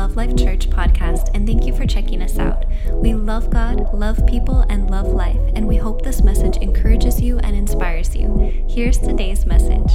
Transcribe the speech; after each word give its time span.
Love 0.00 0.16
Life 0.16 0.34
Church 0.34 0.70
podcast, 0.70 1.28
and 1.34 1.46
thank 1.46 1.66
you 1.66 1.76
for 1.76 1.84
checking 1.84 2.22
us 2.22 2.38
out. 2.38 2.64
We 2.90 3.12
love 3.12 3.50
God, 3.50 3.92
love 3.92 4.26
people, 4.26 4.64
and 4.70 4.90
love 4.90 5.08
life, 5.08 5.38
and 5.54 5.68
we 5.68 5.76
hope 5.76 6.00
this 6.00 6.22
message 6.22 6.56
encourages 6.56 7.20
you 7.20 7.38
and 7.40 7.54
inspires 7.54 8.16
you. 8.16 8.64
Here's 8.66 8.96
today's 8.96 9.44
message. 9.44 9.92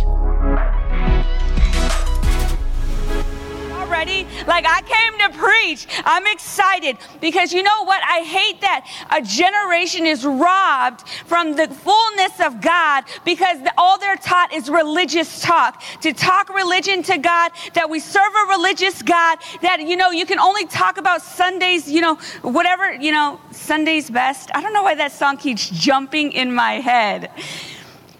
Ready? 3.95 4.27
Like 4.45 4.65
I 4.67 4.81
came 4.81 5.13
to 5.23 5.37
preach. 5.37 5.87
I'm 6.03 6.27
excited 6.27 6.97
because 7.21 7.53
you 7.53 7.63
know 7.63 7.83
what? 7.85 8.01
I 8.03 8.19
hate 8.37 8.59
that 8.59 8.81
a 9.09 9.21
generation 9.21 10.05
is 10.05 10.25
robbed 10.25 11.07
from 11.25 11.55
the 11.55 11.67
fullness 11.67 12.35
of 12.41 12.59
God 12.59 13.05
because 13.23 13.57
all 13.77 13.97
they're 13.97 14.17
taught 14.17 14.51
is 14.53 14.69
religious 14.69 15.39
talk. 15.39 15.81
To 16.01 16.11
talk 16.11 16.53
religion 16.53 17.03
to 17.03 17.17
God, 17.17 17.53
that 17.73 17.89
we 17.89 17.99
serve 17.99 18.33
a 18.43 18.45
religious 18.49 19.01
God, 19.01 19.37
that, 19.61 19.79
you 19.79 19.95
know, 19.95 20.11
you 20.11 20.25
can 20.25 20.39
only 20.39 20.65
talk 20.65 20.97
about 20.97 21.21
Sundays, 21.21 21.89
you 21.89 22.01
know, 22.01 22.15
whatever, 22.41 22.93
you 22.93 23.13
know, 23.13 23.39
Sunday's 23.51 24.09
best. 24.09 24.49
I 24.53 24.61
don't 24.61 24.73
know 24.73 24.83
why 24.83 24.95
that 24.95 25.13
song 25.13 25.37
keeps 25.37 25.69
jumping 25.69 26.33
in 26.33 26.53
my 26.53 26.73
head. 26.81 27.31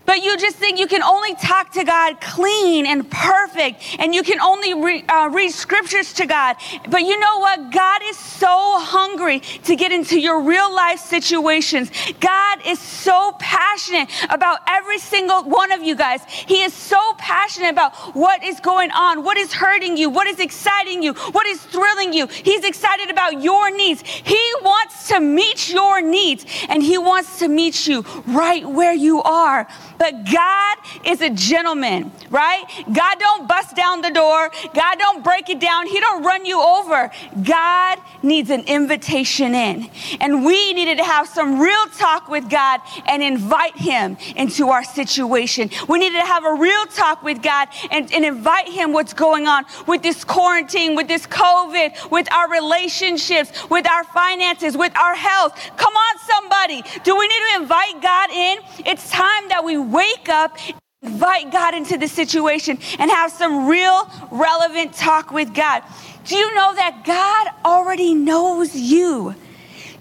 But 0.05 0.23
you 0.23 0.37
just 0.37 0.57
think 0.57 0.79
you 0.79 0.87
can 0.87 1.03
only 1.03 1.35
talk 1.35 1.71
to 1.73 1.83
God 1.83 2.21
clean 2.21 2.85
and 2.85 3.09
perfect, 3.09 3.81
and 3.99 4.13
you 4.13 4.23
can 4.23 4.39
only 4.39 4.73
re, 4.73 5.03
uh, 5.07 5.29
read 5.29 5.51
scriptures 5.51 6.13
to 6.13 6.25
God. 6.25 6.57
But 6.89 7.01
you 7.01 7.19
know 7.19 7.39
what? 7.39 7.71
God 7.71 8.01
is 8.05 8.17
so 8.17 8.47
hungry 8.79 9.39
to 9.39 9.75
get 9.75 9.91
into 9.91 10.19
your 10.19 10.41
real 10.41 10.73
life 10.73 10.99
situations. 10.99 11.91
God 12.19 12.59
is 12.65 12.79
so 12.79 13.35
passionate 13.39 14.09
about 14.29 14.59
every 14.67 14.99
single 14.99 15.43
one 15.43 15.71
of 15.71 15.81
you 15.81 15.95
guys. 15.95 16.21
He 16.25 16.61
is 16.61 16.73
so 16.73 16.99
passionate 17.17 17.69
about 17.69 17.95
what 18.15 18.43
is 18.43 18.59
going 18.59 18.91
on, 18.91 19.23
what 19.23 19.37
is 19.37 19.53
hurting 19.53 19.97
you, 19.97 20.09
what 20.09 20.27
is 20.27 20.39
exciting 20.39 21.01
you, 21.01 21.13
what 21.13 21.45
is 21.47 21.61
thrilling 21.61 22.13
you. 22.13 22.27
He's 22.27 22.63
excited 22.63 23.09
about 23.09 23.41
your 23.41 23.75
needs. 23.75 24.01
He 24.01 24.53
wants 24.61 25.07
to 25.09 25.19
meet 25.19 25.69
your 25.69 26.01
needs, 26.01 26.45
and 26.69 26.83
He 26.83 26.97
wants 26.97 27.39
to 27.39 27.47
meet 27.47 27.87
you 27.87 28.05
right 28.27 28.67
where 28.67 28.93
you 28.93 29.21
are. 29.23 29.67
But 29.97 30.25
God 30.31 30.77
is 31.05 31.21
a 31.21 31.29
gentleman, 31.29 32.11
right? 32.29 32.63
God 32.91 33.19
don't 33.19 33.47
bust 33.47 33.75
down 33.75 34.01
the 34.01 34.11
door. 34.11 34.51
God 34.73 34.99
don't 34.99 35.23
break 35.23 35.49
it 35.49 35.59
down. 35.59 35.87
He 35.87 35.99
don't 35.99 36.23
run 36.23 36.45
you 36.45 36.61
over. 36.61 37.11
God 37.43 37.99
needs 38.21 38.49
an 38.49 38.61
invitation 38.61 39.55
in. 39.55 39.89
And 40.19 40.45
we 40.45 40.73
needed 40.73 40.97
to 40.97 41.03
have 41.03 41.27
some 41.27 41.59
real 41.59 41.85
talk 41.97 42.27
with 42.27 42.49
God 42.49 42.81
and 43.07 43.23
invite 43.23 43.77
him 43.77 44.17
into 44.35 44.69
our 44.69 44.83
situation. 44.83 45.69
We 45.87 45.99
needed 45.99 46.19
to 46.19 46.25
have 46.25 46.45
a 46.45 46.53
real 46.53 46.85
talk 46.87 47.23
with 47.23 47.41
God 47.41 47.69
and, 47.91 48.11
and 48.13 48.25
invite 48.25 48.67
him 48.67 48.91
what's 48.93 49.13
going 49.13 49.47
on 49.47 49.65
with 49.87 50.01
this 50.01 50.23
quarantine, 50.23 50.95
with 50.95 51.07
this 51.07 51.25
COVID, 51.27 52.11
with 52.11 52.31
our 52.31 52.49
relationships, 52.49 53.69
with 53.69 53.87
our 53.89 54.03
finances, 54.03 54.75
with 54.75 54.95
our 54.97 55.15
health. 55.15 55.53
Come 55.77 55.93
on, 55.93 56.19
somebody. 56.19 56.83
Do 57.03 57.15
we 57.17 57.27
need 57.27 57.41
to 57.53 57.61
invite 57.61 58.01
God 58.01 58.29
in? 58.29 58.59
It's 58.85 59.09
time 59.09 59.49
that 59.49 59.63
we 59.63 59.77
wake 59.91 60.29
up, 60.29 60.57
invite 61.01 61.51
God 61.51 61.73
into 61.73 61.97
the 61.97 62.07
situation, 62.07 62.77
and 62.99 63.11
have 63.11 63.31
some 63.31 63.67
real, 63.67 64.09
relevant 64.31 64.93
talk 64.93 65.31
with 65.31 65.53
God. 65.53 65.83
Do 66.25 66.35
you 66.35 66.53
know 66.55 66.73
that 66.75 67.03
God 67.05 67.47
already 67.63 68.13
knows 68.13 68.75
you? 68.75 69.35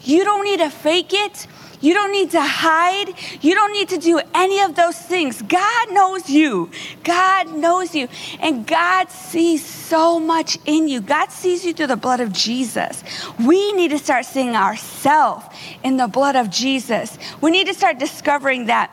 You 0.01 0.25
don't 0.25 0.45
need 0.45 0.61
to 0.61 0.71
fake 0.71 1.13
it. 1.13 1.47
You 1.85 1.93
don't 1.93 2.13
need 2.13 2.31
to 2.31 2.41
hide. 2.41 3.13
You 3.43 3.55
don't 3.55 3.73
need 3.73 3.91
to 3.91 3.99
do 3.99 4.19
any 4.35 4.61
of 4.61 4.75
those 4.75 4.97
things. 4.97 5.43
God 5.43 5.93
knows 5.93 6.31
you. 6.31 6.71
God 7.03 7.55
knows 7.55 7.95
you. 7.95 8.09
And 8.41 8.67
God 8.67 9.11
sees 9.11 9.63
so 9.63 10.19
much 10.19 10.57
in 10.65 10.89
you. 10.89 11.03
God 11.03 11.31
sees 11.31 11.63
you 11.63 11.75
through 11.75 11.89
the 11.89 11.97
blood 11.97 12.21
of 12.21 12.33
Jesus. 12.33 13.05
We 13.39 13.73
need 13.73 13.91
to 13.91 13.99
start 13.99 14.25
seeing 14.25 14.57
ourselves 14.57 15.45
in 15.83 15.99
the 15.99 16.09
blood 16.09 16.37
of 16.37 16.49
Jesus. 16.49 17.19
We 17.43 17.51
need 17.51 17.67
to 17.67 17.75
start 17.75 17.99
discovering 17.99 18.67
that 18.67 18.91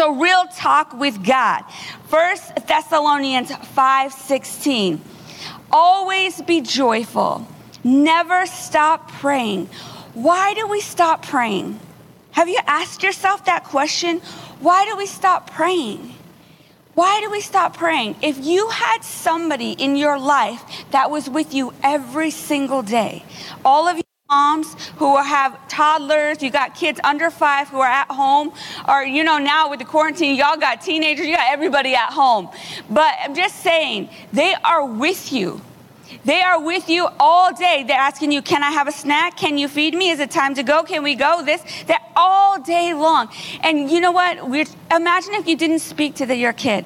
so 0.00 0.14
real 0.14 0.46
talk 0.56 0.94
with 0.94 1.22
God. 1.22 1.62
First 2.08 2.56
Thessalonians 2.66 3.50
5:16. 3.52 4.98
Always 5.70 6.40
be 6.40 6.62
joyful. 6.62 7.46
Never 7.84 8.46
stop 8.46 9.12
praying. 9.20 9.68
Why 10.14 10.54
do 10.54 10.66
we 10.66 10.80
stop 10.80 11.20
praying? 11.26 11.78
Have 12.30 12.48
you 12.48 12.60
asked 12.66 13.02
yourself 13.02 13.44
that 13.44 13.64
question? 13.64 14.22
Why 14.60 14.86
do 14.86 14.96
we 14.96 15.04
stop 15.04 15.50
praying? 15.50 16.14
Why 16.94 17.20
do 17.20 17.28
we 17.30 17.42
stop 17.42 17.76
praying? 17.76 18.16
If 18.22 18.42
you 18.42 18.70
had 18.70 19.04
somebody 19.04 19.72
in 19.72 19.96
your 19.96 20.18
life 20.18 20.62
that 20.92 21.10
was 21.10 21.28
with 21.28 21.52
you 21.52 21.74
every 21.82 22.30
single 22.30 22.80
day, 22.80 23.22
all 23.66 23.86
of 23.86 23.98
you 23.98 24.09
moms 24.30 24.76
who 24.98 25.16
have 25.16 25.58
toddlers, 25.66 26.40
you 26.40 26.50
got 26.50 26.72
kids 26.72 27.00
under 27.02 27.30
five 27.30 27.68
who 27.68 27.80
are 27.80 27.88
at 27.88 28.06
home, 28.06 28.52
or 28.88 29.02
you 29.02 29.24
know, 29.24 29.38
now 29.38 29.68
with 29.68 29.80
the 29.80 29.84
quarantine, 29.84 30.36
y'all 30.36 30.56
got 30.56 30.80
teenagers, 30.80 31.26
you 31.26 31.34
got 31.34 31.50
everybody 31.50 31.96
at 31.96 32.12
home. 32.12 32.48
But 32.88 33.12
I'm 33.20 33.34
just 33.34 33.56
saying, 33.56 34.08
they 34.32 34.54
are 34.62 34.86
with 34.86 35.32
you. 35.32 35.60
They 36.24 36.42
are 36.42 36.62
with 36.62 36.88
you 36.88 37.08
all 37.18 37.52
day. 37.52 37.84
They're 37.84 37.98
asking 37.98 38.30
you, 38.30 38.40
Can 38.40 38.62
I 38.62 38.70
have 38.70 38.86
a 38.86 38.92
snack? 38.92 39.36
Can 39.36 39.58
you 39.58 39.66
feed 39.66 39.94
me? 39.94 40.10
Is 40.10 40.20
it 40.20 40.30
time 40.30 40.54
to 40.54 40.62
go? 40.62 40.84
Can 40.84 41.02
we 41.02 41.16
go? 41.16 41.42
This, 41.44 41.62
that 41.86 42.12
all 42.14 42.60
day 42.60 42.94
long. 42.94 43.30
And 43.62 43.90
you 43.90 44.00
know 44.00 44.12
what? 44.12 44.48
We're, 44.48 44.66
imagine 44.94 45.34
if 45.34 45.48
you 45.48 45.56
didn't 45.56 45.80
speak 45.80 46.16
to 46.16 46.26
the, 46.26 46.36
your 46.36 46.52
kid. 46.52 46.84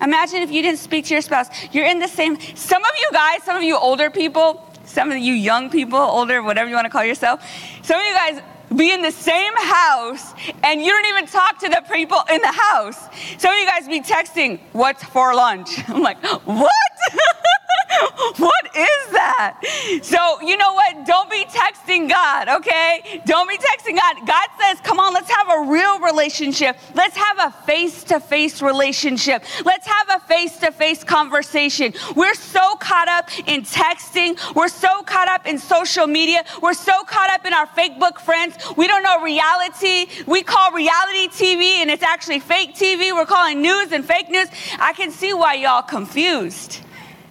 Imagine 0.00 0.42
if 0.42 0.50
you 0.50 0.62
didn't 0.62 0.78
speak 0.78 1.06
to 1.06 1.14
your 1.14 1.22
spouse. 1.22 1.48
You're 1.72 1.86
in 1.86 1.98
the 1.98 2.08
same, 2.08 2.38
some 2.54 2.84
of 2.84 2.90
you 3.00 3.08
guys, 3.12 3.42
some 3.42 3.56
of 3.56 3.62
you 3.62 3.76
older 3.76 4.10
people, 4.10 4.73
some 4.94 5.10
of 5.10 5.18
you 5.18 5.32
young 5.34 5.70
people, 5.70 5.98
older, 5.98 6.40
whatever 6.42 6.68
you 6.68 6.74
want 6.76 6.84
to 6.84 6.90
call 6.90 7.04
yourself, 7.04 7.42
some 7.82 8.00
of 8.00 8.06
you 8.06 8.14
guys 8.14 8.40
be 8.76 8.92
in 8.92 9.02
the 9.02 9.10
same 9.10 9.52
house 9.56 10.34
and 10.62 10.80
you 10.80 10.90
don't 10.90 11.06
even 11.06 11.26
talk 11.26 11.58
to 11.58 11.68
the 11.68 11.82
people 11.92 12.20
in 12.30 12.40
the 12.40 12.52
house. 12.52 13.08
Some 13.38 13.52
of 13.52 13.58
you 13.58 13.66
guys 13.66 13.88
be 13.88 14.00
texting, 14.00 14.60
What's 14.72 15.02
for 15.02 15.34
lunch? 15.34 15.68
I'm 15.88 16.02
like, 16.02 16.22
What? 16.44 16.70
what 18.36 18.64
is 18.76 19.10
that? 19.12 19.60
So, 20.02 20.40
you 20.40 20.56
know 20.56 20.72
what? 20.72 21.06
Don't 21.06 21.30
be 21.30 21.44
texting 21.44 22.08
God, 22.08 22.48
okay? 22.48 23.22
Don't 23.26 23.48
be 23.48 23.56
texting 23.56 23.96
God. 23.96 24.26
God 24.26 24.48
says, 24.60 24.80
come 24.80 24.98
on, 24.98 25.12
let's 25.14 25.30
have 25.30 25.48
a 25.50 25.70
real 25.70 26.00
relationship. 26.00 26.76
Let's 26.94 27.16
have 27.16 27.38
a 27.38 27.50
face 27.66 28.04
to 28.04 28.20
face 28.20 28.62
relationship. 28.62 29.44
Let's 29.64 29.86
have 29.86 30.08
a 30.10 30.20
face 30.26 30.58
to 30.58 30.72
face 30.72 31.04
conversation. 31.04 31.94
We're 32.16 32.34
so 32.34 32.76
caught 32.76 33.08
up 33.08 33.30
in 33.48 33.62
texting. 33.62 34.38
We're 34.54 34.68
so 34.68 35.02
caught 35.02 35.28
up 35.28 35.46
in 35.46 35.58
social 35.58 36.06
media. 36.06 36.44
We're 36.62 36.74
so 36.74 37.02
caught 37.04 37.30
up 37.30 37.46
in 37.46 37.52
our 37.52 37.66
Facebook 37.66 38.18
friends. 38.18 38.56
We 38.76 38.86
don't 38.86 39.02
know 39.02 39.22
reality. 39.22 40.06
We 40.26 40.42
call 40.42 40.72
reality 40.72 41.28
TV 41.28 41.80
and 41.80 41.90
it's 41.90 42.02
actually 42.02 42.40
fake 42.40 42.74
TV. 42.74 43.12
We're 43.12 43.26
calling 43.26 43.62
news 43.62 43.92
and 43.92 44.04
fake 44.04 44.30
news. 44.30 44.48
I 44.78 44.92
can 44.92 45.10
see 45.10 45.34
why 45.34 45.54
y'all 45.54 45.82
confused. 45.82 46.80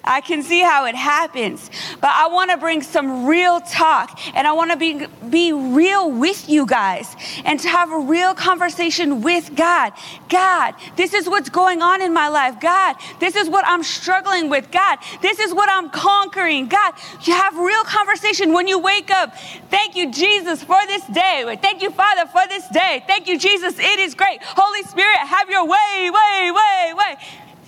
I 0.03 0.21
can 0.21 0.43
see 0.43 0.61
how 0.61 0.85
it 0.85 0.95
happens. 0.95 1.69
But 2.01 2.11
I 2.11 2.27
want 2.27 2.51
to 2.51 2.57
bring 2.57 2.81
some 2.81 3.25
real 3.25 3.61
talk 3.61 4.19
and 4.35 4.45
I 4.45 4.51
want 4.51 4.71
to 4.71 4.77
be, 4.77 5.05
be 5.29 5.53
real 5.53 6.11
with 6.11 6.49
you 6.49 6.65
guys 6.65 7.15
and 7.45 7.59
to 7.61 7.69
have 7.69 7.91
a 7.91 7.99
real 7.99 8.33
conversation 8.33 9.21
with 9.21 9.55
God. 9.55 9.93
God, 10.29 10.75
this 10.97 11.13
is 11.13 11.29
what's 11.29 11.49
going 11.49 11.81
on 11.81 12.01
in 12.01 12.13
my 12.13 12.27
life. 12.27 12.59
God, 12.59 12.97
this 13.19 13.35
is 13.35 13.49
what 13.49 13.65
I'm 13.65 13.83
struggling 13.83 14.49
with. 14.49 14.71
God, 14.71 14.99
this 15.21 15.39
is 15.39 15.53
what 15.53 15.69
I'm 15.69 15.89
conquering. 15.89 16.67
God, 16.67 16.93
you 17.21 17.33
have 17.33 17.57
real 17.57 17.83
conversation 17.83 18.51
when 18.51 18.67
you 18.67 18.79
wake 18.79 19.09
up. 19.09 19.33
Thank 19.69 19.95
you, 19.95 20.11
Jesus, 20.11 20.63
for 20.63 20.79
this 20.87 21.05
day. 21.07 21.57
Thank 21.61 21.81
you, 21.81 21.91
Father, 21.91 22.29
for 22.29 22.41
this 22.49 22.67
day. 22.69 23.03
Thank 23.07 23.27
you, 23.27 23.39
Jesus. 23.39 23.79
It 23.79 23.99
is 23.99 24.15
great. 24.15 24.43
Holy 24.43 24.83
Spirit, 24.83 25.17
have 25.19 25.49
your 25.49 25.65
way, 25.65 26.11
way, 26.11 26.51
way, 26.51 26.93
way. 26.93 27.15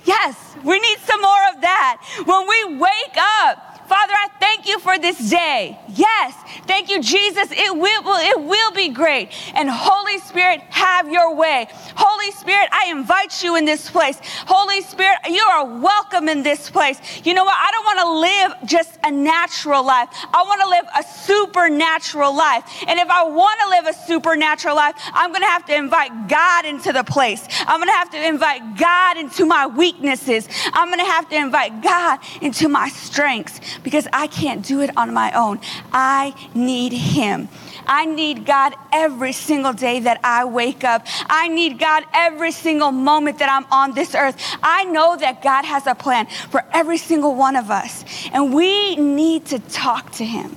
Yes, 0.06 0.56
we 0.64 0.80
need 0.80 0.98
some 1.00 1.22
more 1.22 1.44
of 1.54 1.62
that. 1.62 2.02
When 2.26 2.48
we 2.48 2.78
wake 2.78 3.18
up, 3.44 3.75
Father, 3.88 4.14
I 4.14 4.30
thank 4.40 4.68
you 4.68 4.80
for 4.80 4.98
this 4.98 5.30
day. 5.30 5.78
Yes, 5.90 6.34
thank 6.66 6.90
you, 6.90 7.02
Jesus. 7.02 7.50
It 7.52 7.76
will, 7.76 8.04
it 8.18 8.42
will 8.42 8.72
be 8.72 8.90
great. 8.90 9.30
And 9.54 9.70
Holy 9.70 10.18
Spirit, 10.20 10.62
have 10.70 11.12
your 11.12 11.36
way. 11.36 11.68
Holy 11.96 12.32
Spirit, 12.32 12.68
I 12.72 12.90
invite 12.90 13.44
you 13.44 13.56
in 13.56 13.66
this 13.66 13.90
place. 13.90 14.20
Holy 14.48 14.82
Spirit, 14.82 15.18
you 15.30 15.44
are 15.44 15.66
welcome 15.66 16.28
in 16.30 16.42
this 16.42 16.70
place. 16.70 17.00
You 17.24 17.36
know 17.36 17.44
what? 17.44 17.56
I 17.58 17.72
don't 17.72 17.86
want 17.86 18.00
to 18.00 18.12
live 18.20 18.70
just 18.70 18.98
a 19.04 19.12
natural 19.12 19.86
life. 19.86 20.10
I 20.34 20.44
want 20.44 20.62
to 20.62 20.70
live 20.70 20.86
a 20.98 21.04
supernatural 21.04 22.36
life. 22.36 22.64
And 22.88 23.00
if 23.00 23.10
I 23.10 23.24
want 23.24 23.60
to 23.62 23.70
live 23.70 23.86
a 23.86 23.94
supernatural 24.08 24.76
life, 24.76 24.96
I'm 25.14 25.30
going 25.30 25.42
to 25.42 25.48
have 25.48 25.66
to 25.66 25.76
invite 25.76 26.28
God 26.28 26.66
into 26.66 26.92
the 26.92 27.04
place. 27.04 27.48
I'm 27.68 27.80
going 27.80 27.90
to 27.90 27.94
have 27.94 28.10
to 28.12 28.28
invite 28.28 28.78
God 28.78 29.18
into 29.18 29.46
my 29.46 29.68
weaknesses. 29.68 30.50
I'm 30.74 30.88
going 30.88 31.00
to 31.00 31.06
have 31.06 31.30
to 31.30 31.36
invite 31.36 31.84
God 31.84 32.20
into 32.42 32.68
my 32.68 32.90
strengths 32.90 33.75
because 33.84 34.08
I 34.14 34.28
can't 34.28 34.66
do 34.66 34.82
it 34.82 34.96
on 34.98 35.14
my 35.14 35.32
own. 35.32 35.60
I 35.92 36.34
need 36.54 36.94
Him. 36.94 37.50
I 37.88 38.06
need 38.06 38.46
God 38.46 38.74
every 38.92 39.32
single 39.32 39.74
day 39.74 40.00
that 40.02 40.20
I 40.24 40.46
wake 40.46 40.84
up. 40.84 41.06
I 41.28 41.48
need 41.48 41.80
God 41.80 42.04
every 42.14 42.52
single 42.52 42.92
moment 42.92 43.40
that 43.40 43.50
I'm 43.50 43.66
on 43.72 43.94
this 43.94 44.16
earth. 44.16 44.38
I 44.64 44.86
know 44.86 45.16
that 45.18 45.42
God 45.42 45.66
has 45.66 45.86
a 45.88 45.96
plan 45.96 46.28
for 46.50 46.64
every 46.74 46.98
single 46.98 47.36
one 47.36 47.56
of 47.56 47.70
us, 47.70 48.04
and 48.32 48.54
we 48.54 48.96
need 48.96 49.46
to 49.48 49.60
talk 49.60 50.12
to 50.14 50.26
Him. 50.26 50.56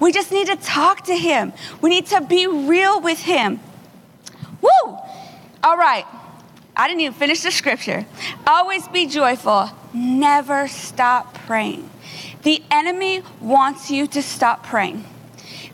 We 0.00 0.12
just 0.12 0.32
need 0.32 0.48
to 0.48 0.56
talk 0.56 1.04
to 1.04 1.16
Him. 1.16 1.52
We 1.80 1.90
need 1.90 2.06
to 2.06 2.20
be 2.20 2.46
real 2.46 3.00
with 3.00 3.20
Him. 3.20 3.60
Woo! 4.60 4.98
All 5.62 5.76
right. 5.76 6.04
I 6.76 6.88
didn't 6.88 7.02
even 7.02 7.14
finish 7.14 7.42
the 7.42 7.52
scripture. 7.52 8.04
Always 8.46 8.88
be 8.88 9.06
joyful, 9.06 9.70
never 9.92 10.66
stop 10.66 11.34
praying. 11.46 11.88
The 12.44 12.62
enemy 12.70 13.22
wants 13.40 13.90
you 13.90 14.06
to 14.08 14.22
stop 14.22 14.64
praying. 14.64 15.04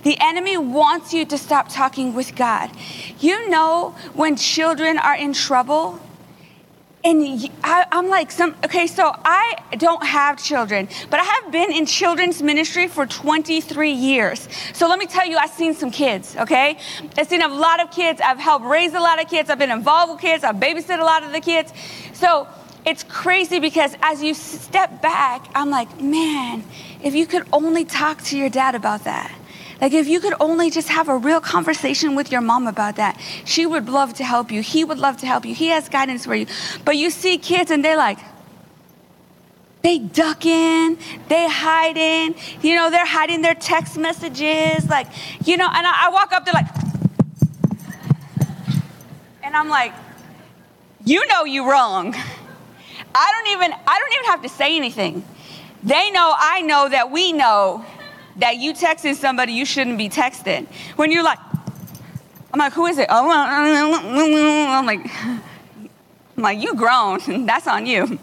The 0.02 0.17
enemy 0.20 0.56
wants 0.56 1.12
you 1.12 1.25
to 1.26 1.37
stop 1.37 1.69
talking 1.69 2.14
with 2.14 2.34
God. 2.34 2.70
You 3.19 3.50
know, 3.50 3.94
when 4.14 4.37
children 4.37 4.96
are 4.96 5.17
in 5.17 5.32
trouble, 5.32 6.00
and 7.02 7.50
I, 7.64 7.87
am 7.93 8.08
like 8.08 8.31
some 8.31 8.55
okay 8.62 8.87
so 8.87 9.14
i 9.25 9.56
don't 9.78 10.05
have 10.05 10.37
children 10.43 10.87
but 11.08 11.19
i 11.19 11.22
have 11.22 11.50
been 11.50 11.72
in 11.72 11.87
children's 11.87 12.43
ministry 12.43 12.88
for 12.88 13.06
23 13.06 13.90
years. 13.90 14.46
So 14.75 14.87
let 14.87 14.99
me 14.99 15.06
tell 15.06 15.26
you 15.26 15.38
i've 15.38 15.50
seen 15.50 15.72
some 15.72 15.90
kids 15.90 16.37
okay? 16.37 16.76
I've 17.17 17.26
seen 17.26 17.40
a 17.40 17.49
lot 17.49 17.81
of 17.81 17.90
kids. 17.90 18.20
I've 18.22 18.38
helped 18.38 18.67
raise 18.67 18.93
a 18.93 19.00
lot 19.00 19.19
of 19.22 19.31
kids. 19.31 19.49
I've 19.49 19.58
been 19.58 19.70
involved 19.70 20.12
with 20.12 20.20
kids. 20.20 20.44
I've 20.44 20.56
babysat 20.56 21.00
a 21.00 21.05
lot 21.05 21.25
of 21.25 21.32
the 21.32 21.40
kids. 21.40 21.72
So 22.12 22.46
it's 22.85 23.03
crazy 23.05 23.61
because 23.61 23.97
as 24.03 24.23
you 24.23 24.35
step 24.35 25.03
back 25.03 25.47
i'm 25.55 25.71
like 25.71 26.00
man 26.00 26.65
if 27.03 27.15
you 27.15 27.27
could 27.27 27.47
only 27.53 27.85
talk 27.85 28.23
to 28.23 28.37
your 28.37 28.49
dad 28.49 28.75
about 28.75 29.05
that 29.05 29.32
like, 29.81 29.94
if 29.94 30.09
you 30.09 30.21
could 30.21 30.35
only 30.41 30.71
just 30.71 30.88
have 30.88 31.09
a 31.09 31.17
real 31.17 31.41
conversation 31.41 32.15
with 32.15 32.31
your 32.31 32.43
mom 32.43 32.67
about 32.67 32.97
that, 32.97 33.19
she 33.47 33.65
would 33.65 33.88
love 33.88 34.12
to 34.15 34.25
help 34.25 34.53
you. 34.53 34.61
He 34.61 34.85
would 34.85 34.99
love 34.99 35.17
to 35.19 35.27
help 35.27 35.47
you. 35.47 35.55
He 35.55 35.69
has 35.69 35.88
guidance 35.88 36.27
for 36.27 36.35
you. 36.35 36.47
But 36.85 36.97
you 36.97 37.11
see 37.11 37.38
kids 37.38 37.71
and 37.71 37.82
they're 37.82 37.97
like, 37.97 38.19
they 39.82 39.99
duck 39.99 40.44
in, 40.44 40.99
they 41.29 41.49
hide 41.49 41.97
in, 41.97 42.35
you 42.61 42.75
know, 42.75 42.91
they're 42.91 43.06
hiding 43.06 43.41
their 43.41 43.55
text 43.55 43.97
messages. 43.97 44.87
Like, 44.87 45.06
you 45.47 45.56
know, 45.56 45.67
and 45.67 45.87
I, 45.87 46.06
I 46.06 46.11
walk 46.11 46.32
up, 46.32 46.44
they're 46.44 46.53
like, 46.53 46.69
and 49.43 49.56
I'm 49.56 49.71
like, 49.71 49.94
you 51.06 51.27
know 51.29 51.44
you 51.44 51.71
wrong. 51.71 52.15
I 53.15 53.33
don't 53.33 53.53
even 53.53 53.73
I 53.87 53.99
don't 53.99 54.12
even 54.15 54.27
have 54.27 54.43
to 54.43 54.49
say 54.49 54.77
anything. 54.77 55.25
They 55.83 56.11
know 56.11 56.35
I 56.37 56.61
know 56.62 56.89
that 56.89 57.11
we 57.11 57.33
know 57.33 57.85
that 58.37 58.59
you 58.59 58.73
texting 58.73 59.15
somebody 59.15 59.53
you 59.53 59.65
shouldn't 59.65 59.99
be 59.99 60.09
texting. 60.09 60.67
When 60.97 61.11
you're 61.11 61.25
like, 61.25 61.39
I'm 62.53 62.59
like, 62.59 62.73
who 62.73 62.87
is 62.87 62.99
it? 62.99 63.07
Oh, 63.11 63.31
I'm 63.31 64.87
like, 64.87 65.01
I'm 66.37 66.43
like, 66.43 66.61
you 66.61 66.75
grown. 66.75 67.47
That's 67.47 67.67
on 67.67 67.87
you. 67.87 68.19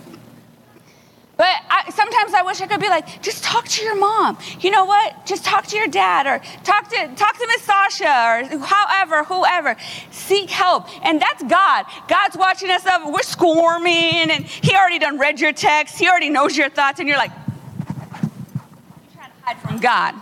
But 1.38 1.56
I, 1.69 1.92
sometimes 1.92 2.34
I 2.34 2.42
wish 2.42 2.62
I 2.62 2.68
could 2.68 2.81
be 2.81 2.89
like, 2.89 3.22
just 3.22 3.44
talk 3.44 3.68
to 3.68 3.84
your 3.84 3.95
mom. 3.95 4.39
You 4.60 4.72
know 4.72 4.86
what? 4.86 5.25
Just 5.28 5.45
talk 5.45 5.68
to 5.68 5.78
your 5.78 5.88
dad, 5.88 6.25
or 6.25 6.39
talk 6.63 6.89
to 6.89 7.07
talk 7.16 7.38
to 7.38 7.48
Miss 7.48 7.62
Sasha, 7.62 8.06
or 8.06 8.57
however, 8.57 9.24
whoever. 9.24 9.75
Seek 10.10 10.50
help, 10.50 10.88
and 11.06 11.22
that's 11.22 11.44
God. 11.44 11.86
God's 12.07 12.36
watching 12.36 12.72
us 12.72 12.88
up. 12.88 13.06
We're 13.06 13.22
squirming, 13.22 14.31
and 14.31 14.45
He 14.45 14.75
already 14.75 14.98
done 14.98 15.19
read 15.19 15.39
your 15.39 15.54
text. 15.54 16.00
He 16.00 16.10
already 16.10 16.31
knows 16.31 16.57
your 16.57 16.69
thoughts, 16.69 17.00
and 17.00 17.07
you're 17.07 17.19
like, 17.19 17.31
you're 17.31 17.95
trying 19.13 19.31
to 19.31 19.38
hide 19.44 19.60
from 19.62 19.78
God. 19.78 20.16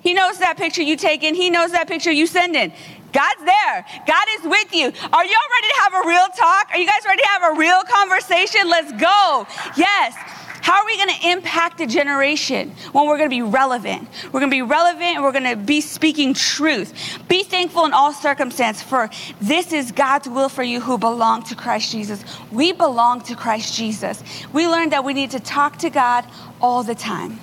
He 0.00 0.14
knows 0.14 0.38
that 0.38 0.56
picture 0.56 0.82
you 0.82 0.96
take 0.96 1.22
in. 1.22 1.34
He 1.36 1.50
knows 1.50 1.70
that 1.70 1.86
picture 1.86 2.10
you 2.10 2.26
send 2.26 2.56
in. 2.56 2.72
God's 3.12 3.44
there. 3.44 3.86
God 4.06 4.26
is 4.38 4.44
with 4.44 4.74
you. 4.74 4.86
Are 4.86 5.24
y'all 5.24 5.50
ready 5.52 5.68
to 5.68 5.80
have 5.80 5.94
a 5.94 6.08
real 6.08 6.26
talk? 6.36 6.68
Are 6.70 6.78
you 6.78 6.86
guys 6.86 7.04
ready 7.06 7.22
to 7.22 7.28
have 7.28 7.54
a 7.54 7.58
real 7.58 7.82
conversation? 7.82 8.68
Let's 8.68 8.92
go. 8.92 9.46
Yes. 9.76 10.14
How 10.62 10.80
are 10.80 10.86
we 10.86 10.96
going 10.98 11.18
to 11.18 11.28
impact 11.30 11.80
a 11.80 11.86
generation 11.86 12.70
when 12.92 13.06
we're 13.06 13.16
going 13.16 13.30
to 13.30 13.34
be 13.34 13.42
relevant? 13.42 14.06
We're 14.26 14.40
going 14.40 14.50
to 14.50 14.56
be 14.56 14.62
relevant 14.62 15.16
and 15.16 15.22
we're 15.22 15.32
going 15.32 15.44
to 15.44 15.56
be 15.56 15.80
speaking 15.80 16.34
truth. 16.34 17.18
Be 17.28 17.42
thankful 17.42 17.86
in 17.86 17.94
all 17.94 18.12
circumstance 18.12 18.82
for 18.82 19.08
this 19.40 19.72
is 19.72 19.90
God's 19.90 20.28
will 20.28 20.50
for 20.50 20.62
you 20.62 20.80
who 20.80 20.98
belong 20.98 21.44
to 21.44 21.54
Christ 21.54 21.92
Jesus. 21.92 22.22
We 22.52 22.72
belong 22.72 23.22
to 23.22 23.36
Christ 23.36 23.74
Jesus. 23.74 24.22
We 24.52 24.68
learned 24.68 24.92
that 24.92 25.02
we 25.02 25.14
need 25.14 25.30
to 25.30 25.40
talk 25.40 25.78
to 25.78 25.88
God 25.88 26.26
all 26.60 26.82
the 26.82 26.94
time 26.94 27.40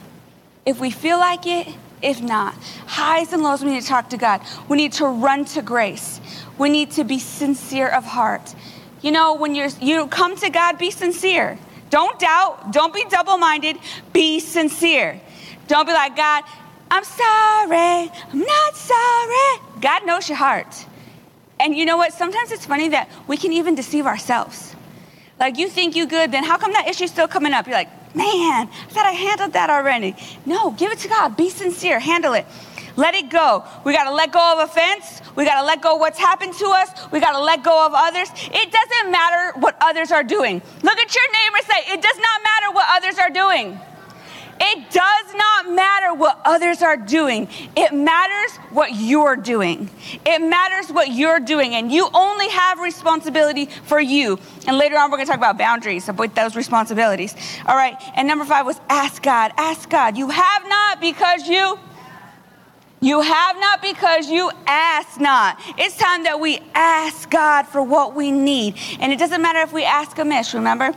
if 0.67 0.81
we 0.81 0.91
feel 0.91 1.17
like 1.17 1.47
it, 1.47 1.65
if 2.01 2.21
not. 2.21 2.53
Highs 2.85 3.33
and 3.33 3.43
lows, 3.43 3.63
we 3.63 3.71
need 3.71 3.81
to 3.81 3.87
talk 3.87 4.09
to 4.09 4.17
God. 4.17 4.41
We 4.67 4.77
need 4.77 4.93
to 4.93 5.05
run 5.07 5.45
to 5.45 5.61
grace. 5.61 6.19
We 6.57 6.69
need 6.69 6.91
to 6.91 7.03
be 7.03 7.19
sincere 7.19 7.87
of 7.87 8.03
heart. 8.05 8.55
You 9.01 9.11
know, 9.11 9.35
when 9.35 9.55
you're 9.55 9.69
you 9.81 10.07
come 10.07 10.35
to 10.37 10.49
God, 10.49 10.77
be 10.77 10.91
sincere. 10.91 11.57
Don't 11.89 12.19
doubt, 12.19 12.73
don't 12.73 12.93
be 12.93 13.05
double-minded, 13.09 13.77
be 14.11 14.39
sincere. 14.39 15.21
Don't 15.67 15.85
be 15.85 15.93
like, 15.93 16.15
God, 16.15 16.43
I'm 16.91 17.03
sorry, 17.03 18.11
I'm 18.31 18.39
not 18.39 18.75
sorry. 18.75 19.81
God 19.81 20.05
knows 20.05 20.27
your 20.27 20.37
heart. 20.37 20.85
And 21.59 21.75
you 21.75 21.85
know 21.85 21.97
what? 21.97 22.13
Sometimes 22.13 22.51
it's 22.51 22.65
funny 22.65 22.89
that 22.89 23.09
we 23.27 23.37
can 23.37 23.53
even 23.53 23.75
deceive 23.75 24.05
ourselves. 24.05 24.75
Like 25.39 25.57
you 25.57 25.69
think 25.69 25.95
you 25.95 26.07
good, 26.07 26.31
then 26.31 26.43
how 26.43 26.57
come 26.57 26.73
that 26.73 26.87
issue's 26.87 27.11
still 27.11 27.27
coming 27.27 27.53
up? 27.53 27.67
You're 27.67 27.75
like, 27.75 28.06
man, 28.17 28.67
I 28.67 28.89
thought 28.89 29.05
I 29.05 29.11
handled 29.11 29.53
that 29.53 29.69
already. 29.69 30.15
No, 30.45 30.71
give 30.71 30.91
it 30.91 30.99
to 30.99 31.07
God. 31.07 31.37
Be 31.37 31.49
sincere. 31.49 31.99
Handle 31.99 32.33
it. 32.33 32.45
Let 32.97 33.13
it 33.13 33.29
go. 33.29 33.63
We 33.85 33.93
got 33.93 34.05
to 34.05 34.13
let 34.13 34.31
go 34.31 34.53
of 34.53 34.69
offense. 34.69 35.21
We 35.35 35.45
got 35.45 35.61
to 35.61 35.65
let 35.65 35.81
go 35.81 35.93
of 35.93 35.99
what's 35.99 36.17
happened 36.17 36.53
to 36.55 36.65
us. 36.65 36.89
We 37.11 37.19
got 37.19 37.33
to 37.33 37.41
let 37.41 37.63
go 37.63 37.85
of 37.85 37.91
others. 37.95 38.29
It 38.33 38.71
doesn't 38.71 39.11
matter 39.11 39.59
what 39.59 39.77
others 39.81 40.11
are 40.11 40.23
doing. 40.23 40.61
Look 40.81 40.97
at 40.97 41.15
your 41.15 41.31
neighbor 41.31 41.57
say, 41.61 41.93
it 41.93 42.01
does 42.01 42.17
not 42.17 42.43
matter 42.43 42.73
what 42.73 42.87
others 42.89 43.19
are 43.19 43.29
doing. 43.29 43.79
It 44.59 44.89
does 44.91 45.33
not 45.35 45.71
matter 45.71 46.13
what 46.13 46.41
others 46.45 46.81
are 46.81 46.97
doing. 46.97 47.47
It 47.75 47.93
matters 47.93 48.57
what 48.71 48.95
you're 48.95 49.35
doing. 49.35 49.89
It 50.25 50.41
matters 50.41 50.91
what 50.91 51.11
you're 51.11 51.39
doing. 51.39 51.75
And 51.75 51.91
you 51.91 52.09
only 52.13 52.49
have 52.49 52.79
responsibility 52.79 53.67
for 53.85 53.99
you. 53.99 54.39
And 54.65 54.77
later 54.77 54.97
on, 54.97 55.11
we're 55.11 55.17
going 55.17 55.27
to 55.27 55.31
talk 55.31 55.37
about 55.37 55.57
boundaries 55.57 56.09
avoid 56.09 56.35
those 56.35 56.55
responsibilities. 56.55 57.35
All 57.67 57.75
right. 57.75 57.95
And 58.15 58.27
number 58.27 58.45
five 58.45 58.65
was 58.65 58.79
ask 58.89 59.21
God. 59.21 59.51
Ask 59.57 59.89
God. 59.89 60.17
You 60.17 60.29
have 60.29 60.67
not 60.67 60.99
because 60.99 61.47
you. 61.47 61.77
You 62.99 63.21
have 63.21 63.59
not 63.59 63.81
because 63.81 64.27
you 64.27 64.49
ask 64.65 65.19
not. 65.19 65.61
It's 65.77 65.95
time 65.97 66.23
that 66.23 66.39
we 66.39 66.59
ask 66.73 67.29
God 67.29 67.67
for 67.67 67.83
what 67.83 68.15
we 68.15 68.31
need. 68.31 68.75
And 68.99 69.13
it 69.13 69.19
doesn't 69.19 69.41
matter 69.41 69.59
if 69.59 69.71
we 69.71 69.85
ask 69.85 70.17
amiss, 70.17 70.55
remember? 70.55 70.93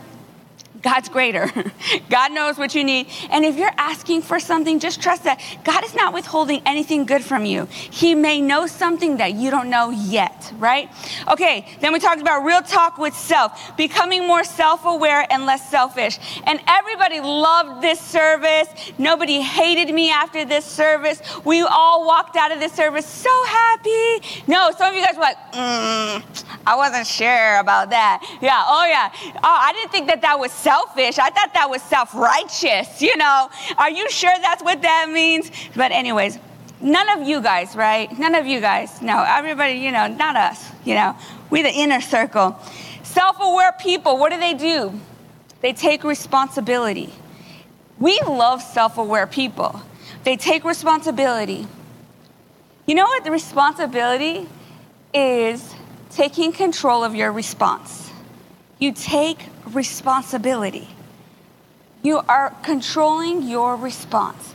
God's 0.82 1.08
greater. 1.08 1.50
God 2.10 2.32
knows 2.32 2.56
what 2.56 2.75
you 2.75 2.84
need. 2.84 3.08
And 3.30 3.44
if 3.44 3.56
you're 3.56 3.72
asking 3.76 4.22
for 4.22 4.40
something, 4.40 4.78
just 4.78 5.02
trust 5.02 5.25
that 5.25 5.40
God 5.64 5.84
is 5.84 5.94
not 5.94 6.14
withholding 6.14 6.62
anything 6.64 7.04
good 7.04 7.22
from 7.22 7.44
you. 7.44 7.66
He 7.66 8.14
may 8.14 8.40
know 8.40 8.66
something 8.66 9.18
that 9.18 9.34
you 9.34 9.50
don't 9.50 9.68
know 9.68 9.90
yet, 9.90 10.52
right? 10.58 10.90
Okay, 11.28 11.66
then 11.80 11.92
we 11.92 11.99
talked 11.99 12.20
about 12.20 12.44
real 12.44 12.62
talk 12.62 12.99
with 12.99 13.14
self, 13.14 13.76
becoming 13.76 14.26
more 14.26 14.44
self 14.44 14.84
aware 14.84 15.26
and 15.30 15.46
less 15.46 15.68
selfish. 15.70 16.18
And 16.44 16.60
everybody 16.66 17.20
loved 17.20 17.82
this 17.82 18.00
service. 18.00 18.68
Nobody 18.99 19.40
hated 19.40 19.94
me 19.94 20.10
after 20.10 20.44
this 20.44 20.64
service. 20.64 21.20
We 21.44 21.62
all 21.62 22.06
walked 22.06 22.37
out 22.37 22.52
of 22.52 22.60
this 22.60 22.72
service 22.72 23.06
so 23.06 23.44
happy. 23.44 24.22
No, 24.46 24.70
some 24.76 24.90
of 24.90 24.94
you 24.94 25.04
guys 25.04 25.14
were 25.14 25.22
like, 25.22 25.52
mm, 25.52 26.44
I 26.66 26.76
wasn't 26.76 27.06
sure 27.06 27.58
about 27.58 27.90
that. 27.90 28.22
Yeah, 28.40 28.62
oh 28.66 28.87
yeah. 28.87 29.10
Oh, 29.37 29.40
I 29.42 29.72
didn't 29.72 29.92
think 29.92 30.06
that 30.06 30.22
that 30.22 30.38
was 30.38 30.52
selfish. 30.70 31.18
I 31.18 31.30
thought 31.30 31.52
that 31.54 31.68
was 31.68 31.82
self 31.82 32.14
righteous, 32.14 33.02
you 33.02 33.16
know. 33.16 33.50
Are 33.76 33.90
you 33.90 34.08
sure 34.10 34.32
that's 34.40 34.62
what 34.62 34.82
that 34.82 35.10
means? 35.12 35.50
But, 35.74 35.90
anyways, 35.90 36.38
none 36.80 37.08
of 37.08 37.26
you 37.26 37.40
guys, 37.40 37.74
right? 37.74 38.06
None 38.18 38.36
of 38.36 38.46
you 38.46 38.60
guys. 38.60 39.02
No, 39.02 39.24
everybody, 39.26 39.74
you 39.74 39.90
know, 39.90 40.06
not 40.06 40.36
us, 40.36 40.70
you 40.84 40.94
know. 40.94 41.16
We 41.50 41.62
the 41.62 41.72
inner 41.72 42.00
circle. 42.00 42.56
Self 43.02 43.40
aware 43.40 43.72
people, 43.80 44.16
what 44.18 44.30
do 44.30 44.38
they 44.38 44.54
do? 44.54 44.92
They 45.60 45.72
take 45.72 46.04
responsibility. 46.04 47.12
We 47.98 48.20
love 48.20 48.62
self 48.62 48.96
aware 48.96 49.26
people. 49.26 49.82
They 50.22 50.36
take 50.36 50.62
responsibility. 50.64 51.66
You 52.86 52.94
know 52.94 53.06
what 53.06 53.24
the 53.24 53.32
responsibility 53.32 54.48
is 55.12 55.74
taking 56.10 56.52
control 56.52 57.02
of 57.02 57.14
your 57.16 57.32
response. 57.32 58.12
You 58.78 58.92
take 58.92 59.40
responsibility. 59.74 60.88
You 62.02 62.18
are 62.18 62.54
controlling 62.62 63.42
your 63.42 63.76
response. 63.76 64.54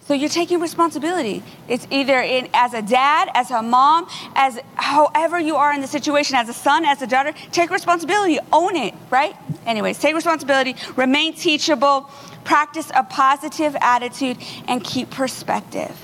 So 0.00 0.14
you're 0.14 0.28
taking 0.28 0.60
responsibility. 0.60 1.42
It's 1.68 1.86
either 1.90 2.20
in, 2.20 2.48
as 2.52 2.74
a 2.74 2.82
dad, 2.82 3.30
as 3.34 3.50
a 3.50 3.62
mom, 3.62 4.08
as 4.34 4.58
however 4.74 5.38
you 5.38 5.56
are 5.56 5.72
in 5.72 5.80
the 5.80 5.86
situation, 5.86 6.36
as 6.36 6.48
a 6.48 6.52
son, 6.52 6.84
as 6.84 7.00
a 7.02 7.06
daughter, 7.06 7.32
take 7.52 7.70
responsibility, 7.70 8.38
own 8.52 8.74
it, 8.76 8.94
right? 9.10 9.36
Anyways, 9.64 9.98
take 9.98 10.14
responsibility, 10.14 10.74
remain 10.96 11.34
teachable, 11.34 12.10
practice 12.42 12.90
a 12.94 13.04
positive 13.04 13.76
attitude, 13.80 14.38
and 14.66 14.82
keep 14.82 15.08
perspective 15.10 15.96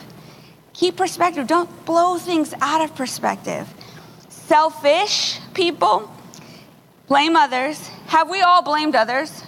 Keep 0.78 0.96
perspective. 0.96 1.48
Don't 1.48 1.68
blow 1.84 2.18
things 2.18 2.54
out 2.60 2.80
of 2.80 2.94
perspective. 2.94 3.66
Selfish 4.28 5.40
people 5.52 6.08
blame 7.08 7.34
others. 7.34 7.90
Have 8.08 8.30
we 8.30 8.40
all 8.40 8.62
blamed 8.62 8.94
others? 8.94 9.44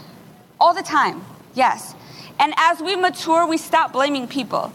All 0.61 0.75
the 0.75 0.83
time, 0.83 1.25
yes. 1.55 1.95
And 2.39 2.53
as 2.59 2.81
we 2.83 2.95
mature, 2.95 3.47
we 3.47 3.57
stop 3.57 3.93
blaming 3.93 4.29
people 4.29 4.71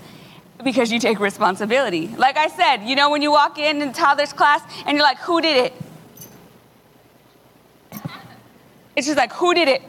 because 0.63 0.91
you 0.91 0.99
take 0.99 1.19
responsibility. 1.19 2.07
Like 2.17 2.35
I 2.35 2.47
said, 2.47 2.77
you 2.77 2.95
know, 2.95 3.11
when 3.11 3.21
you 3.21 3.29
walk 3.31 3.59
in 3.59 3.83
in 3.83 3.93
toddler's 3.93 4.33
class 4.33 4.63
and 4.87 4.97
you're 4.97 5.05
like, 5.05 5.19
who 5.19 5.39
did 5.39 5.65
it? 5.65 5.73
It's 8.95 9.05
just 9.05 9.17
like, 9.17 9.31
who 9.33 9.53
did 9.53 9.67
it? 9.67 9.83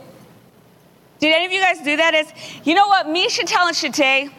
Did 1.19 1.33
any 1.33 1.47
of 1.47 1.53
you 1.53 1.61
guys 1.61 1.79
do 1.81 1.97
that? 1.97 2.13
Is 2.13 2.31
you 2.65 2.75
know 2.75 2.87
what? 2.89 3.09
Me, 3.09 3.29
Chantel, 3.29 3.69
and 3.69 3.77
Shate, 3.77 4.31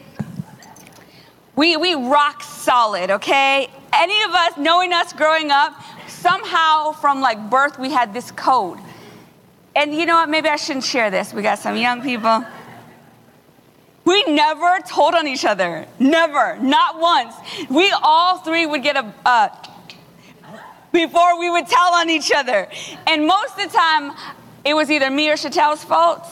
we 1.56 1.76
we 1.76 1.94
rock 1.96 2.44
solid, 2.44 3.10
okay? 3.10 3.68
Any 3.92 4.22
of 4.22 4.30
us, 4.30 4.56
knowing 4.56 4.92
us 4.92 5.12
growing 5.12 5.50
up, 5.50 5.74
somehow 6.06 6.92
from 6.92 7.20
like 7.20 7.50
birth 7.50 7.76
we 7.76 7.90
had 7.90 8.14
this 8.14 8.30
code. 8.30 8.78
And 9.78 9.94
you 9.94 10.06
know 10.06 10.16
what? 10.16 10.28
Maybe 10.28 10.48
I 10.48 10.56
shouldn't 10.56 10.84
share 10.84 11.08
this. 11.08 11.32
We 11.32 11.40
got 11.40 11.60
some 11.60 11.76
young 11.76 12.02
people. 12.02 12.44
We 14.04 14.24
never 14.24 14.80
told 14.80 15.14
on 15.14 15.28
each 15.28 15.44
other. 15.44 15.86
Never. 16.00 16.58
Not 16.58 16.98
once. 16.98 17.32
We 17.70 17.94
all 18.02 18.38
three 18.38 18.66
would 18.66 18.82
get 18.82 18.96
a, 18.96 19.14
uh, 19.24 19.50
before 20.90 21.38
we 21.38 21.48
would 21.48 21.68
tell 21.68 21.94
on 21.94 22.10
each 22.10 22.32
other. 22.34 22.66
And 23.06 23.24
most 23.24 23.56
of 23.56 23.70
the 23.70 23.78
time, 23.78 24.16
it 24.64 24.74
was 24.74 24.90
either 24.90 25.10
me 25.10 25.30
or 25.30 25.34
Chatel's 25.34 25.84
fault, 25.84 26.26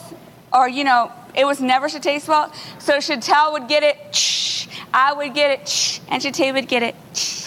or, 0.51 0.67
you 0.67 0.83
know, 0.83 1.09
it 1.33 1.45
was 1.45 1.61
never 1.61 1.87
Chate's 1.87 2.25
fault. 2.25 2.53
So 2.79 2.97
Chatel 2.97 3.53
would 3.53 3.69
get 3.69 3.81
it, 3.81 4.67
I 4.93 5.13
would 5.13 5.33
get 5.33 5.51
it, 5.51 6.01
and 6.09 6.21
Chate 6.21 6.53
would 6.53 6.67
get 6.67 6.83
it. 6.83 7.46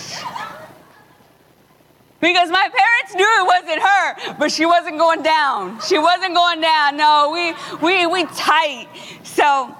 Because 2.20 2.50
my 2.50 2.68
parents 2.68 3.14
knew 3.14 3.24
it 3.24 3.46
wasn't 3.46 3.82
her, 3.82 4.36
but 4.38 4.52
she 4.52 4.66
wasn't 4.66 4.98
going 4.98 5.22
down. 5.22 5.80
She 5.80 5.98
wasn't 5.98 6.34
going 6.34 6.60
down. 6.60 6.96
No, 6.98 7.30
we 7.32 7.54
we 7.80 8.06
we 8.06 8.24
tight. 8.26 8.88
So 9.22 9.74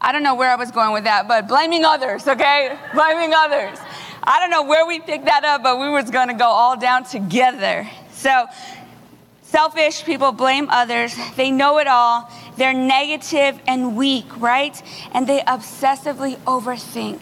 I 0.00 0.10
don't 0.10 0.22
know 0.22 0.34
where 0.34 0.50
I 0.50 0.56
was 0.56 0.70
going 0.70 0.92
with 0.92 1.04
that, 1.04 1.28
but 1.28 1.46
blaming 1.46 1.84
others, 1.84 2.26
okay? 2.26 2.76
Blaming 2.94 3.32
others. 3.34 3.78
I 4.24 4.40
don't 4.40 4.50
know 4.50 4.62
where 4.64 4.86
we 4.86 5.00
picked 5.00 5.26
that 5.26 5.44
up, 5.44 5.62
but 5.62 5.78
we 5.78 5.88
was 5.88 6.10
gonna 6.10 6.34
go 6.34 6.46
all 6.46 6.76
down 6.76 7.04
together. 7.04 7.88
So 8.12 8.46
selfish 9.42 10.04
people 10.04 10.32
blame 10.32 10.68
others. 10.70 11.14
They 11.36 11.50
know 11.50 11.78
it 11.78 11.86
all. 11.86 12.30
They're 12.56 12.72
negative 12.72 13.60
and 13.66 13.96
weak, 13.96 14.26
right? 14.40 14.80
And 15.12 15.26
they 15.26 15.40
obsessively 15.40 16.36
overthink. 16.38 17.20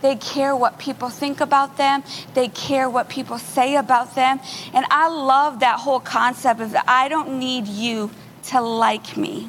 They 0.00 0.16
care 0.16 0.54
what 0.54 0.78
people 0.78 1.08
think 1.08 1.40
about 1.40 1.76
them. 1.76 2.04
They 2.34 2.48
care 2.48 2.88
what 2.88 3.08
people 3.08 3.38
say 3.38 3.76
about 3.76 4.14
them. 4.14 4.40
And 4.72 4.86
I 4.90 5.08
love 5.08 5.60
that 5.60 5.80
whole 5.80 6.00
concept 6.00 6.60
of 6.60 6.76
I 6.86 7.08
don't 7.08 7.38
need 7.38 7.66
you 7.66 8.10
to 8.44 8.60
like 8.60 9.16
me. 9.16 9.48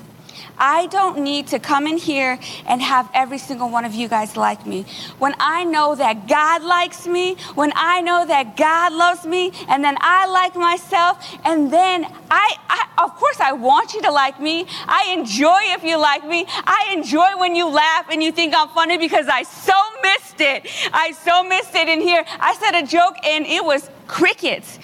I 0.60 0.88
don't 0.88 1.20
need 1.20 1.48
to 1.48 1.60
come 1.60 1.88
in 1.88 1.98
here 1.98 2.38
and 2.68 2.82
have 2.82 3.10
every 3.13 3.38
single 3.38 3.70
one 3.70 3.86
of 3.86 3.94
you 3.94 4.08
guys 4.08 4.36
like 4.36 4.66
me. 4.66 4.86
When 5.18 5.34
I 5.39 5.63
know 5.63 5.96
that 5.96 6.28
God 6.28 6.63
likes 6.63 7.08
me, 7.08 7.36
when 7.56 7.72
I 7.75 8.01
know 8.01 8.25
that 8.25 8.58
God 8.58 8.94
loves 8.94 9.25
me, 9.25 9.51
and 9.68 9.84
then 9.84 9.98
I 10.00 10.28
like 10.28 10.56
myself, 10.56 11.25
and 11.46 11.72
then 11.72 12.06
I, 12.30 12.56
I 12.70 13.04
of 13.04 13.16
course, 13.16 13.39
I 13.39 13.54
want 13.54 13.94
you 13.94 14.01
to 14.01 14.12
like 14.12 14.39
me. 14.42 14.66
I 14.88 15.13
enjoy 15.18 15.60
if 15.75 15.84
you 15.84 15.98
like 15.98 16.25
me. 16.25 16.46
I 16.50 16.94
enjoy 16.94 17.38
when 17.38 17.56
you 17.56 17.70
laugh 17.70 18.08
and 18.12 18.22
you 18.22 18.32
think 18.32 18.54
I'm 18.56 18.70
funny 18.70 18.98
because 18.98 19.28
I 19.28 19.44
so 19.44 19.74
missed 20.04 20.42
it. 20.42 20.68
I 20.94 21.12
so 21.12 21.44
missed 21.44 21.75
it 21.75 21.88
in 21.88 22.01
here. 22.01 22.25
I 22.39 22.54
said 22.56 22.75
a 22.75 22.86
joke 22.86 23.16
and 23.24 23.46
it 23.46 23.63
was 23.63 23.89
crickets. 24.08 24.80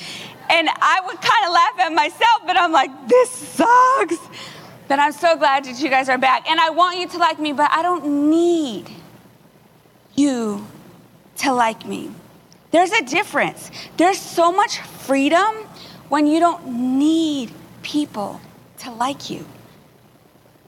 And 0.50 0.70
I 0.70 1.02
would 1.06 1.20
kind 1.22 1.46
of 1.46 1.54
laugh 1.54 1.80
at 1.80 1.94
myself, 1.94 2.42
but 2.46 2.58
I'm 2.58 2.72
like, 2.72 2.92
this 3.08 3.32
sucks. 3.32 4.20
But 4.88 5.00
I'm 5.00 5.12
so 5.12 5.36
glad 5.36 5.66
that 5.66 5.80
you 5.80 5.90
guys 5.90 6.10
are 6.10 6.18
back. 6.18 6.50
And 6.50 6.60
I 6.60 6.70
want 6.70 7.00
you 7.00 7.08
to 7.10 7.18
like 7.18 7.40
me, 7.40 7.54
but 7.54 7.72
I 7.72 7.82
don't 7.82 8.30
need 8.30 8.90
you 10.16 10.66
to 11.38 11.54
like 11.54 11.86
me. 11.86 12.12
There's 12.72 12.92
a 12.92 13.04
difference. 13.04 13.72
There's 13.98 14.20
so 14.20 14.52
much 14.52 14.80
freedom 14.80 15.56
when 16.10 16.28
you 16.28 16.40
don't 16.40 16.98
need 17.00 17.52
people 17.82 18.42
to 18.80 18.92
like 18.92 19.30
you, 19.30 19.46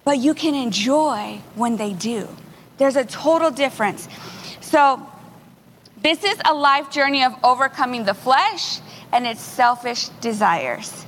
but 0.03 0.17
you 0.17 0.33
can 0.33 0.55
enjoy 0.55 1.41
when 1.55 1.77
they 1.77 1.93
do. 1.93 2.27
There's 2.77 2.95
a 2.95 3.05
total 3.05 3.51
difference. 3.51 4.07
So, 4.61 5.05
this 6.01 6.23
is 6.23 6.39
a 6.45 6.53
life 6.53 6.91
journey 6.91 7.23
of 7.23 7.33
overcoming 7.43 8.05
the 8.05 8.13
flesh 8.13 8.79
and 9.11 9.25
its 9.25 9.41
selfish 9.41 10.09
desires. 10.21 11.06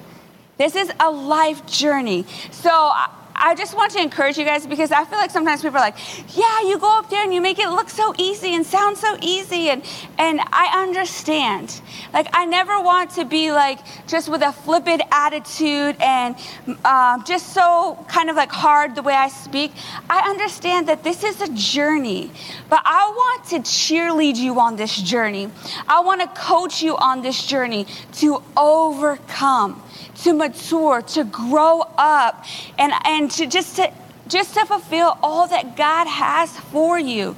This 0.60 0.76
is 0.76 0.92
a 1.00 1.10
life 1.10 1.66
journey. 1.66 2.26
So 2.52 2.70
I 2.70 3.56
just 3.56 3.78
want 3.78 3.94
to 3.94 4.02
encourage 4.02 4.38
you 4.38 4.44
guys 4.44 4.68
because 4.68 4.92
I 4.92 5.06
feel 5.06 5.18
like 5.18 5.32
sometimes 5.32 5.62
people 5.62 5.78
are 5.78 5.82
like, 5.82 5.96
yeah, 6.36 6.64
you 6.64 6.78
go 6.78 7.00
up 7.00 7.10
there 7.10 7.24
and 7.24 7.34
you 7.34 7.40
make 7.40 7.60
it 7.60 7.70
look 7.70 7.90
so 7.90 8.14
easy 8.18 8.54
and 8.54 8.66
sound 8.66 8.98
so 8.98 9.18
easy. 9.22 9.70
And, 9.70 9.82
and 10.18 10.42
I 10.52 10.84
understand. 10.84 11.80
Like, 12.14 12.28
I 12.34 12.44
never 12.44 12.78
want 12.82 13.12
to 13.12 13.24
be 13.24 13.54
like 13.54 13.80
just 14.06 14.28
with 14.28 14.42
a 14.42 14.52
flippant 14.52 15.02
attitude 15.14 15.96
and 16.02 16.36
uh, 16.84 17.24
just 17.24 17.54
so 17.54 18.06
kind 18.10 18.30
of 18.30 18.36
like 18.36 18.52
hard 18.52 18.96
the 18.96 19.02
way 19.02 19.14
I 19.14 19.30
speak. 19.30 19.72
I 20.10 20.30
understand 20.30 20.90
that 20.90 21.06
this 21.06 21.24
is 21.24 21.40
a 21.40 21.48
journey, 21.54 22.32
but 22.70 22.82
I 22.84 23.08
want 23.16 23.46
to 23.46 23.60
cheerlead 23.60 24.36
you 24.36 24.60
on 24.60 24.76
this 24.76 25.02
journey. 25.02 25.50
I 25.88 26.02
want 26.02 26.20
to 26.20 26.28
coach 26.28 26.82
you 26.82 26.98
on 26.98 27.22
this 27.22 27.46
journey 27.46 27.88
to 28.16 28.44
overcome 28.58 29.82
to 30.24 30.34
mature, 30.34 31.02
to 31.02 31.24
grow 31.24 31.82
up, 31.98 32.46
and, 32.78 32.94
and 33.06 33.32
to 33.32 33.46
just 33.46 33.76
to 33.78 33.92
just 34.28 34.54
to 34.54 34.66
fulfill 34.66 35.18
all 35.24 35.48
that 35.48 35.76
God 35.76 36.08
has 36.08 36.56
for 36.58 37.00
you. 37.00 37.36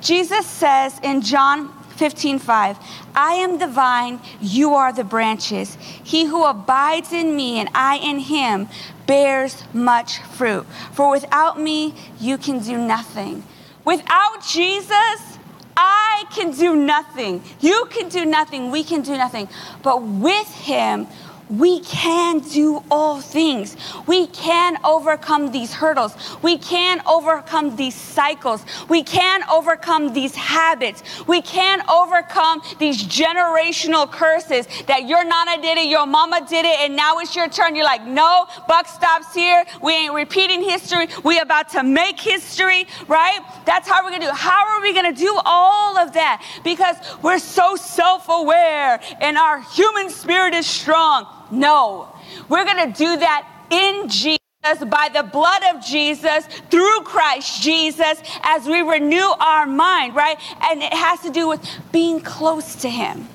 Jesus 0.00 0.46
says 0.46 0.98
in 1.02 1.20
John 1.20 1.70
15, 1.96 2.38
5, 2.38 2.78
I 3.14 3.34
am 3.34 3.58
the 3.58 3.66
vine, 3.66 4.20
you 4.40 4.74
are 4.74 4.90
the 4.90 5.04
branches. 5.04 5.76
He 6.02 6.24
who 6.24 6.44
abides 6.46 7.12
in 7.12 7.36
me 7.36 7.60
and 7.60 7.68
I 7.74 7.96
in 7.98 8.20
him 8.20 8.68
bears 9.06 9.62
much 9.74 10.18
fruit. 10.20 10.64
For 10.92 11.10
without 11.10 11.60
me, 11.60 11.94
you 12.18 12.38
can 12.38 12.60
do 12.60 12.78
nothing. 12.78 13.44
Without 13.84 14.42
Jesus, 14.48 15.38
I 15.76 16.24
can 16.30 16.52
do 16.52 16.74
nothing. 16.74 17.42
You 17.60 17.86
can 17.90 18.08
do 18.08 18.24
nothing. 18.24 18.70
We 18.70 18.82
can 18.82 19.02
do 19.02 19.16
nothing. 19.16 19.48
But 19.82 20.02
with 20.02 20.48
him, 20.54 21.06
we 21.50 21.80
can 21.80 22.40
do 22.40 22.82
all 22.90 23.20
things. 23.20 23.76
We 24.06 24.28
can 24.28 24.78
overcome 24.84 25.50
these 25.50 25.72
hurdles. 25.72 26.14
We 26.42 26.58
can 26.58 27.02
overcome 27.06 27.76
these 27.76 27.94
cycles. 27.94 28.64
We 28.88 29.02
can 29.02 29.42
overcome 29.50 30.12
these 30.12 30.34
habits. 30.34 31.02
We 31.26 31.42
can 31.42 31.82
overcome 31.88 32.62
these 32.78 33.02
generational 33.02 34.10
curses 34.10 34.68
that 34.86 35.08
your 35.08 35.24
nana 35.24 35.60
did 35.60 35.78
it, 35.78 35.86
your 35.86 36.06
mama 36.06 36.46
did 36.48 36.64
it, 36.64 36.80
and 36.80 36.94
now 36.94 37.18
it's 37.18 37.34
your 37.34 37.48
turn. 37.48 37.74
You're 37.74 37.84
like, 37.84 38.06
no, 38.06 38.46
buck 38.68 38.86
stops 38.86 39.34
here. 39.34 39.64
We 39.82 39.92
ain't 39.94 40.14
repeating 40.14 40.62
history. 40.62 41.08
We 41.24 41.40
about 41.40 41.68
to 41.70 41.82
make 41.82 42.20
history, 42.20 42.86
right? 43.08 43.40
That's 43.66 43.88
how 43.88 44.04
we're 44.04 44.10
gonna 44.10 44.26
do. 44.26 44.32
How 44.32 44.68
are 44.68 44.80
we 44.80 44.94
gonna 44.94 45.12
do 45.12 45.38
all 45.44 45.98
of 45.98 46.12
that? 46.12 46.44
Because 46.62 46.96
we're 47.22 47.38
so 47.38 47.74
self-aware 47.76 49.00
and 49.20 49.36
our 49.36 49.60
human 49.60 50.10
spirit 50.10 50.54
is 50.54 50.66
strong. 50.66 51.26
No, 51.50 52.08
we're 52.48 52.64
going 52.64 52.92
to 52.92 52.98
do 52.98 53.16
that 53.16 53.46
in 53.70 54.08
Jesus 54.08 54.38
by 54.62 55.08
the 55.12 55.22
blood 55.22 55.62
of 55.74 55.84
Jesus, 55.84 56.46
through 56.70 57.00
Christ 57.02 57.62
Jesus, 57.62 58.20
as 58.42 58.66
we 58.66 58.82
renew 58.82 59.26
our 59.40 59.66
mind, 59.66 60.14
right? 60.14 60.36
And 60.70 60.82
it 60.82 60.92
has 60.92 61.20
to 61.20 61.30
do 61.30 61.48
with 61.48 61.66
being 61.92 62.20
close 62.20 62.76
to 62.76 62.90
Him. 62.90 63.28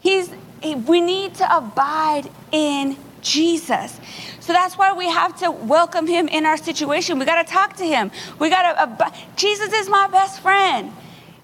He's, 0.00 0.30
we 0.62 1.00
need 1.00 1.34
to 1.34 1.56
abide 1.56 2.30
in 2.50 2.96
Jesus. 3.20 4.00
So 4.40 4.54
that's 4.54 4.78
why 4.78 4.94
we 4.94 5.06
have 5.06 5.38
to 5.40 5.50
welcome 5.50 6.06
Him 6.06 6.28
in 6.28 6.46
our 6.46 6.56
situation. 6.56 7.18
We 7.18 7.26
got 7.26 7.46
to 7.46 7.52
talk 7.52 7.76
to 7.76 7.84
Him. 7.84 8.10
We 8.38 8.48
got 8.48 8.62
to, 8.72 8.82
ab- 8.82 9.14
Jesus 9.36 9.72
is 9.72 9.88
my 9.90 10.08
best 10.08 10.40
friend. 10.40 10.92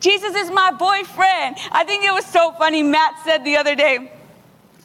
Jesus 0.01 0.35
is 0.35 0.51
my 0.51 0.71
boyfriend. 0.71 1.57
I 1.71 1.85
think 1.85 2.05
it 2.05 2.13
was 2.13 2.25
so 2.27 2.53
funny. 2.53 2.83
Matt 2.83 3.23
said 3.25 3.45
the 3.45 3.57
other 3.57 3.75
day, 3.75 4.11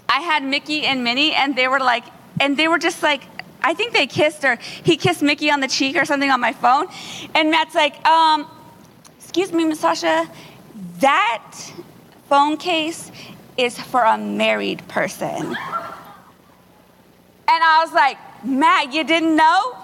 I 0.09 0.21
had 0.21 0.43
Mickey 0.43 0.85
and 0.85 1.03
Minnie, 1.03 1.33
and 1.33 1.55
they 1.55 1.67
were 1.67 1.79
like, 1.79 2.03
and 2.39 2.57
they 2.57 2.67
were 2.67 2.79
just 2.79 3.03
like, 3.03 3.23
I 3.61 3.73
think 3.73 3.93
they 3.93 4.07
kissed 4.07 4.43
or 4.43 4.55
he 4.83 4.97
kissed 4.97 5.21
Mickey 5.21 5.51
on 5.51 5.59
the 5.59 5.67
cheek 5.67 5.95
or 5.95 6.05
something 6.05 6.31
on 6.31 6.39
my 6.39 6.53
phone. 6.53 6.87
And 7.35 7.51
Matt's 7.51 7.75
like, 7.75 8.05
um, 8.07 8.49
excuse 9.19 9.51
me, 9.51 9.65
Miss 9.65 9.81
Sasha, 9.81 10.27
that 10.99 11.53
phone 12.27 12.57
case 12.57 13.11
is 13.57 13.79
for 13.79 14.01
a 14.01 14.17
married 14.17 14.87
person. 14.87 15.55
And 17.51 17.63
I 17.63 17.83
was 17.83 17.93
like, 17.93 18.17
Matt, 18.45 18.93
you 18.93 19.03
didn't 19.03 19.35
know? 19.35 19.77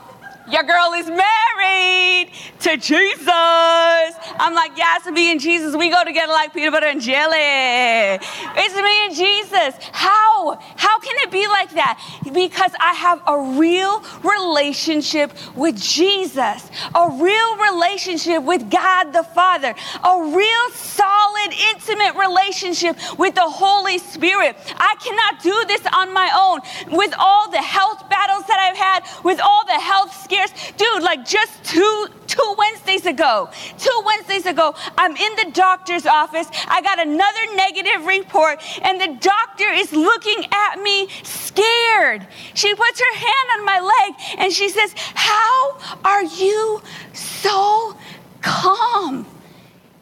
Your 0.51 0.63
girl 0.63 0.93
is 0.93 1.07
married 1.07 2.29
to 2.59 2.77
Jesus. 2.77 3.29
I'm 3.29 4.53
like, 4.53 4.71
yes, 4.77 5.05
me 5.07 5.31
and 5.31 5.39
Jesus, 5.39 5.75
we 5.75 5.89
go 5.89 6.03
together 6.03 6.31
like 6.31 6.53
peanut 6.53 6.73
butter 6.73 6.87
and 6.87 7.01
jelly. 7.01 7.35
It's 7.37 8.75
me 8.75 9.05
and 9.05 9.15
Jesus. 9.15 9.75
How? 9.91 10.59
How 10.75 10.99
can 10.99 11.15
it 11.19 11.31
be 11.31 11.47
like 11.47 11.71
that? 11.73 11.99
Because 12.31 12.71
I 12.79 12.93
have 12.93 13.21
a 13.27 13.59
real 13.59 14.03
relationship 14.23 15.31
with 15.55 15.79
Jesus, 15.79 16.69
a 16.93 17.09
real 17.09 17.57
relationship 17.57 18.43
with 18.43 18.69
God 18.69 19.13
the 19.13 19.23
Father, 19.23 19.73
a 20.03 20.35
real 20.35 20.69
solid, 20.71 21.53
intimate 21.73 22.15
relationship 22.15 22.97
with 23.17 23.35
the 23.35 23.41
Holy 23.41 23.97
Spirit. 23.97 24.57
I 24.77 24.95
cannot 25.03 25.41
do 25.41 25.65
this 25.67 25.81
on 25.93 26.13
my 26.13 26.29
own 26.35 26.95
with 26.95 27.13
all 27.17 27.49
the 27.49 27.61
health 27.61 28.09
battles 28.09 28.45
that 28.47 28.59
I've 28.59 28.77
had, 28.77 29.23
with 29.23 29.39
all 29.39 29.65
the 29.65 29.79
health 29.79 30.13
scares. 30.23 30.34
Dude, 30.77 31.03
like 31.03 31.25
just 31.25 31.63
two 31.63 32.07
two 32.27 32.55
Wednesdays 32.57 33.05
ago, 33.05 33.49
two 33.77 34.01
Wednesdays 34.05 34.45
ago, 34.45 34.75
I'm 34.97 35.15
in 35.15 35.35
the 35.35 35.51
doctor's 35.51 36.05
office. 36.05 36.47
I 36.67 36.81
got 36.81 36.99
another 36.99 37.55
negative 37.55 38.05
report, 38.05 38.61
and 38.81 38.99
the 38.99 39.17
doctor 39.19 39.69
is 39.69 39.93
looking 39.93 40.45
at 40.51 40.81
me 40.81 41.07
scared. 41.23 42.27
She 42.53 42.73
puts 42.75 42.99
her 42.99 43.15
hand 43.15 43.59
on 43.59 43.65
my 43.65 43.79
leg 43.79 44.39
and 44.39 44.51
she 44.53 44.69
says, 44.69 44.93
How 45.15 45.77
are 46.03 46.23
you 46.23 46.81
so 47.13 47.95
calm? 48.41 49.25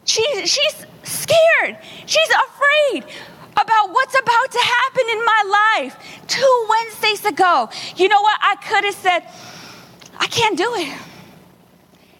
She, 0.06 0.24
she's 0.46 0.86
scared. 1.04 1.78
She's 2.06 2.30
afraid 2.30 3.04
about 3.54 3.94
what's 3.94 4.13
about 4.20 4.52
to 4.52 4.60
happen 4.60 5.04
in 5.12 5.25
my 5.25 5.78
life. 5.78 6.24
Two 6.28 6.68
Wednesdays 6.70 7.25
ago. 7.25 7.70
You 7.96 8.08
know 8.10 8.22
what? 8.22 8.38
I 8.42 8.56
could 8.56 8.84
have 8.86 8.96
said, 8.96 9.22
I 10.17 10.27
can't 10.27 10.58
do 10.58 10.74
it. 10.75 10.98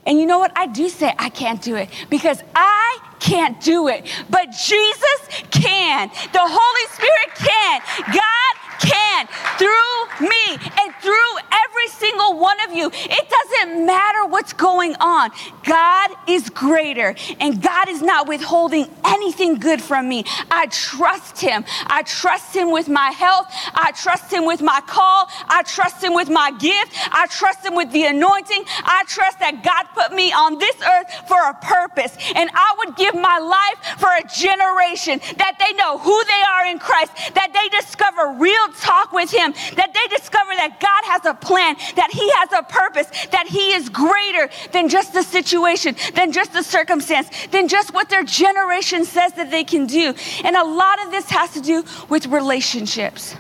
And 0.06 0.20
you 0.20 0.26
know 0.26 0.40
what? 0.40 0.52
I 0.56 0.68
do 0.68 0.90
say 0.90 1.14
I 1.18 1.30
can't 1.30 1.62
do 1.62 1.76
it 1.76 1.90
because 2.10 2.44
I 2.54 3.00
can't 3.20 3.60
do 3.62 3.88
it, 3.88 4.06
but 4.30 4.52
Jesus 4.52 5.20
can. 5.50 6.10
The 6.34 6.40
Holy 6.42 6.88
Spirit 6.92 7.36
can. 7.36 7.82
God 8.08 8.63
can 8.80 9.28
through 9.58 10.28
me 10.28 10.46
and 10.52 10.94
through 11.02 11.34
every 11.74 11.88
single 11.90 12.40
one 12.40 12.58
of 12.68 12.74
you. 12.74 12.90
It 12.94 13.30
doesn't 13.30 13.86
matter 13.86 14.26
what's 14.26 14.54
going 14.54 14.96
on. 15.00 15.32
God 15.64 16.12
is 16.28 16.50
greater 16.50 17.16
and 17.40 17.62
God 17.62 17.90
is 17.90 18.02
not 18.02 18.28
withholding 18.28 18.88
anything 19.06 19.56
good 19.56 19.82
from 19.82 20.08
me. 20.08 20.24
I 20.52 20.68
trust 20.68 21.40
Him. 21.40 21.66
I 21.88 22.04
trust 22.04 22.56
Him 22.56 22.72
with 22.72 22.90
my 22.90 23.10
health. 23.12 23.48
I 23.74 23.92
trust 23.92 24.32
Him 24.32 24.46
with 24.46 24.62
my 24.62 24.82
call. 24.88 25.28
I 25.48 25.64
trust 25.64 26.04
Him 26.04 26.14
with 26.14 26.30
my 26.30 26.52
gift. 26.52 26.94
I 27.12 27.28
trust 27.28 27.66
Him 27.66 27.76
with 27.76 27.92
the 27.92 28.06
anointing. 28.06 28.64
I 28.84 29.04
trust 29.08 29.40
that 29.40 29.64
God 29.64 29.86
put 29.94 30.16
me 30.16 30.32
on 30.32 30.58
this 30.60 30.76
earth 30.82 31.28
for 31.28 31.42
a 31.50 31.54
purpose. 31.56 32.16
And 32.36 32.50
I 32.54 32.76
would 32.80 32.96
give 32.96 33.16
my 33.16 33.40
life 33.40 34.00
for 34.00 34.10
a 34.10 34.24
generation 34.28 35.20
that 35.38 35.58
they 35.60 35.74
know 35.78 35.98
who 35.98 36.24
they 36.26 36.44
are 36.50 36.66
in 36.68 36.80
Christ, 36.80 37.12
that 37.36 37.52
they 37.54 37.70
discover 37.78 38.36
real 38.40 38.63
talk 38.80 39.12
with 39.12 39.32
Him, 39.32 39.54
that 39.76 39.94
they 39.94 40.16
discover 40.16 40.52
that 40.56 40.80
God 40.80 41.12
has 41.12 41.26
a 41.26 41.34
plan, 41.34 41.76
that 41.96 42.12
He 42.12 42.30
has 42.34 42.52
a 42.54 42.64
purpose, 42.64 43.08
that 43.28 43.48
He 43.48 43.74
is 43.74 43.90
greater 43.90 44.50
than 44.72 44.90
just 44.90 45.14
the 45.14 45.24
situation, 45.24 45.96
than 46.16 46.32
just 46.32 46.54
the 46.54 46.64
circumstance, 46.64 47.30
than 47.48 47.68
just 47.68 47.94
what 47.94 48.10
their 48.10 48.24
generation 48.24 49.06
says 49.06 49.34
that 49.34 49.52
they 49.52 49.64
can 49.64 49.86
do. 49.86 50.14
And 50.44 50.56
a 50.56 50.64
lot 50.64 51.04
of 51.06 51.12
this 51.12 51.30
has 51.30 51.52
to 51.54 51.62
do 51.62 51.84
with 52.10 52.28
relationships. 52.28 53.36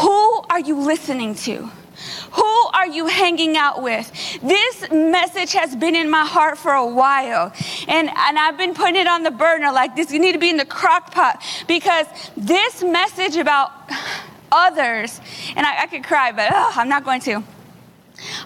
Who 0.00 0.42
are 0.50 0.60
you 0.60 0.78
listening 0.78 1.34
to? 1.36 1.70
Who 2.32 2.44
are 2.44 2.86
you 2.86 3.06
hanging 3.06 3.56
out 3.56 3.82
with? 3.82 4.10
This 4.42 4.90
message 4.90 5.52
has 5.52 5.74
been 5.74 5.96
in 5.96 6.08
my 6.08 6.24
heart 6.24 6.58
for 6.58 6.72
a 6.72 6.86
while. 6.86 7.52
And, 7.88 8.08
and 8.08 8.38
I've 8.38 8.56
been 8.56 8.74
putting 8.74 8.96
it 8.96 9.06
on 9.06 9.22
the 9.22 9.30
burner 9.30 9.72
like 9.72 9.96
this, 9.96 10.12
you 10.12 10.20
need 10.20 10.32
to 10.32 10.38
be 10.38 10.50
in 10.50 10.56
the 10.56 10.64
crock 10.64 11.12
pot 11.12 11.42
because 11.66 12.06
this 12.36 12.82
message 12.82 13.36
about 13.36 13.72
others, 14.50 15.20
and 15.56 15.66
I, 15.66 15.82
I 15.82 15.86
could 15.86 16.04
cry, 16.04 16.32
but 16.32 16.52
ugh, 16.52 16.72
I'm 16.76 16.88
not 16.88 17.04
going 17.04 17.20
to. 17.22 17.42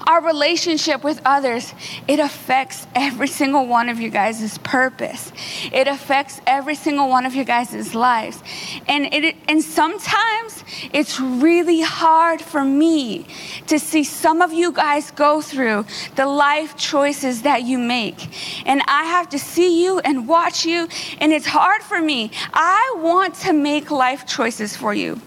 Our 0.06 0.22
relationship 0.22 1.02
with 1.02 1.20
others, 1.24 1.72
it 2.06 2.18
affects 2.18 2.86
every 2.94 3.28
single 3.28 3.66
one 3.66 3.88
of 3.88 4.00
you 4.00 4.10
guys' 4.10 4.58
purpose. 4.58 5.32
It 5.72 5.88
affects 5.88 6.40
every 6.46 6.74
single 6.74 7.08
one 7.08 7.24
of 7.24 7.34
you 7.34 7.44
guys' 7.44 7.94
lives. 7.94 8.42
And, 8.86 9.12
it, 9.14 9.36
and 9.48 9.62
sometimes 9.62 10.62
it's 10.92 11.18
really 11.18 11.80
hard 11.80 12.42
for 12.42 12.64
me 12.64 13.26
to 13.68 13.78
see 13.78 14.04
some 14.04 14.42
of 14.42 14.52
you 14.52 14.72
guys 14.72 15.10
go 15.10 15.40
through 15.40 15.86
the 16.16 16.26
life 16.26 16.76
choices 16.76 17.42
that 17.42 17.62
you 17.62 17.78
make. 17.78 18.66
And 18.66 18.82
I 18.86 19.04
have 19.04 19.30
to 19.30 19.38
see 19.38 19.82
you 19.82 20.00
and 20.00 20.28
watch 20.28 20.66
you, 20.66 20.88
and 21.18 21.32
it's 21.32 21.46
hard 21.46 21.82
for 21.82 22.00
me. 22.00 22.30
I 22.52 22.94
want 22.98 23.34
to 23.36 23.52
make 23.54 23.90
life 23.90 24.26
choices 24.26 24.76
for 24.76 24.92
you. 24.92 25.20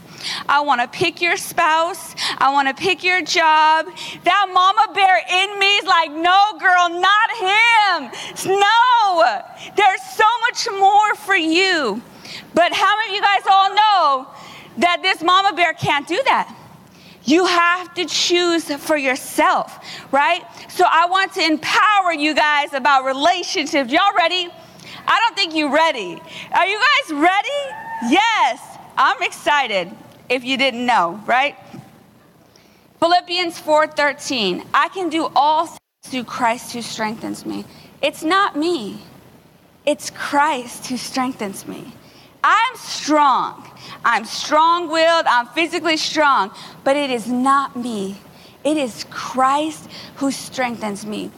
I 0.47 0.61
want 0.61 0.81
to 0.81 0.87
pick 0.87 1.21
your 1.21 1.37
spouse. 1.37 2.15
I 2.37 2.51
want 2.51 2.67
to 2.67 2.73
pick 2.73 3.03
your 3.03 3.21
job. 3.21 3.87
That 4.23 4.49
mama 4.53 4.93
bear 4.93 5.17
in 5.17 5.59
me 5.59 5.77
is 5.77 5.85
like, 5.85 6.11
no, 6.11 6.57
girl, 6.59 6.89
not 6.89 7.29
him. 7.37 8.11
No, 8.59 9.41
there's 9.75 10.01
so 10.01 10.25
much 10.41 10.67
more 10.79 11.15
for 11.15 11.35
you. 11.35 12.01
But 12.53 12.73
how 12.73 12.97
many 12.97 13.09
of 13.09 13.15
you 13.15 13.21
guys 13.21 13.41
all 13.49 13.69
know 13.69 14.27
that 14.77 14.99
this 15.01 15.21
mama 15.21 15.55
bear 15.55 15.73
can't 15.73 16.07
do 16.07 16.21
that? 16.25 16.53
You 17.23 17.45
have 17.45 17.93
to 17.95 18.05
choose 18.05 18.71
for 18.75 18.97
yourself, 18.97 19.79
right? 20.11 20.43
So 20.69 20.85
I 20.87 21.07
want 21.07 21.33
to 21.33 21.41
empower 21.41 22.13
you 22.13 22.35
guys 22.35 22.73
about 22.73 23.03
relationships. 23.03 23.91
Y'all 23.91 24.13
ready? 24.15 24.47
I 25.07 25.19
don't 25.19 25.35
think 25.35 25.55
you're 25.55 25.71
ready. 25.71 26.21
Are 26.53 26.67
you 26.67 26.79
guys 26.79 27.15
ready? 27.15 28.11
Yes, 28.11 28.61
I'm 28.97 29.21
excited 29.23 29.95
if 30.29 30.43
you 30.43 30.57
didn't 30.57 30.85
know, 30.85 31.21
right? 31.25 31.55
Philippians 32.99 33.59
4:13. 33.59 34.65
I 34.73 34.87
can 34.89 35.09
do 35.09 35.29
all 35.35 35.67
things 35.67 35.79
through 36.05 36.23
Christ 36.23 36.73
who 36.73 36.81
strengthens 36.81 37.45
me. 37.45 37.65
It's 38.01 38.23
not 38.23 38.55
me. 38.55 39.01
It's 39.85 40.09
Christ 40.09 40.87
who 40.87 40.97
strengthens 40.97 41.67
me. 41.67 41.93
I'm 42.43 42.75
strong. 42.75 43.67
I'm 44.03 44.25
strong-willed, 44.25 45.25
I'm 45.25 45.47
physically 45.47 45.97
strong, 45.97 46.51
but 46.83 46.95
it 46.95 47.09
is 47.09 47.27
not 47.27 47.75
me. 47.75 48.17
It 48.63 48.77
is 48.77 49.05
Christ 49.09 49.89
who 50.15 50.31
strengthens 50.31 51.05
me. 51.05 51.31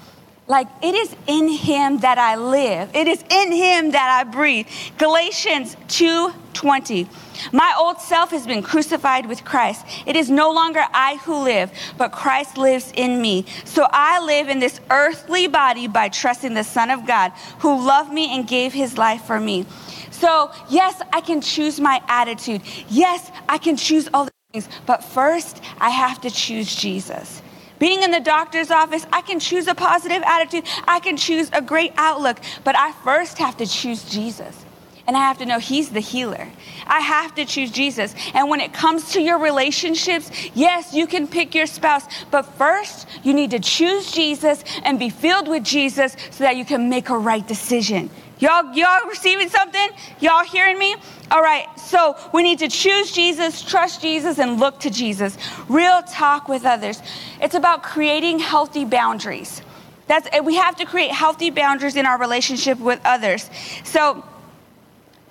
Like 0.47 0.67
it 0.81 0.95
is 0.95 1.13
in 1.27 1.49
him 1.49 1.99
that 1.99 2.17
I 2.17 2.35
live. 2.35 2.89
It 2.93 3.07
is 3.07 3.23
in 3.29 3.51
him 3.51 3.91
that 3.91 4.09
I 4.09 4.23
breathe. 4.29 4.67
Galatians 4.97 5.75
2:20. 5.87 7.07
My 7.51 7.75
old 7.77 7.99
self 7.99 8.31
has 8.31 8.45
been 8.45 8.61
crucified 8.61 9.25
with 9.25 9.43
Christ. 9.45 9.85
It 10.05 10.15
is 10.15 10.29
no 10.29 10.51
longer 10.51 10.81
I 10.93 11.17
who 11.17 11.43
live, 11.43 11.71
but 11.97 12.11
Christ 12.11 12.57
lives 12.57 12.91
in 12.95 13.21
me. 13.21 13.45
So 13.65 13.87
I 13.89 14.23
live 14.23 14.49
in 14.49 14.59
this 14.59 14.79
earthly 14.89 15.47
body 15.47 15.87
by 15.87 16.09
trusting 16.09 16.53
the 16.53 16.63
Son 16.63 16.89
of 16.89 17.05
God 17.05 17.31
who 17.59 17.85
loved 17.85 18.11
me 18.11 18.35
and 18.35 18.47
gave 18.47 18.73
his 18.73 18.97
life 18.97 19.23
for 19.23 19.39
me. 19.39 19.65
So, 20.11 20.51
yes, 20.69 20.99
I 21.13 21.21
can 21.21 21.41
choose 21.41 21.79
my 21.79 22.01
attitude. 22.07 22.61
Yes, 22.89 23.31
I 23.47 23.59
can 23.59 23.77
choose 23.77 24.09
all 24.13 24.25
the 24.25 24.31
things, 24.51 24.67
but 24.87 25.03
first 25.03 25.61
I 25.79 25.91
have 25.91 26.21
to 26.21 26.31
choose 26.31 26.75
Jesus. 26.75 27.41
Being 27.79 28.01
in 28.01 28.11
the 28.11 28.19
doctor's 28.19 28.71
office, 28.71 29.05
I 29.13 29.21
can 29.21 29.39
choose 29.39 29.67
a 29.67 29.75
positive 29.75 30.23
attitude. 30.23 30.65
I 30.87 30.99
can 30.99 31.17
choose 31.17 31.49
a 31.53 31.61
great 31.61 31.93
outlook, 31.97 32.39
but 32.63 32.75
I 32.75 32.91
first 33.03 33.37
have 33.37 33.57
to 33.57 33.67
choose 33.67 34.03
Jesus. 34.09 34.65
And 35.07 35.15
I 35.15 35.21
have 35.21 35.37
to 35.37 35.45
know 35.45 35.57
He's 35.57 35.89
the 35.89 36.01
healer. 36.01 36.47
I 36.85 36.99
have 36.99 37.33
to 37.35 37.45
choose 37.45 37.71
Jesus. 37.71 38.13
And 38.33 38.49
when 38.49 38.59
it 38.59 38.73
comes 38.73 39.11
to 39.13 39.21
your 39.21 39.39
relationships, 39.39 40.29
yes, 40.53 40.93
you 40.93 41.07
can 41.07 41.27
pick 41.27 41.55
your 41.55 41.65
spouse, 41.65 42.03
but 42.29 42.43
first 42.43 43.07
you 43.23 43.33
need 43.33 43.51
to 43.51 43.59
choose 43.59 44.11
Jesus 44.11 44.63
and 44.83 44.99
be 44.99 45.09
filled 45.09 45.47
with 45.47 45.63
Jesus 45.63 46.15
so 46.31 46.43
that 46.43 46.57
you 46.57 46.65
can 46.65 46.89
make 46.89 47.09
a 47.09 47.17
right 47.17 47.47
decision. 47.47 48.09
Y'all, 48.39 48.71
y'all 48.73 49.07
receiving 49.07 49.49
something? 49.49 49.89
Y'all 50.19 50.43
hearing 50.43 50.77
me? 50.77 50.95
All 51.31 51.41
right, 51.41 51.67
so 51.79 52.15
we 52.33 52.43
need 52.43 52.59
to 52.59 52.67
choose 52.67 53.11
Jesus, 53.11 53.63
trust 53.63 54.01
Jesus, 54.01 54.37
and 54.37 54.59
look 54.59 54.79
to 54.81 54.89
Jesus. 54.89 55.37
Real 55.67 56.03
talk 56.03 56.47
with 56.47 56.65
others. 56.65 57.01
It's 57.41 57.55
about 57.55 57.81
creating 57.81 58.39
healthy 58.39 58.85
boundaries. 58.85 59.61
That's 60.07 60.27
we 60.43 60.55
have 60.55 60.75
to 60.77 60.85
create 60.85 61.11
healthy 61.11 61.49
boundaries 61.49 61.95
in 61.95 62.05
our 62.05 62.19
relationship 62.19 62.79
with 62.79 63.01
others. 63.03 63.49
So 63.83 64.23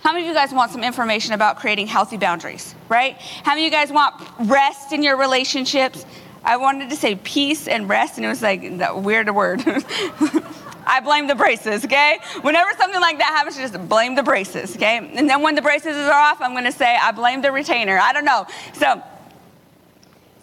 how 0.06 0.12
many 0.12 0.22
of 0.24 0.28
you 0.28 0.34
guys 0.34 0.52
want 0.52 0.70
some 0.70 0.84
information 0.84 1.34
about 1.34 1.56
creating 1.56 1.88
healthy 1.88 2.16
boundaries, 2.16 2.76
right? 2.88 3.16
How 3.42 3.54
many 3.54 3.66
of 3.66 3.72
you 3.72 3.76
guys 3.76 3.90
want 3.90 4.14
rest 4.38 4.92
in 4.92 5.02
your 5.02 5.16
relationships? 5.16 6.06
I 6.44 6.58
wanted 6.58 6.90
to 6.90 6.96
say 6.96 7.16
peace 7.16 7.66
and 7.66 7.88
rest, 7.88 8.16
and 8.16 8.24
it 8.24 8.28
was 8.28 8.40
like 8.40 8.78
that 8.78 9.02
weird 9.02 9.28
word. 9.34 9.64
I 10.86 11.00
blame 11.02 11.26
the 11.26 11.34
braces, 11.34 11.84
okay? 11.84 12.20
Whenever 12.42 12.70
something 12.78 13.00
like 13.00 13.18
that 13.18 13.30
happens, 13.30 13.56
just 13.56 13.88
blame 13.88 14.14
the 14.14 14.22
braces, 14.22 14.76
okay? 14.76 14.98
And 14.98 15.28
then 15.28 15.42
when 15.42 15.56
the 15.56 15.62
braces 15.62 15.96
are 15.96 16.12
off, 16.12 16.40
I'm 16.40 16.54
gonna 16.54 16.70
say, 16.70 16.96
I 16.96 17.10
blame 17.10 17.42
the 17.42 17.50
retainer. 17.50 17.98
I 17.98 18.12
don't 18.12 18.24
know. 18.24 18.46
So, 18.74 19.02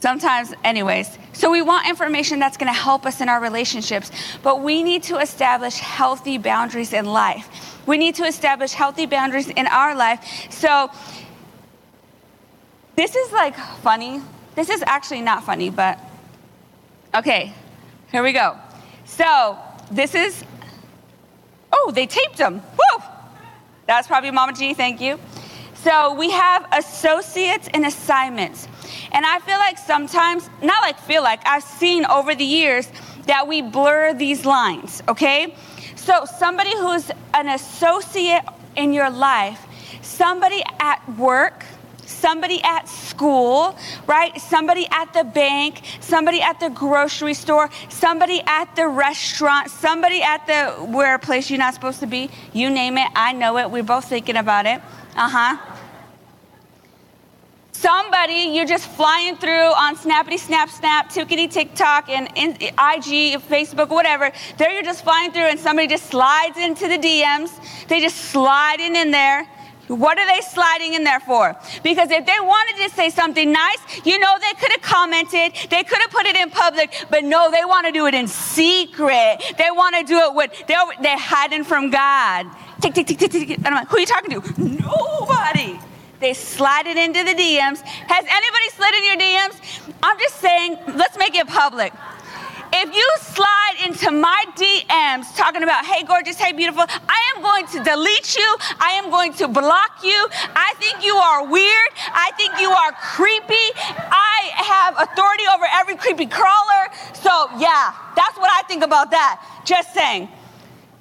Sometimes, 0.03 0.53
anyways. 0.65 1.17
So 1.31 1.49
we 1.49 1.61
want 1.61 1.87
information 1.87 2.37
that's 2.37 2.57
going 2.57 2.67
to 2.67 2.77
help 2.77 3.05
us 3.05 3.21
in 3.21 3.29
our 3.29 3.39
relationships, 3.39 4.11
but 4.41 4.59
we 4.59 4.83
need 4.83 5.03
to 5.03 5.19
establish 5.19 5.77
healthy 5.77 6.37
boundaries 6.37 6.91
in 6.91 7.05
life. 7.05 7.47
We 7.87 7.97
need 7.97 8.15
to 8.15 8.25
establish 8.25 8.73
healthy 8.73 9.05
boundaries 9.05 9.47
in 9.47 9.65
our 9.65 9.95
life. 9.95 10.19
So 10.51 10.91
this 12.97 13.15
is 13.15 13.31
like 13.31 13.55
funny. 13.55 14.21
This 14.55 14.69
is 14.69 14.83
actually 14.85 15.21
not 15.21 15.45
funny, 15.45 15.69
but 15.69 15.97
okay, 17.15 17.53
here 18.11 18.23
we 18.23 18.33
go. 18.33 18.57
So 19.05 19.57
this 19.89 20.15
is, 20.15 20.43
oh, 21.71 21.93
they 21.95 22.07
taped 22.07 22.35
them. 22.35 22.55
Woo! 22.55 23.03
That's 23.87 24.09
probably 24.09 24.31
Mama 24.31 24.51
G, 24.51 24.73
thank 24.73 24.99
you. 24.99 25.17
So 25.75 26.13
we 26.13 26.29
have 26.31 26.67
associates 26.73 27.69
and 27.73 27.85
assignments. 27.85 28.67
And 29.13 29.25
I 29.25 29.39
feel 29.39 29.57
like 29.59 29.77
sometimes, 29.77 30.49
not 30.61 30.81
like 30.81 30.99
feel 30.99 31.21
like, 31.21 31.45
I've 31.45 31.63
seen 31.63 32.05
over 32.05 32.33
the 32.33 32.43
years 32.43 32.89
that 33.27 33.47
we 33.47 33.61
blur 33.61 34.13
these 34.13 34.45
lines, 34.45 35.03
okay? 35.07 35.55
So 35.95 36.25
somebody 36.25 36.75
who's 36.75 37.11
an 37.33 37.47
associate 37.49 38.43
in 38.75 38.91
your 38.91 39.09
life, 39.09 39.65
somebody 40.01 40.63
at 40.79 41.07
work, 41.17 41.63
somebody 42.05 42.61
at 42.63 42.89
school, 42.89 43.77
right? 44.07 44.39
Somebody 44.41 44.87
at 44.91 45.13
the 45.13 45.23
bank, 45.23 45.81
somebody 45.99 46.41
at 46.41 46.59
the 46.59 46.69
grocery 46.69 47.33
store, 47.33 47.69
somebody 47.89 48.41
at 48.47 48.75
the 48.75 48.87
restaurant, 48.87 49.69
somebody 49.69 50.21
at 50.21 50.45
the 50.47 50.85
where 50.85 51.17
place 51.19 51.49
you're 51.49 51.59
not 51.59 51.73
supposed 51.73 51.99
to 51.99 52.07
be. 52.07 52.29
You 52.51 52.69
name 52.69 52.97
it, 52.97 53.09
I 53.15 53.33
know 53.33 53.57
it. 53.57 53.69
We're 53.69 53.83
both 53.83 54.05
thinking 54.05 54.37
about 54.37 54.65
it. 54.65 54.81
Uh 55.15 55.29
huh 55.29 55.72
somebody 57.83 58.55
you're 58.55 58.65
just 58.65 58.87
flying 58.87 59.35
through 59.35 59.67
on 59.83 59.97
Snappity 59.97 60.39
Snap 60.39 60.69
Snap, 60.69 61.09
Tickety 61.09 61.51
TikTok, 61.51 62.07
and 62.07 62.29
IG, 62.37 63.41
Facebook, 63.51 63.89
whatever. 63.89 64.31
There 64.57 64.71
you're 64.71 64.83
just 64.83 65.03
flying 65.03 65.33
through, 65.33 65.49
and 65.51 65.59
somebody 65.59 65.89
just 65.89 66.05
slides 66.05 66.57
into 66.57 66.87
the 66.87 66.97
DMs. 66.97 67.51
They 67.89 67.99
just 67.99 68.15
slide 68.15 68.79
in 68.79 68.95
in 68.95 69.11
there. 69.11 69.45
What 69.87 70.17
are 70.17 70.25
they 70.25 70.39
sliding 70.39 70.93
in 70.93 71.03
there 71.03 71.19
for? 71.19 71.57
Because 71.83 72.09
if 72.09 72.25
they 72.25 72.39
wanted 72.39 72.87
to 72.87 72.95
say 72.95 73.09
something 73.09 73.51
nice, 73.51 73.81
you 74.05 74.17
know, 74.17 74.33
they 74.39 74.53
could 74.61 74.71
have 74.71 74.81
commented, 74.81 75.51
they 75.69 75.83
could 75.83 75.99
have 75.99 76.09
put 76.09 76.25
it 76.25 76.37
in 76.37 76.49
public, 76.51 77.05
but 77.09 77.25
no, 77.25 77.51
they 77.51 77.65
want 77.65 77.85
to 77.85 77.91
do 77.91 78.05
it 78.07 78.13
in 78.13 78.29
secret. 78.29 79.43
They 79.57 79.71
want 79.71 79.97
to 79.97 80.03
do 80.05 80.17
it 80.19 80.33
with, 80.33 80.51
they're, 80.67 80.85
they're 81.01 81.19
hiding 81.19 81.65
from 81.65 81.89
God. 81.89 82.45
Tick, 82.81 82.93
tick, 82.93 83.07
tick, 83.07 83.19
tick, 83.19 83.31
tick. 83.31 83.57
And 83.57 83.67
I'm 83.67 83.75
like, 83.75 83.89
who 83.89 83.97
are 83.97 83.99
you 83.99 84.05
talking 84.05 84.41
to? 84.41 84.61
Nobody. 84.61 85.92
They 86.23 86.33
slide 86.33 86.87
it 86.87 86.95
into 86.95 87.21
the 87.25 87.35
DMs. 87.35 87.81
Has 87.83 88.23
anybody 88.23 88.69
slid 88.71 88.95
in 88.95 89.03
your 89.03 89.17
DMs? 89.19 89.91
I'm 90.01 90.17
just 90.17 90.37
saying, 90.37 90.77
let's 90.95 91.17
make 91.17 91.35
it 91.35 91.47
public. 91.47 91.91
If 92.71 92.95
you 92.95 93.07
slide 93.19 93.75
into 93.83 94.09
my 94.09 94.45
DMs 94.55 95.35
talking 95.35 95.63
about, 95.63 95.83
hey, 95.85 96.05
gorgeous, 96.05 96.39
hey, 96.39 96.53
beautiful, 96.53 96.85
I 96.87 97.33
am 97.35 97.43
going 97.43 97.67
to 97.67 97.83
delete 97.83 98.37
you. 98.37 98.55
I 98.79 98.91
am 99.03 99.11
going 99.11 99.33
to 99.33 99.49
block 99.49 99.99
you. 100.01 100.27
I 100.55 100.73
think 100.79 101.03
you 101.03 101.13
are 101.13 101.45
weird. 101.45 101.89
I 102.13 102.31
think 102.37 102.57
you 102.57 102.71
are 102.71 102.93
creepy. 102.93 103.67
I 104.07 104.49
have 104.55 104.95
authority 104.95 105.43
over 105.53 105.65
every 105.73 105.97
creepy 105.97 106.27
crawler. 106.27 106.87
So, 107.15 107.49
yeah, 107.59 107.91
that's 108.15 108.37
what 108.37 108.49
I 108.49 108.63
think 108.69 108.81
about 108.81 109.11
that. 109.11 109.43
Just 109.65 109.93
saying. 109.93 110.29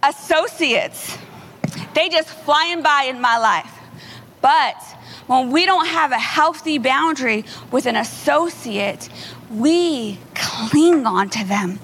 Associates, 0.02 1.16
they 1.94 2.08
just 2.08 2.28
flying 2.28 2.82
by 2.82 3.04
in 3.04 3.20
my 3.20 3.38
life. 3.38 3.72
But 4.40 4.74
when 5.33 5.51
we 5.51 5.64
don't 5.64 5.87
have 5.87 6.12
a 6.12 6.18
healthy 6.18 6.79
boundary 6.79 7.45
with 7.71 7.87
an 7.87 7.97
associate, 7.97 9.09
we 9.51 10.18
cling 10.35 11.07
on 11.07 11.31
to 11.31 11.45
them. 11.45 11.79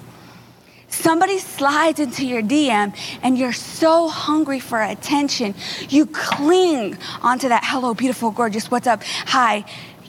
Somebody 0.89 1.39
slides 1.39 2.01
into 2.01 2.27
your 2.27 2.43
DM 2.43 2.95
and 3.23 3.39
you're 3.39 3.53
so 3.53 4.09
hungry 4.09 4.59
for 4.61 4.83
attention, 4.83 5.55
you 5.89 6.07
cling 6.07 6.99
onto 7.23 7.49
that 7.49 7.63
hello, 7.65 7.95
beautiful, 7.95 8.31
gorgeous, 8.31 8.71
what's 8.71 8.87
up, 8.87 9.03
hi. 9.05 9.65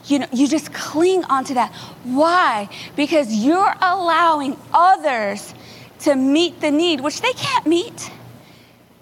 You 0.06 0.20
know, 0.20 0.26
you 0.32 0.48
just 0.48 0.72
cling 0.72 1.24
onto 1.24 1.54
that. 1.54 1.72
Why? 2.02 2.68
Because 2.96 3.32
you're 3.32 3.74
allowing 3.80 4.56
others 4.72 5.54
to 6.00 6.16
meet 6.16 6.60
the 6.60 6.70
need, 6.70 7.00
which 7.00 7.20
they 7.20 7.32
can't 7.34 7.66
meet, 7.66 8.10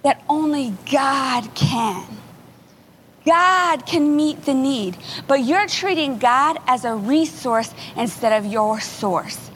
that 0.02 0.22
only 0.28 0.74
God 0.90 1.54
can. 1.54 2.17
God 3.28 3.84
can 3.84 4.16
meet 4.16 4.46
the 4.46 4.54
need, 4.54 4.96
but 5.26 5.44
you're 5.44 5.66
treating 5.66 6.16
God 6.16 6.56
as 6.66 6.86
a 6.86 6.94
resource 6.94 7.74
instead 7.94 8.32
of 8.32 8.50
your 8.50 8.80
source. 8.80 9.50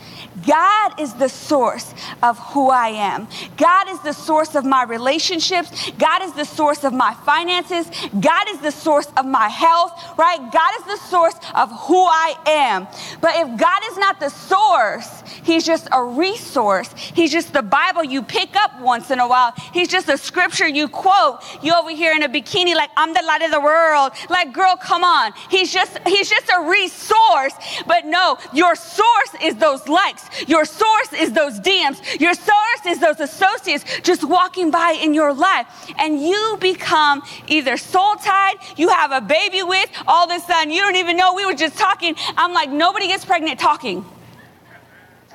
God 0.47 1.01
is 1.01 1.15
the 1.15 1.29
source 1.29 1.95
of 2.23 2.39
who 2.39 2.71
I 2.71 2.89
am. 2.89 3.29
God 3.57 3.89
is 3.89 4.01
the 4.01 4.13
source 4.13 4.55
of 4.55 4.65
my 4.65 4.85
relationships. 4.85 5.91
God 5.99 6.23
is 6.23 6.33
the 6.33 6.45
source 6.45 6.85
of 6.85 6.93
my 6.93 7.15
finances. 7.27 7.89
God 8.21 8.49
is 8.51 8.59
the 8.59 8.71
source 8.71 9.09
of 9.17 9.27
my 9.27 9.49
health, 9.49 9.93
right? 10.19 10.39
God 10.53 10.73
is 10.81 10.85
the 10.87 11.07
source 11.07 11.35
of 11.55 11.71
who 11.87 12.05
I 12.05 12.35
am. 12.47 12.87
But 13.21 13.33
if 13.37 13.59
God 13.59 13.83
is 13.91 13.99
not 13.99 14.21
the 14.21 14.29
source, 14.29 15.23
He's 15.45 15.65
just 15.65 15.89
a 15.93 16.03
resource. 16.03 16.93
He's 16.97 17.33
just 17.33 17.53
the 17.53 17.63
Bible 17.63 18.05
you 18.05 18.23
pick 18.23 18.55
up 18.57 18.81
once 18.81 19.11
in 19.11 19.19
a 19.19 19.29
while. 19.29 19.53
He's 19.73 19.89
just 19.89 20.09
a 20.09 20.19
scripture 20.19 20.69
you 20.69 20.89
quote. 20.89 21.43
You 21.63 21.75
over 21.75 21.91
here 21.91 22.13
in 22.15 22.23
a 22.23 22.29
bikini, 22.29 22.75
like, 22.75 22.91
I'm 22.97 23.13
the 23.13 23.23
light 23.27 23.43
of 23.43 23.51
the 23.51 23.61
world. 23.61 24.13
Like, 24.31 24.53
girl, 24.53 24.77
come 24.77 25.05
on. 25.05 25.33
He's 25.51 25.73
just, 25.73 25.99
he's 26.07 26.29
just 26.29 26.49
a 26.49 26.69
resource. 26.69 27.55
But 27.87 28.07
no, 28.07 28.39
your 28.53 28.75
source 28.75 29.35
is 29.43 29.57
those 29.57 29.87
likes. 29.89 30.25
Your 30.47 30.65
source 30.65 31.13
is 31.13 31.33
those 31.33 31.61
DMs. 31.61 32.21
Your 32.21 32.35
source 32.35 32.87
is 32.87 32.99
those 32.99 33.21
associates 33.21 33.85
just 34.03 34.25
walking 34.25 34.71
by 34.71 34.99
in 35.01 35.15
your 35.15 35.33
life. 35.33 35.67
And 35.99 36.21
you 36.23 36.57
become 36.61 37.23
either 37.47 37.77
soul 37.77 38.15
tied, 38.17 38.55
you 38.77 38.89
have 38.89 39.13
a 39.13 39.21
baby 39.21 39.63
with, 39.63 39.91
all 40.07 40.31
of 40.31 40.37
a 40.37 40.41
sudden 40.41 40.73
you 40.73 40.81
don't 40.81 40.97
even 40.97 41.17
know. 41.17 41.35
We 41.35 41.47
were 41.47 41.55
just 41.55 41.77
talking. 41.77 42.15
I'm 42.37 42.53
like, 42.53 42.71
nobody 42.71 43.09
gets 43.09 43.25
pregnant 43.25 43.59
talking. 43.59 44.05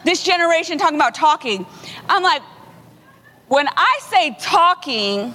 This 0.06 0.24
generation 0.24 0.78
talking 0.78 0.98
about 0.98 1.16
talking. 1.16 1.66
I'm 2.08 2.24
like, 2.24 2.42
when 3.48 3.68
I 3.68 4.00
say 4.10 4.36
talking, 4.40 5.34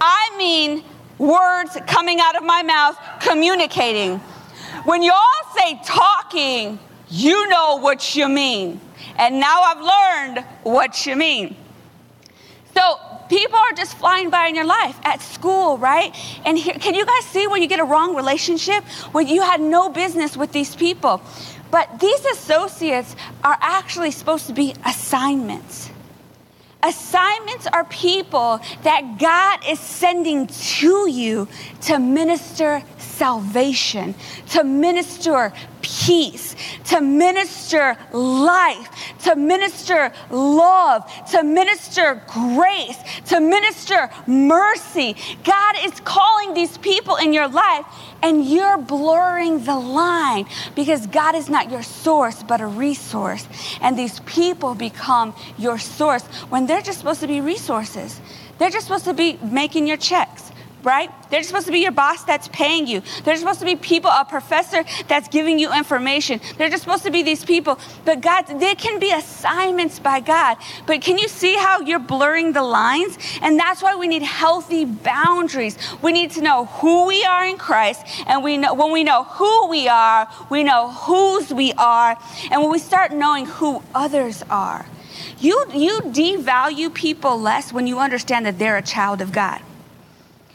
I 0.00 0.34
mean 0.36 0.84
words 1.18 1.76
coming 1.86 2.18
out 2.20 2.36
of 2.36 2.42
my 2.42 2.62
mouth, 2.62 2.96
communicating. 3.20 4.18
When 4.84 5.02
y'all 5.02 5.14
say 5.56 5.80
talking, 5.84 6.78
you 7.10 7.48
know 7.48 7.76
what 7.76 8.14
you 8.14 8.28
mean. 8.28 8.80
And 9.16 9.40
now 9.40 9.60
I've 9.62 9.80
learned 9.80 10.46
what 10.62 11.06
you 11.06 11.16
mean. 11.16 11.56
So 12.74 12.98
people 13.28 13.58
are 13.58 13.72
just 13.72 13.96
flying 13.98 14.30
by 14.30 14.46
in 14.46 14.54
your 14.54 14.64
life 14.64 14.98
at 15.02 15.20
school, 15.20 15.76
right? 15.78 16.14
And 16.44 16.56
here, 16.56 16.74
can 16.74 16.94
you 16.94 17.04
guys 17.04 17.24
see 17.26 17.46
when 17.46 17.62
you 17.62 17.68
get 17.68 17.80
a 17.80 17.84
wrong 17.84 18.14
relationship? 18.14 18.84
When 19.12 19.26
you 19.26 19.42
had 19.42 19.60
no 19.60 19.88
business 19.88 20.36
with 20.36 20.52
these 20.52 20.76
people. 20.76 21.20
But 21.70 22.00
these 22.00 22.24
associates 22.26 23.14
are 23.44 23.58
actually 23.60 24.10
supposed 24.10 24.46
to 24.46 24.52
be 24.52 24.74
assignments. 24.84 25.90
Assignments 26.82 27.66
are 27.66 27.84
people 27.84 28.60
that 28.84 29.18
God 29.18 29.68
is 29.68 29.78
sending 29.78 30.46
to 30.46 31.10
you 31.10 31.46
to 31.82 31.98
minister 31.98 32.82
salvation, 32.96 34.14
to 34.50 34.64
minister 34.64 35.52
peace, 35.82 36.54
to 36.86 37.00
minister 37.00 37.96
life, 38.12 38.88
to 39.24 39.36
minister 39.36 40.12
love, 40.30 41.10
to 41.30 41.42
minister 41.42 42.22
grace, 42.26 42.98
to 43.26 43.40
minister 43.40 44.10
mercy. 44.26 45.16
God 45.44 45.76
is 45.84 46.00
calling 46.00 46.54
these 46.54 46.78
people 46.78 47.16
in 47.16 47.32
your 47.32 47.48
life, 47.48 47.86
and 48.22 48.44
you're 48.44 48.78
blurring 48.78 49.64
the 49.64 49.76
line 49.76 50.46
because 50.74 51.06
God 51.06 51.34
is 51.34 51.48
not 51.48 51.70
your 51.70 51.82
source, 51.82 52.42
but 52.42 52.60
a 52.60 52.66
resource. 52.66 53.46
And 53.80 53.98
these 53.98 54.20
people 54.20 54.74
become 54.74 55.34
your 55.58 55.78
source 55.78 56.24
when 56.48 56.66
they're 56.66 56.82
just 56.82 56.98
supposed 56.98 57.20
to 57.20 57.26
be 57.26 57.40
resources. 57.40 58.20
They're 58.58 58.70
just 58.70 58.86
supposed 58.86 59.06
to 59.06 59.14
be 59.14 59.38
making 59.42 59.86
your 59.86 59.96
checks 59.96 60.49
right? 60.82 61.10
They're 61.30 61.42
supposed 61.42 61.66
to 61.66 61.72
be 61.72 61.80
your 61.80 61.92
boss 61.92 62.24
that's 62.24 62.48
paying 62.48 62.86
you. 62.86 63.02
They're 63.24 63.36
supposed 63.36 63.60
to 63.60 63.64
be 63.64 63.76
people, 63.76 64.10
a 64.10 64.24
professor 64.24 64.84
that's 65.08 65.28
giving 65.28 65.58
you 65.58 65.72
information. 65.72 66.40
They're 66.56 66.68
just 66.68 66.82
supposed 66.82 67.04
to 67.04 67.10
be 67.10 67.22
these 67.22 67.44
people. 67.44 67.78
But 68.04 68.20
God, 68.20 68.42
they 68.42 68.74
can 68.74 68.98
be 68.98 69.12
assignments 69.12 69.98
by 69.98 70.20
God. 70.20 70.56
But 70.86 71.02
can 71.02 71.18
you 71.18 71.28
see 71.28 71.54
how 71.54 71.80
you're 71.80 71.98
blurring 71.98 72.52
the 72.52 72.62
lines? 72.62 73.18
And 73.42 73.58
that's 73.58 73.82
why 73.82 73.94
we 73.94 74.08
need 74.08 74.22
healthy 74.22 74.84
boundaries. 74.84 75.78
We 76.02 76.12
need 76.12 76.30
to 76.32 76.42
know 76.42 76.66
who 76.66 77.06
we 77.06 77.24
are 77.24 77.46
in 77.46 77.58
Christ. 77.58 78.02
And 78.26 78.42
we 78.42 78.56
know 78.56 78.74
when 78.74 78.92
we 78.92 79.04
know 79.04 79.24
who 79.24 79.68
we 79.68 79.88
are, 79.88 80.28
we 80.50 80.64
know 80.64 80.90
whose 80.90 81.52
we 81.52 81.72
are. 81.74 82.16
And 82.50 82.62
when 82.62 82.70
we 82.70 82.78
start 82.78 83.12
knowing 83.12 83.46
who 83.46 83.82
others 83.94 84.42
are, 84.50 84.86
you, 85.38 85.64
you 85.74 86.00
devalue 86.00 86.92
people 86.92 87.40
less 87.40 87.72
when 87.72 87.86
you 87.86 87.98
understand 87.98 88.46
that 88.46 88.58
they're 88.58 88.76
a 88.76 88.82
child 88.82 89.20
of 89.20 89.32
God 89.32 89.62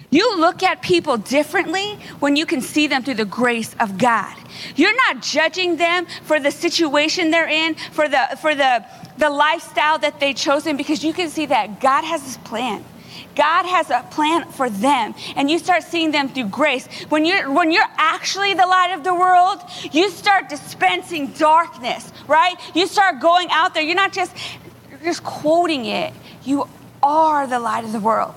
You 0.09 0.39
look 0.39 0.63
at 0.63 0.81
people 0.81 1.17
differently 1.17 1.95
when 2.19 2.35
you 2.35 2.45
can 2.45 2.61
see 2.61 2.87
them 2.87 3.03
through 3.03 3.15
the 3.15 3.25
grace 3.25 3.75
of 3.79 3.97
God. 3.97 4.35
You're 4.75 4.95
not 4.95 5.21
judging 5.21 5.77
them 5.77 6.05
for 6.23 6.39
the 6.39 6.51
situation 6.51 7.31
they're 7.31 7.49
in, 7.49 7.75
for 7.75 8.07
the 8.07 8.37
for 8.41 8.55
the 8.55 8.85
the 9.17 9.29
lifestyle 9.29 9.97
that 9.99 10.19
they've 10.19 10.35
chosen 10.35 10.77
because 10.77 11.03
you 11.03 11.13
can 11.13 11.29
see 11.29 11.45
that 11.47 11.79
God 11.79 12.03
has 12.03 12.23
his 12.23 12.37
plan. 12.37 12.83
God 13.35 13.65
has 13.65 13.89
a 13.89 14.05
plan 14.11 14.49
for 14.51 14.69
them 14.69 15.13
and 15.35 15.51
you 15.51 15.59
start 15.59 15.83
seeing 15.83 16.11
them 16.11 16.29
through 16.29 16.47
grace. 16.47 16.87
When 17.09 17.25
you're 17.25 17.51
when 17.51 17.71
you're 17.71 17.83
actually 17.97 18.53
the 18.53 18.65
light 18.65 18.93
of 18.93 19.03
the 19.03 19.13
world, 19.13 19.61
you 19.91 20.09
start 20.09 20.49
dispensing 20.49 21.27
darkness, 21.33 22.11
right? 22.27 22.55
You 22.73 22.87
start 22.87 23.19
going 23.19 23.49
out 23.51 23.73
there. 23.73 23.83
You're 23.83 23.95
not 23.95 24.13
just 24.13 24.35
just 25.03 25.23
quoting 25.23 25.85
it. 25.85 26.13
You 26.43 26.67
are 27.03 27.47
the 27.47 27.59
light 27.59 27.83
of 27.83 27.91
the 27.91 27.99
world. 27.99 28.33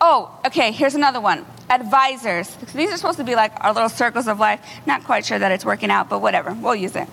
Oh, 0.00 0.38
okay, 0.46 0.70
here's 0.70 0.94
another 0.94 1.20
one. 1.20 1.44
Advisors. 1.70 2.54
These 2.74 2.92
are 2.92 2.96
supposed 2.96 3.18
to 3.18 3.24
be 3.24 3.34
like 3.34 3.52
our 3.62 3.72
little 3.72 3.88
circles 3.88 4.28
of 4.28 4.38
life. 4.38 4.60
Not 4.86 5.04
quite 5.04 5.26
sure 5.26 5.38
that 5.38 5.52
it's 5.52 5.64
working 5.64 5.90
out, 5.90 6.08
but 6.08 6.20
whatever. 6.20 6.52
We'll 6.54 6.76
use 6.76 6.94
it. 6.94 7.08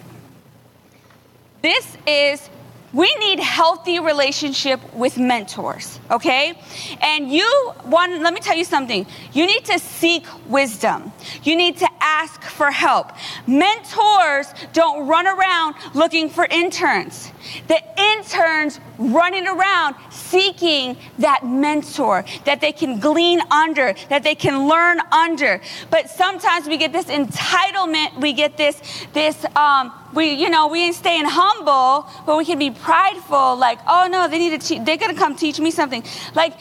This 1.62 1.98
is 2.06 2.50
we 2.96 3.14
need 3.16 3.40
healthy 3.42 4.00
relationship 4.00 4.80
with 4.94 5.18
mentors 5.18 6.00
okay 6.10 6.54
and 7.02 7.30
you 7.30 7.74
want 7.88 8.22
let 8.22 8.34
me 8.34 8.40
tell 8.40 8.56
you 8.56 8.64
something 8.64 9.06
you 9.34 9.46
need 9.46 9.66
to 9.66 9.78
seek 9.78 10.26
wisdom 10.48 11.12
you 11.44 11.58
need 11.58 11.76
to 11.78 11.88
ask 12.00 12.42
for 12.42 12.72
help 12.72 13.12
mentors 13.48 14.48
don't 14.72 15.08
run 15.08 15.28
around 15.28 15.76
looking 15.94 16.30
for 16.30 16.46
interns 16.46 17.34
the 17.68 17.82
interns 17.98 18.80
running 18.98 19.48
around 19.48 19.96
seeking 20.10 20.98
that 21.20 21.46
mentor 21.46 22.24
that 22.46 22.62
they 22.62 22.72
can 22.72 23.00
glean 23.00 23.42
under 23.52 23.94
that 24.10 24.24
they 24.24 24.36
can 24.36 24.68
learn 24.68 25.00
under 25.12 25.62
but 25.90 26.10
sometimes 26.10 26.68
we 26.68 26.78
get 26.78 26.92
this 26.92 27.06
entitlement 27.06 28.20
we 28.20 28.34
get 28.34 28.58
this 28.58 28.82
this 29.14 29.46
um, 29.56 29.92
we, 30.16 30.34
you 30.34 30.50
know, 30.50 30.68
we 30.68 30.82
ain't 30.82 30.96
staying 30.96 31.26
humble, 31.26 32.10
but 32.26 32.38
we 32.38 32.46
can 32.46 32.58
be 32.58 32.72
prideful, 32.72 33.58
like, 33.58 33.80
oh 33.88 34.08
no, 34.10 34.28
they 34.28 34.40
need 34.40 34.60
to 34.60 34.68
teach, 34.68 34.84
they're 34.86 34.98
gonna 34.98 35.14
come 35.14 35.36
teach 35.36 35.60
me 35.60 35.72
something. 35.72 36.04
Like, 36.34 36.54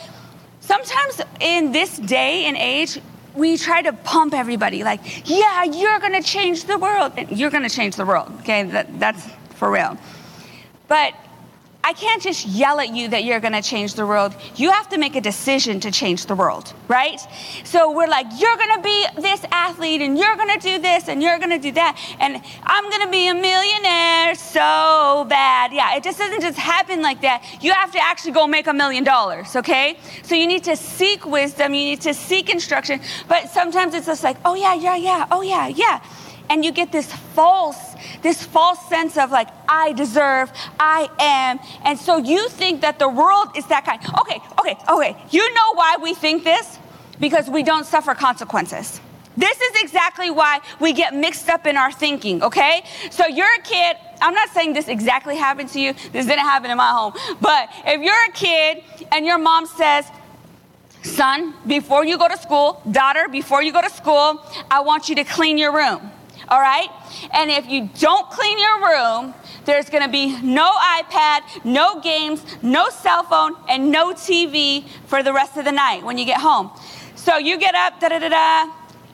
sometimes 0.61 1.21
in 1.41 1.73
this 1.73 1.99
day 1.99 2.47
and 2.47 2.57
age, 2.57 3.01
we 3.35 3.57
try 3.57 3.83
to 3.83 3.93
pump 3.93 4.35
everybody, 4.35 4.85
like, 4.85 5.29
yeah, 5.29 5.65
you're 5.65 5.99
gonna 6.01 6.23
change 6.23 6.65
the 6.65 6.79
world. 6.79 7.13
You're 7.31 7.51
gonna 7.51 7.69
change 7.69 7.97
the 7.97 8.05
world, 8.05 8.33
okay? 8.41 8.65
That, 8.65 8.99
that's 8.99 9.27
for 9.55 9.71
real. 9.71 9.97
But 10.89 11.15
I 11.87 11.93
can't 11.93 12.23
just 12.23 12.47
yell 12.47 12.81
at 12.81 12.95
you 12.95 13.09
that 13.09 13.25
you're 13.25 13.41
going 13.41 13.53
to 13.53 13.61
change 13.61 13.93
the 13.93 14.07
world. 14.07 14.35
You 14.57 14.71
have 14.71 14.89
to 14.89 14.97
make 14.97 15.17
a 15.17 15.21
decision 15.21 15.81
to 15.81 15.91
change 15.91 16.25
the 16.25 16.35
world, 16.35 16.73
right? 16.89 17.21
So 17.65 17.93
we're 17.93 18.07
like, 18.07 18.27
you're 18.39 18.57
going 18.57 18.77
to 18.77 18.83
be 18.83 19.07
this 19.21 19.45
athlete 19.53 20.01
and 20.01 20.17
you're 20.17 20.35
going 20.35 20.59
to 20.59 20.67
do 20.67 20.79
this 20.79 21.09
and 21.09 21.23
you're 21.23 21.37
going 21.37 21.51
to 21.51 21.59
do 21.59 21.73
that. 21.73 22.01
And 22.21 22.43
I'm 22.63 22.89
going 22.89 23.03
to 23.03 23.11
be 23.11 23.29
a 23.29 23.35
millionaire 23.35 24.35
so 24.35 25.27
bad. 25.29 25.75
Yeah, 25.75 25.95
it 25.97 26.03
just 26.03 26.17
doesn't 26.19 26.41
just 26.41 26.59
happen 26.59 27.03
like 27.03 27.21
that. 27.21 27.45
You 27.61 27.75
have 27.75 27.93
to 27.93 28.03
actually 28.03 28.33
go 28.33 28.47
make 28.47 28.67
a 28.67 28.73
million 28.73 29.05
dollars, 29.05 29.55
okay? 29.55 29.99
So 30.23 30.35
you 30.35 30.47
need 30.47 30.65
to 30.65 30.77
seek 30.77 31.27
wisdom, 31.27 31.75
you 31.75 31.85
need 31.85 32.01
to 32.01 32.15
seek 32.15 32.49
instruction. 32.49 32.99
But 33.29 33.51
sometimes 33.51 33.93
it's 33.93 34.07
just 34.07 34.25
like, 34.25 34.39
oh, 34.47 34.55
yeah, 34.55 34.73
yeah, 34.73 34.97
yeah, 34.97 35.27
oh, 35.31 35.43
yeah, 35.43 35.67
yeah. 35.67 36.01
And 36.51 36.65
you 36.65 36.73
get 36.73 36.93
this 36.93 37.13
false 37.13 37.95
this 38.25 38.43
false 38.43 38.81
sense 38.89 39.17
of 39.17 39.31
like, 39.31 39.49
I 39.69 39.93
deserve, 39.93 40.51
I 40.81 41.09
am. 41.21 41.61
And 41.85 41.99
so 41.99 42.17
you 42.17 42.49
think 42.49 42.81
that 42.81 42.99
the 42.99 43.09
world 43.09 43.49
is 43.57 43.67
that 43.67 43.85
kind. 43.85 44.01
Okay, 44.21 44.41
okay, 44.59 44.77
okay. 44.89 45.17
You 45.31 45.55
know 45.55 45.75
why 45.75 45.99
we 46.03 46.15
think 46.15 46.43
this? 46.43 46.79
Because 47.21 47.49
we 47.49 47.63
don't 47.63 47.85
suffer 47.85 48.15
consequences. 48.15 49.01
This 49.37 49.61
is 49.61 49.83
exactly 49.83 50.31
why 50.31 50.61
we 50.81 50.93
get 50.93 51.15
mixed 51.15 51.49
up 51.49 51.67
in 51.67 51.77
our 51.77 51.93
thinking, 51.93 52.43
okay? 52.43 52.85
So 53.11 53.27
you're 53.27 53.55
a 53.59 53.63
kid. 53.63 53.97
I'm 54.23 54.33
not 54.33 54.49
saying 54.51 54.73
this 54.73 54.89
exactly 54.89 55.37
happened 55.37 55.69
to 55.71 55.81
you. 55.81 55.93
This 56.13 56.27
didn't 56.27 56.47
happen 56.47 56.71
in 56.71 56.79
my 56.79 56.89
home. 56.89 57.13
But 57.41 57.69
if 57.85 58.01
you're 58.01 58.25
a 58.29 58.33
kid 58.33 58.85
and 59.13 59.27
your 59.27 59.39
mom 59.39 59.67
says, 59.67 60.07
son, 61.03 61.53
before 61.67 62.07
you 62.07 62.17
go 62.17 62.29
to 62.29 62.39
school, 62.39 62.81
daughter, 62.91 63.29
before 63.29 63.63
you 63.63 63.73
go 63.73 63.83
to 63.83 63.91
school, 63.91 64.41
I 64.71 64.81
want 64.81 65.11
you 65.11 65.17
to 65.17 65.25
clean 65.25 65.59
your 65.59 65.75
room 65.75 66.13
all 66.49 66.61
right? 66.61 66.89
And 67.33 67.51
if 67.51 67.67
you 67.69 67.89
don't 67.99 68.31
clean 68.31 68.59
your 68.59 68.89
room, 68.89 69.35
there's 69.65 69.89
gonna 69.89 70.09
be 70.09 70.41
no 70.43 70.71
iPad, 70.73 71.65
no 71.65 72.01
games, 72.01 72.45
no 72.63 72.89
cell 72.91 73.23
phone, 73.23 73.57
and 73.69 73.91
no 73.91 74.13
TV 74.13 74.87
for 75.07 75.23
the 75.23 75.33
rest 75.33 75.57
of 75.57 75.65
the 75.65 75.73
night 75.73 76.05
when 76.05 76.19
you 76.19 76.25
get 76.25 76.41
home. 76.41 76.71
So 77.17 77.39
you 77.39 77.59
get 77.59 77.75
up, 77.75 78.01
da 78.01 78.09
da 78.09 78.19
da 78.19 78.29
da, 78.29 78.73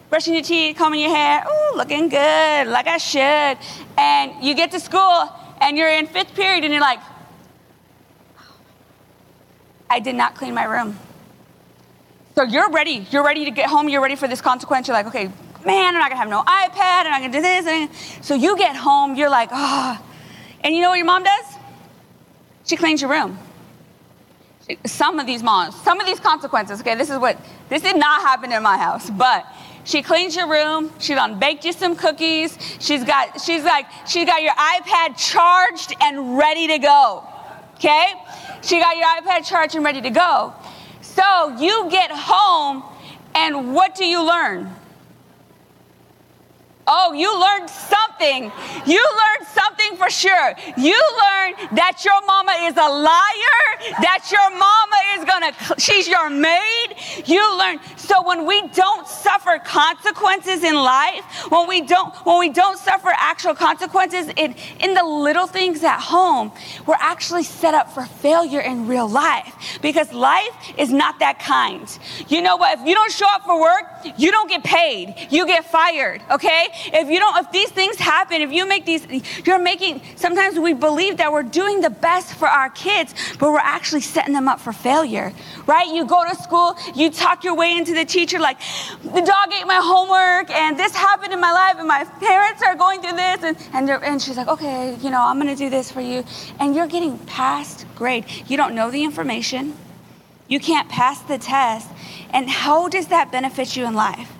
brushing 0.09 0.35
your 0.35 0.43
teeth, 0.43 0.77
combing 0.77 1.01
your 1.01 1.15
hair, 1.15 1.45
ooh, 1.47 1.77
looking 1.77 2.09
good, 2.09 2.67
like 2.67 2.89
I 2.89 2.99
should. 2.99 3.59
And 3.97 4.45
you 4.45 4.55
get 4.55 4.73
to 4.73 4.81
school 4.81 5.31
and 5.61 5.77
you're 5.77 5.89
in 5.89 6.07
fifth 6.07 6.35
period 6.35 6.65
and 6.65 6.73
you're 6.73 6.83
like, 6.83 7.01
I 9.89 10.01
did 10.01 10.15
not 10.15 10.35
clean 10.35 10.55
my 10.55 10.65
room. 10.65 10.99
So 12.35 12.45
you're 12.45 12.71
ready. 12.71 13.07
You're 13.11 13.25
ready 13.25 13.45
to 13.45 13.51
get 13.51 13.69
home. 13.69 13.89
You're 13.89 14.01
ready 14.01 14.17
for 14.17 14.29
this 14.29 14.41
consequence. 14.41 14.87
You're 14.87 14.97
like, 14.97 15.07
okay, 15.07 15.31
man, 15.65 15.95
I'm 15.95 16.01
not 16.01 16.11
gonna 16.11 16.21
have 16.21 16.29
no 16.29 16.43
iPad, 16.43 17.07
and 17.07 17.09
I'm 17.09 17.21
gonna 17.21 17.33
do 17.33 17.41
this. 17.41 17.67
And 17.67 17.91
so 18.25 18.35
you 18.35 18.57
get 18.57 18.77
home, 18.77 19.15
you're 19.15 19.31
like, 19.31 19.51
oh. 19.53 19.99
And 20.63 20.75
you 20.75 20.83
know 20.83 20.91
what 20.91 20.97
your 20.97 21.07
mom 21.07 21.23
does? 21.23 21.45
She 22.65 22.77
cleans 22.77 23.01
your 23.01 23.11
room. 23.11 23.39
Some 24.87 25.19
of 25.19 25.27
these 25.27 25.43
moms, 25.43 25.75
some 25.83 25.99
of 26.01 26.07
these 26.07 26.21
consequences, 26.21 26.81
okay, 26.81 26.95
this 26.95 27.11
is 27.11 27.19
what, 27.19 27.37
this 27.69 27.83
did 27.83 27.97
not 27.97 28.21
happen 28.21 28.53
in 28.53 28.63
my 28.63 28.77
house, 28.77 29.11
but 29.11 29.45
she 29.85 30.03
cleans 30.03 30.37
your 30.37 30.49
room. 30.49 30.93
She 30.99 31.15
done 31.15 31.41
baked 31.41 31.65
you 31.65 31.73
some 31.73 31.97
cookies. 31.97 32.57
She's 32.79 33.03
got, 33.03 33.41
she's 33.41 33.65
like, 33.65 33.87
she's 34.07 34.27
got 34.27 34.43
your 34.43 34.53
iPad 34.53 35.17
charged 35.17 35.95
and 36.01 36.39
ready 36.39 36.69
to 36.69 36.79
go. 36.79 37.27
Okay? 37.75 38.13
She 38.63 38.79
got 38.79 38.97
your 38.97 39.07
iPad 39.07 39.45
charged 39.45 39.75
and 39.75 39.85
ready 39.85 40.01
to 40.03 40.11
go. 40.11 40.55
So 41.01 41.57
you 41.59 41.89
get 41.91 42.11
home, 42.13 42.85
and 43.35 43.75
what 43.75 43.95
do 43.95 44.05
you 44.05 44.25
learn? 44.25 44.71
Oh, 46.93 47.13
you 47.13 47.31
learned 47.41 47.71
something. 47.71 48.51
You 48.85 49.01
learned 49.01 49.47
something 49.47 49.97
for 49.97 50.11
sure. 50.11 50.55
You 50.77 50.99
learned 51.23 51.77
that 51.79 52.05
your 52.05 52.21
mama 52.27 52.53
is 52.63 52.77
a 52.77 52.89
liar, 52.89 53.63
that 54.03 54.27
your 54.31 54.51
mama 54.51 54.99
is 55.15 55.25
gonna, 55.25 55.79
she's 55.79 56.09
your 56.09 56.29
maid. 56.29 56.97
You 57.27 57.57
learn. 57.57 57.79
So 57.97 58.27
when 58.27 58.45
we 58.45 58.67
don't 58.69 59.07
suffer 59.07 59.61
consequences 59.65 60.65
in 60.65 60.75
life, 60.75 61.25
when 61.51 61.69
we 61.69 61.83
don't, 61.83 62.13
when 62.27 62.41
we 62.41 62.51
don't 62.51 62.77
suffer 62.77 63.13
actual 63.17 63.55
consequences 63.55 64.29
in, 64.37 64.57
in 64.81 64.95
the 64.95 65.05
little 65.05 65.47
things 65.47 65.85
at 65.85 66.01
home, 66.01 66.51
we're 66.87 66.95
actually 66.99 67.45
set 67.45 67.73
up 67.73 67.93
for 67.93 68.05
failure 68.05 68.61
in 68.61 68.89
real 68.89 69.09
life 69.09 69.79
because 69.81 70.13
life 70.13 70.75
is 70.77 70.93
not 70.93 71.21
that 71.21 71.39
kind. 71.39 71.87
You 72.27 72.43
know 72.43 72.57
what? 72.57 72.81
If 72.81 72.87
you 72.87 72.95
don't 72.95 73.13
show 73.13 73.29
up 73.31 73.45
for 73.45 73.61
work, 73.61 73.85
you 74.17 74.33
don't 74.33 74.49
get 74.49 74.65
paid. 74.65 75.29
You 75.31 75.47
get 75.47 75.65
fired, 75.65 76.21
okay? 76.33 76.67
If 76.87 77.09
you 77.09 77.19
don't, 77.19 77.37
if 77.39 77.53
these 77.53 77.71
things 77.71 77.97
happen, 77.97 78.41
if 78.41 78.53
you 78.53 78.67
make 78.67 78.85
these, 78.85 79.07
you're 79.47 79.59
making, 79.59 80.03
sometimes 80.17 80.59
we 80.59 80.73
believe 80.73 81.19
that 81.19 81.33
we're 81.33 81.43
doing 81.43 81.81
the 81.81 81.91
best 81.91 82.35
for 82.35 82.49
our 82.49 82.71
kids, 82.71 83.15
but 83.39 83.51
we're 83.51 83.59
actually 83.59 84.01
setting 84.01 84.35
them 84.35 84.49
up 84.49 84.61
for 84.61 84.73
failure, 84.73 85.33
right? 85.67 85.89
You 85.89 86.05
go 86.05 86.29
to 86.29 86.35
school, 86.37 86.77
you 86.95 87.11
talk 87.11 87.45
your 87.45 87.55
way 87.55 87.77
into 87.77 87.95
the 87.95 88.05
teacher 88.05 88.39
like, 88.39 88.59
the 89.03 89.21
dog 89.21 89.53
ate 89.53 89.67
my 89.67 89.81
homework 89.83 90.51
and 90.51 90.79
this 90.79 90.95
happened 90.95 91.33
in 91.33 91.41
my 91.41 91.53
life 91.53 91.77
and 91.79 91.87
my 91.87 92.05
parents 92.05 92.63
are 92.63 92.75
going 92.75 93.01
through 93.01 93.17
this. 93.17 93.43
And, 93.43 93.57
and, 93.73 93.89
they're 93.89 94.03
and 94.05 94.21
she's 94.21 94.37
like, 94.37 94.49
okay, 94.49 94.97
you 95.01 95.11
know, 95.11 95.21
I'm 95.21 95.41
going 95.41 95.55
to 95.55 95.57
do 95.57 95.71
this 95.71 95.91
for 95.91 96.01
you. 96.01 96.25
And 96.59 96.75
you're 96.75 96.87
getting 96.87 97.19
passed 97.19 97.87
grade. 97.95 98.25
You 98.49 98.57
don't 98.57 98.75
know 98.75 98.91
the 98.91 99.05
information. 99.05 99.75
You 100.49 100.61
can't 100.61 100.89
pass 100.89 101.21
the 101.23 101.39
test. 101.39 101.89
And 102.31 102.49
how 102.49 102.89
does 102.89 103.09
that 103.09 103.31
benefit 103.31 103.77
you 103.77 103.87
in 103.87 103.95
life? 103.95 104.31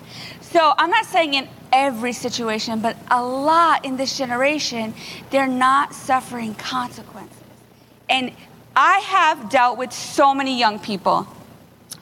So 0.41 0.73
I'm 0.77 0.89
not 0.89 1.05
saying 1.05 1.33
in 1.33 1.47
every 1.71 2.13
situation, 2.13 2.81
but 2.81 2.97
a 3.09 3.23
lot 3.23 3.85
in 3.85 3.97
this 3.97 4.17
generation, 4.17 4.93
they're 5.29 5.47
not 5.47 5.93
suffering 5.93 6.55
consequences. 6.55 7.37
And 8.09 8.31
I 8.75 8.99
have 8.99 9.49
dealt 9.49 9.77
with 9.77 9.91
so 9.91 10.33
many 10.33 10.57
young 10.57 10.79
people 10.79 11.27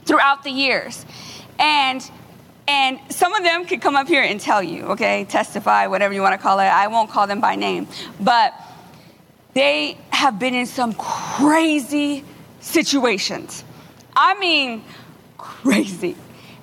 throughout 0.05 0.43
the 0.43 0.51
years. 0.51 1.05
And 1.58 2.10
and 2.67 2.99
some 3.10 3.34
of 3.34 3.41
them 3.41 3.65
could 3.65 3.82
come 3.82 3.95
up 3.95 4.08
here 4.08 4.21
and 4.21 4.39
tell 4.39 4.62
you, 4.62 4.84
okay, 4.89 5.25
testify, 5.25 5.88
whatever 5.88 6.13
you 6.13 6.21
want 6.21 6.34
to 6.34 6.38
call 6.38 6.60
it. 6.60 6.65
I 6.65 6.86
won't 6.86 7.10
call 7.10 7.25
them 7.25 7.41
by 7.41 7.55
name. 7.55 7.88
But 8.19 8.53
they 9.55 9.97
have 10.12 10.38
been 10.38 10.53
in 10.53 10.67
some 10.67 10.93
crazy 10.93 12.23
situations. 12.60 13.63
I 14.15 14.38
mean, 14.38 14.84
crazy. 15.39 16.15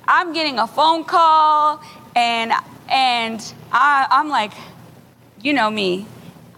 I'm 0.07 0.33
getting 0.33 0.61
a 0.61 0.69
phone 0.69 1.03
call 1.03 1.83
and 2.15 2.53
and 2.89 3.41
I, 3.73 4.07
I'm 4.11 4.29
like, 4.29 4.53
you 5.43 5.53
know 5.53 5.71
me, 5.71 6.07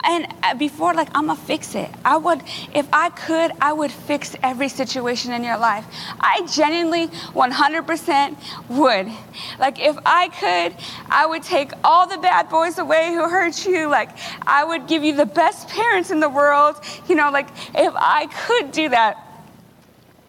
and 0.05 0.27
uh, 0.43 0.55
before 0.55 0.95
like 0.95 1.09
i'm 1.15 1.27
gonna 1.27 1.37
fix 1.37 1.75
it. 1.75 1.91
I 2.05 2.17
would 2.17 2.43
if 2.75 2.87
i 2.93 3.11
could 3.11 3.53
i 3.61 3.73
would 3.73 3.91
fix 3.91 4.35
every 4.43 4.69
situation 4.69 5.33
in 5.33 5.45
your 5.45 5.59
life. 5.59 5.85
I 6.21 6.47
genuinely 6.47 7.09
100% 7.09 8.37
would. 8.69 9.13
Like 9.59 9.81
if 9.81 9.97
i 10.07 10.29
could 10.29 10.77
i 11.11 11.27
would 11.27 11.43
take 11.43 11.73
all 11.85 12.07
the 12.07 12.19
bad 12.19 12.49
boys 12.49 12.79
away 12.79 13.13
who 13.13 13.29
hurt 13.29 13.67
you. 13.67 13.89
Like 13.89 14.11
i 14.47 14.65
would 14.65 14.87
give 14.87 15.05
you 15.05 15.15
the 15.15 15.27
best 15.27 15.69
parents 15.69 16.11
in 16.11 16.21
the 16.21 16.29
world. 16.29 16.77
You 17.09 17.15
know 17.15 17.31
like 17.31 17.49
if 17.75 17.93
i 17.97 18.27
could 18.47 18.73
do 18.73 18.89
that 18.91 19.17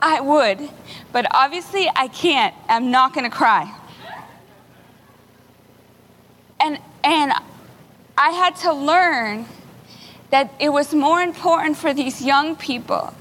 i 0.02 0.20
would. 0.20 0.70
But 1.12 1.28
obviously 1.32 1.90
i 1.96 2.08
can't. 2.08 2.54
I'm 2.68 2.92
not 2.92 3.14
gonna 3.14 3.30
cry 3.30 3.74
and 6.60 6.80
and 7.04 7.34
i 8.18 8.32
had 8.32 8.56
to 8.56 8.74
learn 8.74 9.46
that 10.30 10.54
it 10.60 10.70
was 10.70 10.94
more 10.94 11.22
important 11.22 11.78
for 11.78 11.94
these 11.94 12.22
young 12.22 12.56
people 12.56 13.14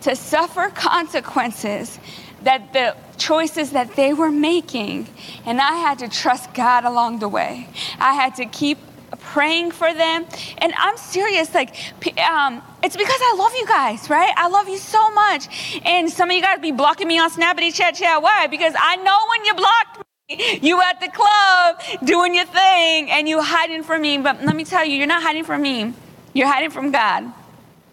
to 0.00 0.16
suffer 0.16 0.70
consequences 0.70 1.98
that 2.42 2.72
the 2.72 2.96
choices 3.16 3.72
that 3.72 3.96
they 3.96 4.12
were 4.12 4.30
making. 4.30 5.08
And 5.44 5.60
i 5.60 5.74
had 5.74 5.98
to 6.00 6.08
trust 6.08 6.54
god 6.54 6.84
along 6.84 7.18
the 7.18 7.28
way. 7.28 7.68
I 7.98 8.14
had 8.14 8.36
to 8.36 8.46
keep 8.46 8.78
praying 9.20 9.72
for 9.72 9.92
them. 9.92 10.24
And 10.58 10.72
i'm 10.76 10.96
serious 10.96 11.52
like 11.54 11.74
um, 12.18 12.62
it's 12.82 12.96
because 12.96 13.20
i 13.20 13.34
love 13.38 13.52
you 13.56 13.66
guys 13.66 14.08
right? 14.08 14.32
I 14.36 14.48
love 14.48 14.68
you 14.68 14.78
so 14.78 15.10
much. 15.12 15.80
And 15.84 16.10
some 16.10 16.30
of 16.30 16.36
you 16.36 16.42
guys 16.42 16.60
be 16.60 16.72
blocking 16.72 17.08
me 17.08 17.18
on 17.18 17.30
snappity 17.30 17.74
chat 17.74 17.94
chat. 17.96 18.22
Why? 18.22 18.46
Because 18.46 18.74
i 18.78 18.96
know 18.96 19.18
when 19.30 19.44
you 19.44 19.54
blocked 19.54 19.98
me 19.98 20.07
you 20.30 20.80
at 20.82 21.00
the 21.00 21.08
club 21.08 21.80
doing 22.04 22.34
your 22.34 22.44
thing 22.44 23.10
and 23.10 23.28
you 23.28 23.40
hiding 23.40 23.82
from 23.82 24.02
me 24.02 24.18
but 24.18 24.44
let 24.44 24.54
me 24.54 24.64
tell 24.64 24.84
you 24.84 24.94
you're 24.94 25.06
not 25.06 25.22
hiding 25.22 25.44
from 25.44 25.62
me 25.62 25.94
you're 26.38 26.46
hiding 26.46 26.70
from 26.70 26.92
God. 26.92 27.32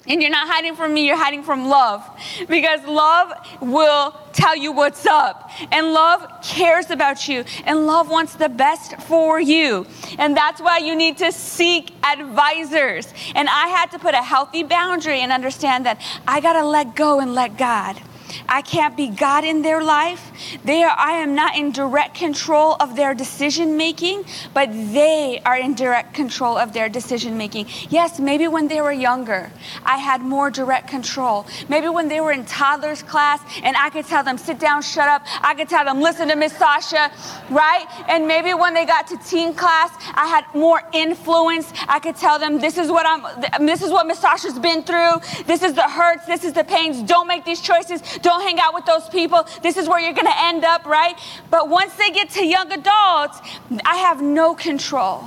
And 0.08 0.22
you're 0.22 0.30
not 0.30 0.48
hiding 0.48 0.76
from 0.76 0.94
me, 0.94 1.08
you're 1.08 1.18
hiding 1.18 1.42
from 1.42 1.68
love. 1.68 2.08
Because 2.48 2.86
love 2.86 3.34
will 3.60 4.16
tell 4.34 4.56
you 4.56 4.72
what's 4.72 5.08
up. 5.08 5.50
And 5.72 5.94
love 5.94 6.44
cares 6.44 6.92
about 6.92 7.28
you. 7.28 7.44
And 7.66 7.88
love 7.88 8.08
wants 8.08 8.36
the 8.36 8.50
best 8.50 9.02
for 9.02 9.40
you. 9.40 9.88
And 10.20 10.38
that's 10.38 10.62
why 10.62 10.78
you 10.78 10.96
need 10.96 11.18
to 11.18 11.32
seek 11.32 11.92
advisors. 12.04 13.12
And 13.34 13.50
I 13.50 13.68
had 13.70 13.90
to 13.92 14.00
put 14.00 14.14
a 14.14 14.22
healthy 14.22 14.62
boundary 14.62 15.22
and 15.22 15.32
understand 15.32 15.88
that 15.88 16.00
I 16.28 16.40
got 16.40 16.54
to 16.54 16.64
let 16.64 16.96
go 16.96 17.20
and 17.20 17.34
let 17.34 17.58
God. 17.58 18.00
I 18.48 18.62
can't 18.62 18.96
be 18.96 19.10
God 19.10 19.44
in 19.44 19.62
their 19.62 19.84
life. 19.84 20.32
They 20.64 20.84
are, 20.84 20.96
I 20.98 21.14
am 21.14 21.36
not 21.36 21.56
in 21.56 21.72
direct 21.72 22.16
control 22.16 22.76
of 22.80 22.96
their 22.96 23.14
decision 23.14 23.78
making, 23.78 24.26
but 24.54 24.72
they 24.72 25.42
are 25.46 25.58
in 25.58 25.74
direct 25.76 26.14
control 26.14 26.58
of 26.58 26.74
their 26.74 26.90
decision 26.90 27.38
making. 27.38 27.68
Yes, 27.90 28.20
maybe 28.20 28.48
when 28.48 28.68
they 28.68 28.82
were 28.82 28.92
younger, 28.92 29.52
I 29.84 29.98
had 29.98 30.22
more 30.22 30.50
direct 30.50 30.88
control. 30.88 31.46
Maybe 31.70 31.88
when 31.90 32.08
they 32.08 32.22
were 32.22 32.32
in 32.32 32.46
toddler's 32.46 33.04
class 33.04 33.42
and 33.64 33.76
I 33.78 33.90
could 33.90 34.06
tell 34.06 34.24
them, 34.24 34.38
sit 34.38 34.60
down, 34.60 34.82
shut 34.82 35.08
up. 35.08 35.24
I 35.42 35.54
could 35.56 35.70
tell 35.70 35.86
them, 35.86 36.02
listen 36.02 36.28
to 36.30 36.36
Miss 36.36 36.54
Sasha, 36.54 37.12
right? 37.50 37.86
And 38.08 38.28
maybe 38.28 38.54
when 38.54 38.74
they 38.74 38.86
got 38.86 39.08
to 39.08 39.18
teen 39.18 39.54
class, 39.54 39.92
I 40.14 40.28
had 40.28 40.46
more 40.54 40.82
influence. 40.94 41.72
I 41.88 42.00
could 42.00 42.16
tell 42.16 42.40
them, 42.40 42.60
this 42.60 42.78
is 42.78 42.90
what 42.90 43.06
I'm, 43.06 43.66
this 43.66 43.82
is 43.82 43.92
what 43.92 44.08
Miss 44.08 44.20
Sasha's 44.20 44.60
been 44.60 44.84
through. 44.84 45.22
This 45.46 45.64
is 45.64 45.74
the 45.74 45.84
hurts. 45.84 46.26
This 46.26 46.44
is 46.44 46.54
the 46.54 46.64
pains. 46.64 47.02
Don't 47.04 47.28
make 47.28 47.46
these 47.46 47.62
choices. 47.62 48.02
Don't 48.26 48.42
hang 48.42 48.60
out 48.60 48.74
with 48.74 48.88
those 48.88 49.08
people. 49.10 49.48
This 49.62 49.78
is 49.78 49.88
where 49.88 50.00
you're 50.00 50.16
going 50.16 50.26
to 50.26 50.44
end 50.46 50.64
up, 50.64 50.88
right? 50.88 51.16
But 51.52 51.70
once 51.70 51.94
they 51.94 52.10
get 52.10 52.32
to 52.32 52.44
young 52.44 52.72
adults, 52.72 53.40
I 53.86 53.98
have 53.98 54.20
no 54.20 54.56
control. 54.56 55.26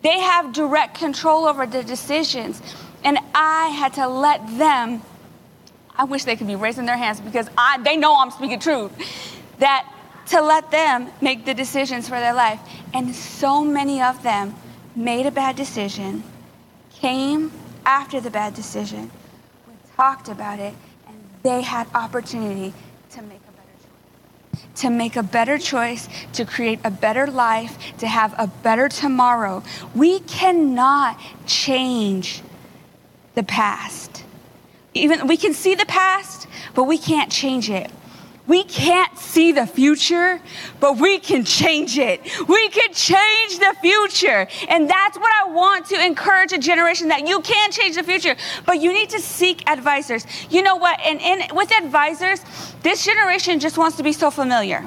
They 0.00 0.20
have 0.20 0.54
direct 0.54 0.94
control 0.94 1.44
over 1.44 1.66
the 1.66 1.84
decisions. 1.84 2.62
And 3.04 3.18
I 3.34 3.66
had 3.66 3.92
to 3.94 4.08
let 4.08 4.40
them, 4.56 5.02
I 5.94 6.04
wish 6.04 6.24
they 6.24 6.34
could 6.34 6.46
be 6.46 6.56
raising 6.56 6.86
their 6.86 6.96
hands 6.96 7.20
because 7.20 7.46
I, 7.58 7.82
they 7.82 7.98
know 7.98 8.18
I'm 8.18 8.30
speaking 8.30 8.58
truth, 8.58 8.92
that 9.58 9.86
to 10.28 10.40
let 10.40 10.70
them 10.70 11.10
make 11.20 11.44
the 11.44 11.52
decisions 11.52 12.08
for 12.08 12.18
their 12.18 12.32
life. 12.32 12.58
And 12.94 13.14
so 13.14 13.62
many 13.62 14.00
of 14.00 14.22
them 14.22 14.54
made 14.96 15.26
a 15.26 15.30
bad 15.30 15.56
decision, 15.56 16.22
came 16.94 17.52
after 17.84 18.18
the 18.18 18.30
bad 18.30 18.54
decision, 18.54 19.10
we 19.68 19.74
talked 19.94 20.30
about 20.30 20.58
it, 20.58 20.72
they 21.44 21.60
had 21.60 21.86
opportunity 21.94 22.72
to 23.10 23.22
make 23.22 23.42
a 23.46 23.52
better 23.52 23.76
choice. 23.78 24.80
To 24.80 24.90
make 24.90 25.16
a 25.16 25.22
better 25.22 25.58
choice, 25.58 26.08
to 26.32 26.44
create 26.44 26.80
a 26.82 26.90
better 26.90 27.26
life, 27.26 27.78
to 27.98 28.08
have 28.08 28.34
a 28.38 28.48
better 28.48 28.88
tomorrow. 28.88 29.62
We 29.94 30.20
cannot 30.20 31.20
change 31.46 32.42
the 33.34 33.42
past. 33.42 34.24
Even 34.94 35.26
we 35.26 35.36
can 35.36 35.52
see 35.52 35.74
the 35.74 35.86
past, 35.86 36.48
but 36.74 36.84
we 36.84 36.96
can't 36.96 37.30
change 37.30 37.68
it. 37.68 37.90
We 38.46 38.62
can't 38.64 39.16
see 39.18 39.52
the 39.52 39.66
future, 39.66 40.38
but 40.78 40.98
we 40.98 41.18
can 41.18 41.44
change 41.44 41.96
it. 41.98 42.20
We 42.46 42.68
can 42.68 42.92
change 42.92 43.58
the 43.58 43.74
future. 43.80 44.46
And 44.68 44.88
that's 44.88 45.16
what 45.16 45.32
I 45.42 45.50
want 45.50 45.86
to 45.86 46.04
encourage 46.04 46.52
a 46.52 46.58
generation 46.58 47.08
that 47.08 47.26
you 47.26 47.40
can 47.40 47.70
change 47.72 47.96
the 47.96 48.02
future, 48.02 48.36
but 48.66 48.80
you 48.80 48.92
need 48.92 49.08
to 49.10 49.20
seek 49.20 49.68
advisors. 49.68 50.26
You 50.50 50.62
know 50.62 50.76
what? 50.76 51.00
And 51.00 51.20
in, 51.22 51.56
with 51.56 51.72
advisors, 51.72 52.40
this 52.82 53.04
generation 53.06 53.60
just 53.60 53.78
wants 53.78 53.96
to 53.96 54.02
be 54.02 54.12
so 54.12 54.30
familiar. 54.30 54.84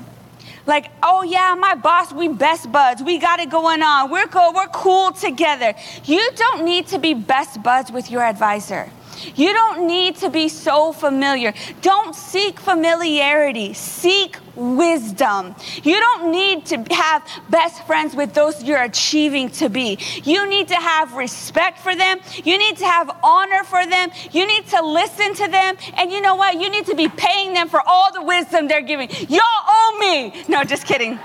Like, 0.68 0.92
oh 1.02 1.24
yeah, 1.24 1.56
my 1.58 1.76
boss, 1.76 2.12
we 2.14 2.28
best 2.28 2.72
buds. 2.72 3.02
We 3.02 3.18
got 3.18 3.40
it 3.40 3.50
going 3.50 3.82
on. 3.82 4.12
We're 4.12 4.28
cool. 4.28 4.52
We're 4.54 4.68
cool 4.68 5.14
together. 5.14 5.74
You 6.04 6.30
don't 6.36 6.66
need 6.66 6.88
to 6.88 7.00
be 7.00 7.14
best 7.14 7.64
buds 7.64 7.92
with 7.92 8.12
your 8.12 8.22
advisor. 8.22 8.92
You 9.36 9.54
don't 9.54 9.88
need 9.88 10.18
to 10.18 10.30
be 10.30 10.50
so 10.50 10.92
familiar. 10.92 11.54
Don't 11.82 12.16
seek 12.16 12.60
familiarity, 12.60 13.74
seek 13.74 14.38
wisdom. 14.56 15.56
You 15.84 16.00
don't 16.00 16.32
need 16.32 16.66
to 16.68 16.78
have 16.94 17.28
best 17.50 17.86
friends 17.86 18.16
with 18.16 18.34
those 18.34 18.64
you're 18.64 18.82
achieving 18.82 19.50
to 19.52 19.70
be. 19.70 20.00
You 20.24 20.50
need 20.50 20.68
to 20.70 20.76
have 20.76 21.14
respect 21.14 21.80
for 21.80 21.96
them. 21.96 22.20
You 22.44 22.58
need 22.58 22.78
to 22.78 22.86
have 22.86 23.16
honor 23.24 23.64
for 23.64 23.86
them. 23.86 24.10
You 24.32 24.48
need 24.48 24.68
to 24.68 24.82
listen 24.82 25.34
to 25.36 25.48
them. 25.48 25.78
And 25.96 26.12
you 26.12 26.22
know 26.22 26.36
what? 26.36 26.60
You 26.60 26.70
need 26.70 26.88
to 26.88 26.96
be 26.96 27.08
paying 27.08 27.54
them 27.54 27.70
for 27.70 27.82
all 27.86 28.12
the 28.12 28.24
wisdom 28.24 28.68
they're 28.68 28.82
giving. 28.82 29.10
Y'all 29.30 29.42
owe 29.44 29.98
me. 30.00 30.44
No, 30.48 30.64
just 30.64 30.86
kidding. 30.86 31.20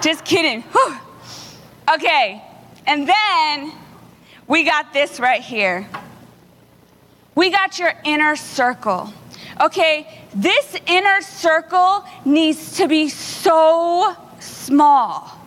Just 0.00 0.24
kidding. 0.24 0.62
Whew. 0.62 0.96
Okay. 1.94 2.42
And 2.86 3.08
then 3.08 3.72
we 4.46 4.64
got 4.64 4.92
this 4.92 5.20
right 5.20 5.42
here. 5.42 5.88
We 7.34 7.50
got 7.50 7.78
your 7.78 7.92
inner 8.04 8.36
circle. 8.36 9.12
Okay, 9.60 10.06
this 10.34 10.76
inner 10.86 11.20
circle 11.20 12.04
needs 12.24 12.76
to 12.76 12.88
be 12.88 13.08
so 13.08 14.14
small. 14.40 15.38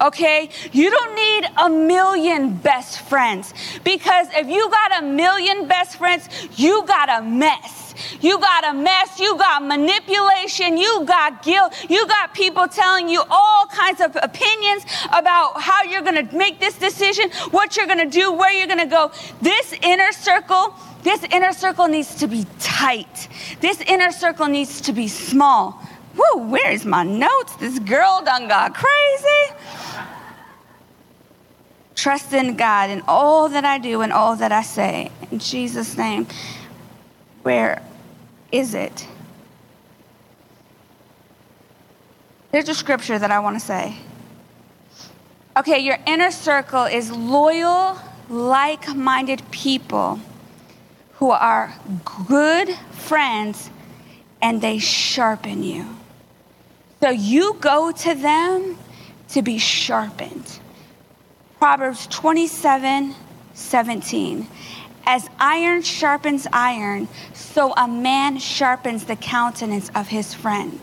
Okay, 0.00 0.48
you 0.72 0.90
don't 0.90 1.14
need 1.14 1.50
a 1.58 1.68
million 1.68 2.56
best 2.56 3.00
friends 3.02 3.52
because 3.84 4.28
if 4.34 4.48
you 4.48 4.70
got 4.70 5.02
a 5.02 5.06
million 5.06 5.68
best 5.68 5.96
friends, 5.96 6.28
you 6.56 6.84
got 6.86 7.08
a 7.10 7.22
mess. 7.22 7.89
You 8.20 8.38
got 8.38 8.68
a 8.68 8.74
mess, 8.74 9.18
you 9.18 9.36
got 9.36 9.64
manipulation, 9.64 10.76
you 10.76 11.04
got 11.04 11.42
guilt, 11.42 11.74
you 11.88 12.06
got 12.06 12.34
people 12.34 12.68
telling 12.68 13.08
you 13.08 13.22
all 13.30 13.66
kinds 13.66 14.00
of 14.00 14.16
opinions 14.22 14.84
about 15.12 15.60
how 15.60 15.82
you're 15.82 16.02
gonna 16.02 16.28
make 16.32 16.60
this 16.60 16.78
decision, 16.78 17.30
what 17.50 17.76
you're 17.76 17.86
gonna 17.86 18.10
do, 18.10 18.32
where 18.32 18.52
you're 18.52 18.66
gonna 18.66 18.86
go. 18.86 19.10
This 19.40 19.74
inner 19.82 20.12
circle 20.12 20.74
this 21.02 21.24
inner 21.32 21.52
circle 21.52 21.88
needs 21.88 22.14
to 22.16 22.26
be 22.26 22.46
tight. 22.58 23.28
This 23.60 23.80
inner 23.80 24.12
circle 24.12 24.46
needs 24.46 24.82
to 24.82 24.92
be 24.92 25.08
small. 25.08 25.80
Woo, 26.14 26.42
where's 26.48 26.84
my 26.84 27.04
notes? 27.04 27.56
This 27.56 27.78
girl 27.78 28.22
done 28.24 28.48
got 28.48 28.74
crazy. 28.74 29.54
Trust 31.94 32.32
in 32.32 32.56
God 32.56 32.90
in 32.90 33.02
all 33.08 33.48
that 33.48 33.64
I 33.64 33.78
do 33.78 34.02
and 34.02 34.12
all 34.12 34.36
that 34.36 34.52
I 34.52 34.62
say. 34.62 35.10
In 35.30 35.38
Jesus' 35.38 35.96
name. 35.96 36.26
Where 37.42 37.82
is 38.52 38.74
it? 38.74 39.06
There's 42.50 42.68
a 42.68 42.74
scripture 42.74 43.18
that 43.18 43.30
I 43.30 43.38
want 43.38 43.58
to 43.58 43.64
say. 43.64 43.96
Okay, 45.56 45.78
your 45.78 45.98
inner 46.06 46.30
circle 46.30 46.84
is 46.84 47.10
loyal, 47.10 47.98
like 48.28 48.94
minded 48.94 49.42
people 49.50 50.20
who 51.14 51.30
are 51.30 51.74
good 52.26 52.70
friends 52.92 53.70
and 54.40 54.60
they 54.60 54.78
sharpen 54.78 55.62
you. 55.62 55.86
So 57.00 57.10
you 57.10 57.56
go 57.60 57.92
to 57.92 58.14
them 58.14 58.78
to 59.28 59.42
be 59.42 59.58
sharpened. 59.58 60.60
Proverbs 61.58 62.06
27 62.08 63.14
17. 63.54 64.46
As 65.12 65.28
iron 65.40 65.82
sharpens 65.82 66.46
iron, 66.52 67.08
so 67.34 67.72
a 67.72 67.88
man 67.88 68.38
sharpens 68.38 69.06
the 69.06 69.16
countenance 69.16 69.90
of 69.92 70.06
his 70.06 70.34
friend. 70.34 70.78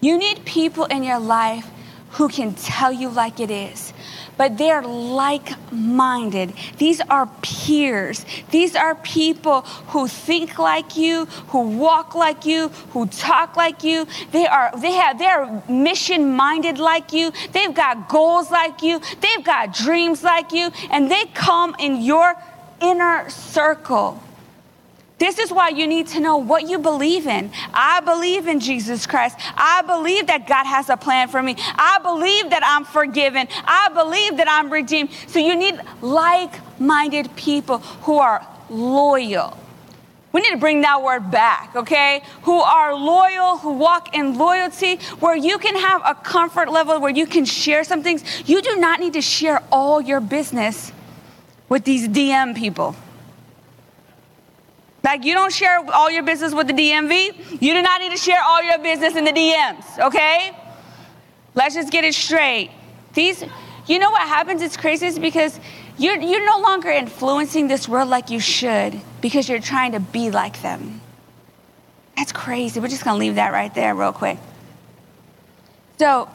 You 0.00 0.16
need 0.16 0.44
people 0.44 0.84
in 0.84 1.02
your 1.02 1.18
life 1.18 1.68
who 2.10 2.28
can 2.28 2.54
tell 2.54 2.92
you 2.92 3.08
like 3.08 3.40
it 3.40 3.50
is 3.50 3.92
but 4.38 4.56
they're 4.56 4.82
like 4.82 5.50
minded. 5.70 6.54
These 6.78 7.02
are 7.02 7.26
peers. 7.42 8.24
These 8.50 8.74
are 8.76 8.94
people 8.94 9.62
who 9.92 10.08
think 10.08 10.58
like 10.58 10.96
you, 10.96 11.26
who 11.48 11.76
walk 11.76 12.14
like 12.14 12.46
you, 12.46 12.68
who 12.92 13.06
talk 13.08 13.56
like 13.56 13.82
you. 13.82 14.06
They 14.30 14.46
are, 14.46 14.70
they 14.78 14.92
have, 14.92 15.18
they're 15.18 15.62
mission 15.68 16.34
minded 16.34 16.78
like 16.78 17.12
you. 17.12 17.32
They've 17.52 17.74
got 17.74 18.08
goals 18.08 18.50
like 18.50 18.80
you. 18.80 19.00
They've 19.20 19.44
got 19.44 19.74
dreams 19.74 20.22
like 20.22 20.52
you. 20.52 20.70
And 20.90 21.10
they 21.10 21.24
come 21.34 21.74
in 21.80 22.00
your 22.00 22.34
inner 22.80 23.28
circle. 23.30 24.22
This 25.18 25.40
is 25.40 25.52
why 25.52 25.70
you 25.70 25.86
need 25.88 26.06
to 26.08 26.20
know 26.20 26.36
what 26.36 26.68
you 26.68 26.78
believe 26.78 27.26
in. 27.26 27.50
I 27.74 28.00
believe 28.00 28.46
in 28.46 28.60
Jesus 28.60 29.06
Christ. 29.06 29.36
I 29.56 29.82
believe 29.82 30.28
that 30.28 30.46
God 30.46 30.64
has 30.64 30.88
a 30.88 30.96
plan 30.96 31.28
for 31.28 31.42
me. 31.42 31.56
I 31.58 31.98
believe 32.02 32.50
that 32.50 32.62
I'm 32.64 32.84
forgiven. 32.84 33.48
I 33.64 33.88
believe 33.92 34.36
that 34.36 34.48
I'm 34.48 34.70
redeemed. 34.70 35.10
So 35.26 35.40
you 35.40 35.56
need 35.56 35.80
like 36.02 36.52
minded 36.80 37.34
people 37.34 37.78
who 37.78 38.18
are 38.18 38.46
loyal. 38.70 39.58
We 40.30 40.42
need 40.42 40.50
to 40.50 40.58
bring 40.58 40.82
that 40.82 41.02
word 41.02 41.30
back, 41.30 41.74
okay? 41.74 42.22
Who 42.42 42.60
are 42.60 42.94
loyal, 42.94 43.56
who 43.56 43.72
walk 43.72 44.14
in 44.14 44.38
loyalty, 44.38 44.96
where 45.18 45.34
you 45.34 45.58
can 45.58 45.74
have 45.74 46.02
a 46.04 46.14
comfort 46.14 46.70
level 46.70 47.00
where 47.00 47.10
you 47.10 47.26
can 47.26 47.44
share 47.44 47.82
some 47.82 48.02
things. 48.02 48.22
You 48.48 48.62
do 48.62 48.76
not 48.76 49.00
need 49.00 49.14
to 49.14 49.22
share 49.22 49.62
all 49.72 50.00
your 50.00 50.20
business 50.20 50.92
with 51.68 51.84
these 51.84 52.08
DM 52.08 52.56
people. 52.56 52.94
Like 55.04 55.24
you 55.24 55.34
don't 55.34 55.52
share 55.52 55.78
all 55.92 56.10
your 56.10 56.22
business 56.22 56.52
with 56.54 56.66
the 56.66 56.72
DMV. 56.72 57.62
You 57.62 57.74
do 57.74 57.82
not 57.82 58.00
need 58.00 58.10
to 58.10 58.18
share 58.18 58.42
all 58.42 58.62
your 58.62 58.78
business 58.78 59.16
in 59.16 59.24
the 59.24 59.32
DMs, 59.32 59.98
okay? 59.98 60.56
Let's 61.54 61.74
just 61.74 61.90
get 61.90 62.04
it 62.04 62.14
straight. 62.14 62.70
These, 63.14 63.44
you 63.86 63.98
know 63.98 64.10
what 64.10 64.28
happens? 64.28 64.60
It's 64.62 64.76
crazy 64.76 65.06
is 65.06 65.18
because 65.18 65.58
you're, 65.96 66.16
you're 66.16 66.44
no 66.44 66.60
longer 66.60 66.90
influencing 66.90 67.68
this 67.68 67.88
world 67.88 68.08
like 68.08 68.30
you 68.30 68.40
should 68.40 69.00
because 69.20 69.48
you're 69.48 69.60
trying 69.60 69.92
to 69.92 70.00
be 70.00 70.30
like 70.30 70.60
them. 70.62 71.00
That's 72.16 72.32
crazy. 72.32 72.80
We're 72.80 72.88
just 72.88 73.04
going 73.04 73.14
to 73.14 73.20
leave 73.20 73.36
that 73.36 73.52
right 73.52 73.74
there, 73.74 73.94
real 73.94 74.12
quick. 74.12 74.38
So, 75.98 76.28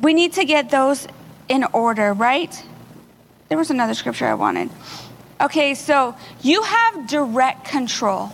we 0.00 0.14
need 0.14 0.32
to 0.34 0.44
get 0.44 0.70
those 0.70 1.06
in 1.48 1.64
order, 1.72 2.12
right? 2.12 2.64
There 3.50 3.58
was 3.58 3.70
another 3.72 3.94
scripture 3.94 4.26
I 4.26 4.34
wanted. 4.34 4.70
Okay, 5.40 5.74
so 5.74 6.14
you 6.40 6.62
have 6.62 7.08
direct 7.08 7.64
control 7.64 8.30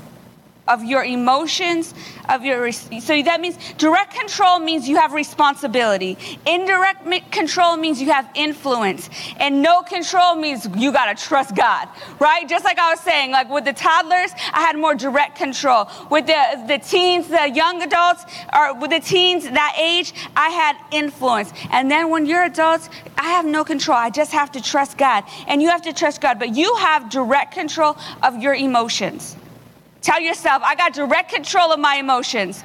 of 0.68 0.84
your 0.84 1.04
emotions, 1.04 1.94
of 2.28 2.44
your 2.44 2.72
so 2.72 3.22
that 3.22 3.40
means 3.40 3.56
direct 3.78 4.14
control 4.14 4.58
means 4.58 4.88
you 4.88 4.96
have 4.96 5.12
responsibility. 5.12 6.18
Indirect 6.44 7.30
control 7.30 7.76
means 7.76 8.00
you 8.00 8.10
have 8.10 8.28
influence, 8.34 9.08
and 9.38 9.62
no 9.62 9.82
control 9.82 10.34
means 10.34 10.66
you 10.76 10.92
gotta 10.92 11.14
trust 11.14 11.54
God, 11.54 11.88
right? 12.18 12.48
Just 12.48 12.64
like 12.64 12.78
I 12.78 12.90
was 12.90 13.00
saying, 13.00 13.30
like 13.30 13.48
with 13.48 13.64
the 13.64 13.72
toddlers, 13.72 14.32
I 14.52 14.60
had 14.60 14.76
more 14.76 14.94
direct 14.94 15.36
control. 15.36 15.88
With 16.10 16.26
the 16.26 16.64
the 16.66 16.78
teens, 16.78 17.28
the 17.28 17.50
young 17.50 17.82
adults, 17.82 18.24
or 18.54 18.74
with 18.74 18.90
the 18.90 19.00
teens 19.00 19.44
that 19.44 19.76
age, 19.78 20.12
I 20.36 20.48
had 20.50 20.76
influence. 20.90 21.52
And 21.70 21.90
then 21.90 22.10
when 22.10 22.26
you're 22.26 22.44
adults, 22.44 22.90
I 23.16 23.28
have 23.30 23.46
no 23.46 23.64
control. 23.64 23.96
I 23.96 24.10
just 24.10 24.32
have 24.32 24.50
to 24.52 24.62
trust 24.62 24.98
God, 24.98 25.24
and 25.46 25.62
you 25.62 25.68
have 25.68 25.82
to 25.82 25.92
trust 25.92 26.20
God, 26.20 26.38
but 26.38 26.56
you 26.56 26.74
have 26.76 27.08
direct 27.10 27.52
control 27.52 27.96
of 28.22 28.42
your 28.42 28.54
emotions. 28.54 29.36
Tell 30.06 30.20
yourself, 30.20 30.62
I 30.64 30.76
got 30.76 30.92
direct 30.92 31.32
control 31.32 31.72
of 31.72 31.80
my 31.80 31.96
emotions. 31.96 32.62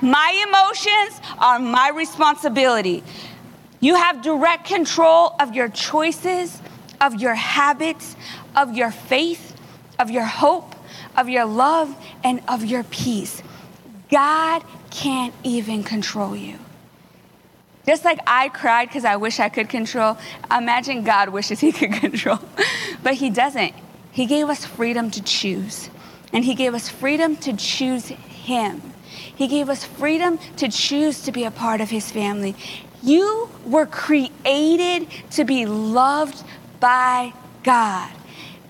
My 0.00 0.30
emotions 0.46 1.20
are 1.38 1.58
my 1.58 1.88
responsibility. 1.88 3.02
You 3.80 3.96
have 3.96 4.22
direct 4.22 4.68
control 4.68 5.34
of 5.40 5.56
your 5.56 5.68
choices, 5.68 6.56
of 7.00 7.20
your 7.20 7.34
habits, 7.34 8.14
of 8.54 8.76
your 8.76 8.92
faith, 8.92 9.56
of 9.98 10.08
your 10.08 10.22
hope, 10.22 10.76
of 11.16 11.28
your 11.28 11.46
love, 11.46 11.92
and 12.22 12.40
of 12.46 12.64
your 12.64 12.84
peace. 12.84 13.42
God 14.08 14.62
can't 14.90 15.34
even 15.42 15.82
control 15.82 16.36
you. 16.36 16.60
Just 17.86 18.04
like 18.04 18.20
I 18.24 18.50
cried 18.50 18.86
because 18.86 19.04
I 19.04 19.16
wish 19.16 19.40
I 19.40 19.48
could 19.48 19.68
control, 19.68 20.16
imagine 20.48 21.02
God 21.02 21.30
wishes 21.30 21.58
he 21.58 21.72
could 21.72 21.92
control. 22.04 22.38
but 23.02 23.14
he 23.14 23.30
doesn't. 23.30 23.74
He 24.12 24.26
gave 24.26 24.48
us 24.48 24.64
freedom 24.64 25.10
to 25.10 25.20
choose. 25.24 25.90
And 26.34 26.44
He 26.44 26.54
gave 26.54 26.74
us 26.74 26.90
freedom 26.90 27.36
to 27.38 27.54
choose 27.56 28.08
Him. 28.08 28.82
He 29.34 29.48
gave 29.48 29.70
us 29.70 29.84
freedom 29.84 30.38
to 30.56 30.68
choose 30.68 31.22
to 31.22 31.32
be 31.32 31.44
a 31.44 31.50
part 31.50 31.80
of 31.80 31.88
His 31.88 32.10
family. 32.10 32.54
You 33.02 33.48
were 33.64 33.86
created 33.86 35.08
to 35.30 35.44
be 35.44 35.64
loved 35.64 36.42
by 36.80 37.32
God. 37.62 38.10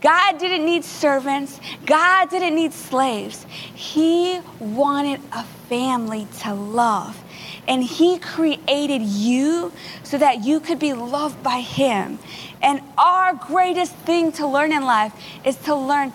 God 0.01 0.39
didn't 0.39 0.67
need 0.67 0.85
servants. 0.85 1.59
God 1.87 2.29
didn't 2.29 2.55
need 2.55 2.75
slaves. 2.75 3.47
He 3.75 4.39
wanted 4.61 5.21
a 5.33 5.45
family 5.69 6.27
to 6.41 6.53
love. 6.53 7.19
And 7.67 7.83
He 7.83 8.19
created 8.19 9.01
you 9.01 9.73
so 10.03 10.19
that 10.19 10.45
you 10.45 10.61
could 10.61 10.79
be 10.79 10.93
loved 10.93 11.43
by 11.43 11.61
Him. 11.61 12.19
And 12.61 12.83
our 12.99 13.35
greatest 13.35 13.95
thing 13.97 14.33
to 14.33 14.47
learn 14.47 14.73
in 14.73 14.85
life 14.85 15.15
is 15.45 15.57
to 15.65 15.75
learn 15.75 16.13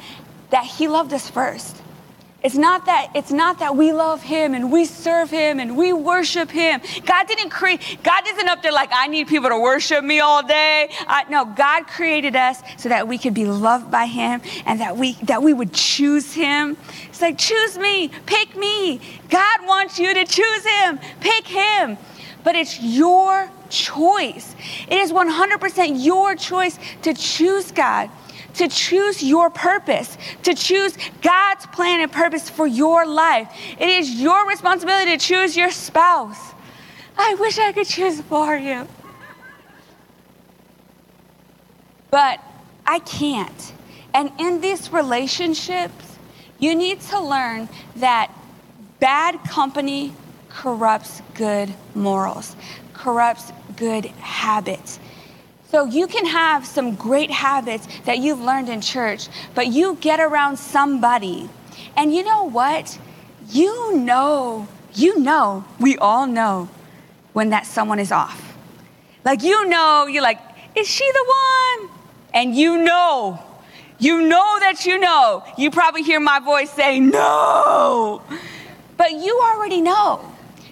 that 0.52 0.66
he 0.66 0.88
loved 0.88 1.14
us 1.14 1.30
first. 1.30 1.80
It's 2.42 2.56
not 2.56 2.86
that 2.86 3.12
it's 3.16 3.32
not 3.32 3.60
that 3.60 3.76
we 3.76 3.92
love 3.92 4.24
him 4.24 4.54
and 4.54 4.72
we 4.72 4.86
serve 4.86 5.30
him 5.30 5.60
and 5.60 5.76
we 5.76 5.92
worship 5.92 6.50
him. 6.50 6.80
God 7.06 7.28
didn't 7.28 7.50
create 7.50 7.82
God 8.02 8.24
isn't 8.30 8.48
up 8.48 8.62
there 8.62 8.72
like 8.72 8.90
I 8.94 9.08
need 9.08 9.28
people 9.28 9.50
to 9.50 9.60
worship 9.60 10.06
me 10.06 10.22
all 10.22 10.42
day. 10.42 10.90
I, 11.06 11.26
no, 11.30 11.44
God 11.44 11.88
created 11.88 12.38
us 12.38 12.62
so 12.78 12.88
that 12.88 13.10
we 13.10 13.18
could 13.18 13.34
be 13.34 13.46
loved 13.46 13.92
by 13.92 14.06
him 14.06 14.42
and 14.66 14.80
that 14.80 14.96
we 14.96 15.14
that 15.24 15.44
we 15.44 15.52
would 15.52 15.74
choose 15.74 16.34
him. 16.34 16.78
It's 17.10 17.22
like 17.22 17.38
choose 17.38 17.78
me, 17.78 18.10
pick 18.26 18.56
me. 18.56 19.02
God 19.30 19.68
wants 19.68 20.00
you 20.00 20.14
to 20.14 20.24
choose 20.24 20.66
him, 20.66 20.98
pick 21.20 21.46
him. 21.46 21.98
But 22.46 22.56
it's 22.56 22.80
your 22.80 23.52
choice. 23.70 24.56
It 24.88 24.98
is 24.98 25.12
100% 25.12 26.04
your 26.04 26.36
choice 26.36 26.80
to 27.02 27.14
choose 27.14 27.74
God 27.74 28.10
to 28.56 28.68
choose 28.68 29.24
your 29.24 29.50
purpose, 29.50 30.18
to 30.44 30.54
choose 30.54 30.98
God's 31.22 31.66
plan 31.68 32.02
and 32.02 32.12
purpose 32.12 32.50
for 32.50 32.68
your 32.68 33.06
life. 33.06 33.50
It 33.80 33.90
is 33.90 34.22
your 34.22 34.48
responsibility 34.48 35.12
to 35.12 35.18
choose 35.18 35.56
your 35.56 35.72
spouse. 35.72 36.54
I 37.18 37.36
wish 37.36 37.58
I 37.60 37.72
could 37.72 37.88
choose 37.88 38.22
for 38.22 38.56
you. 38.56 38.88
But 42.12 42.40
I 42.86 43.00
can't. 43.00 43.74
And 44.14 44.32
in 44.40 44.62
these 44.62 44.92
relationships, 44.92 46.18
you 46.58 46.76
need 46.76 47.02
to 47.02 47.20
learn 47.20 47.70
that 47.98 48.32
bad 49.00 49.40
company 49.44 50.14
corrupts 50.50 51.22
good 51.36 51.74
morals, 51.94 52.56
corrupts 52.94 53.52
good 53.76 54.06
habits. 54.06 55.00
So 55.72 55.86
you 55.86 56.08
can 56.08 56.26
have 56.26 56.66
some 56.66 56.96
great 56.96 57.30
habits 57.30 57.88
that 58.06 58.18
you've 58.18 58.42
learned 58.42 58.70
in 58.70 58.82
church, 58.82 59.28
but 59.54 59.68
you 59.68 59.98
get 60.02 60.20
around 60.20 60.58
somebody, 60.58 61.48
and 61.96 62.14
you 62.14 62.24
know 62.24 62.44
what? 62.44 62.98
You 63.50 63.96
know, 63.96 64.68
you 64.96 65.20
know, 65.20 65.64
we 65.80 65.96
all 65.98 66.26
know 66.26 66.70
when 67.34 67.50
that 67.50 67.68
someone 67.68 68.00
is 68.00 68.12
off. 68.12 68.58
Like 69.24 69.44
you 69.44 69.68
know, 69.68 70.08
you're 70.08 70.24
like, 70.24 70.40
is 70.76 70.88
she 70.88 71.10
the 71.12 71.26
one? 71.28 71.90
And 72.34 72.56
you 72.56 72.84
know, 72.84 73.40
you 74.00 74.22
know 74.22 74.60
that 74.62 74.86
you 74.86 74.98
know. 74.98 75.44
You 75.58 75.70
probably 75.70 76.02
hear 76.02 76.20
my 76.20 76.40
voice 76.40 76.72
say, 76.72 77.00
no. 77.00 78.24
But 78.98 79.12
you 79.12 79.40
already 79.44 79.82
know. 79.82 80.29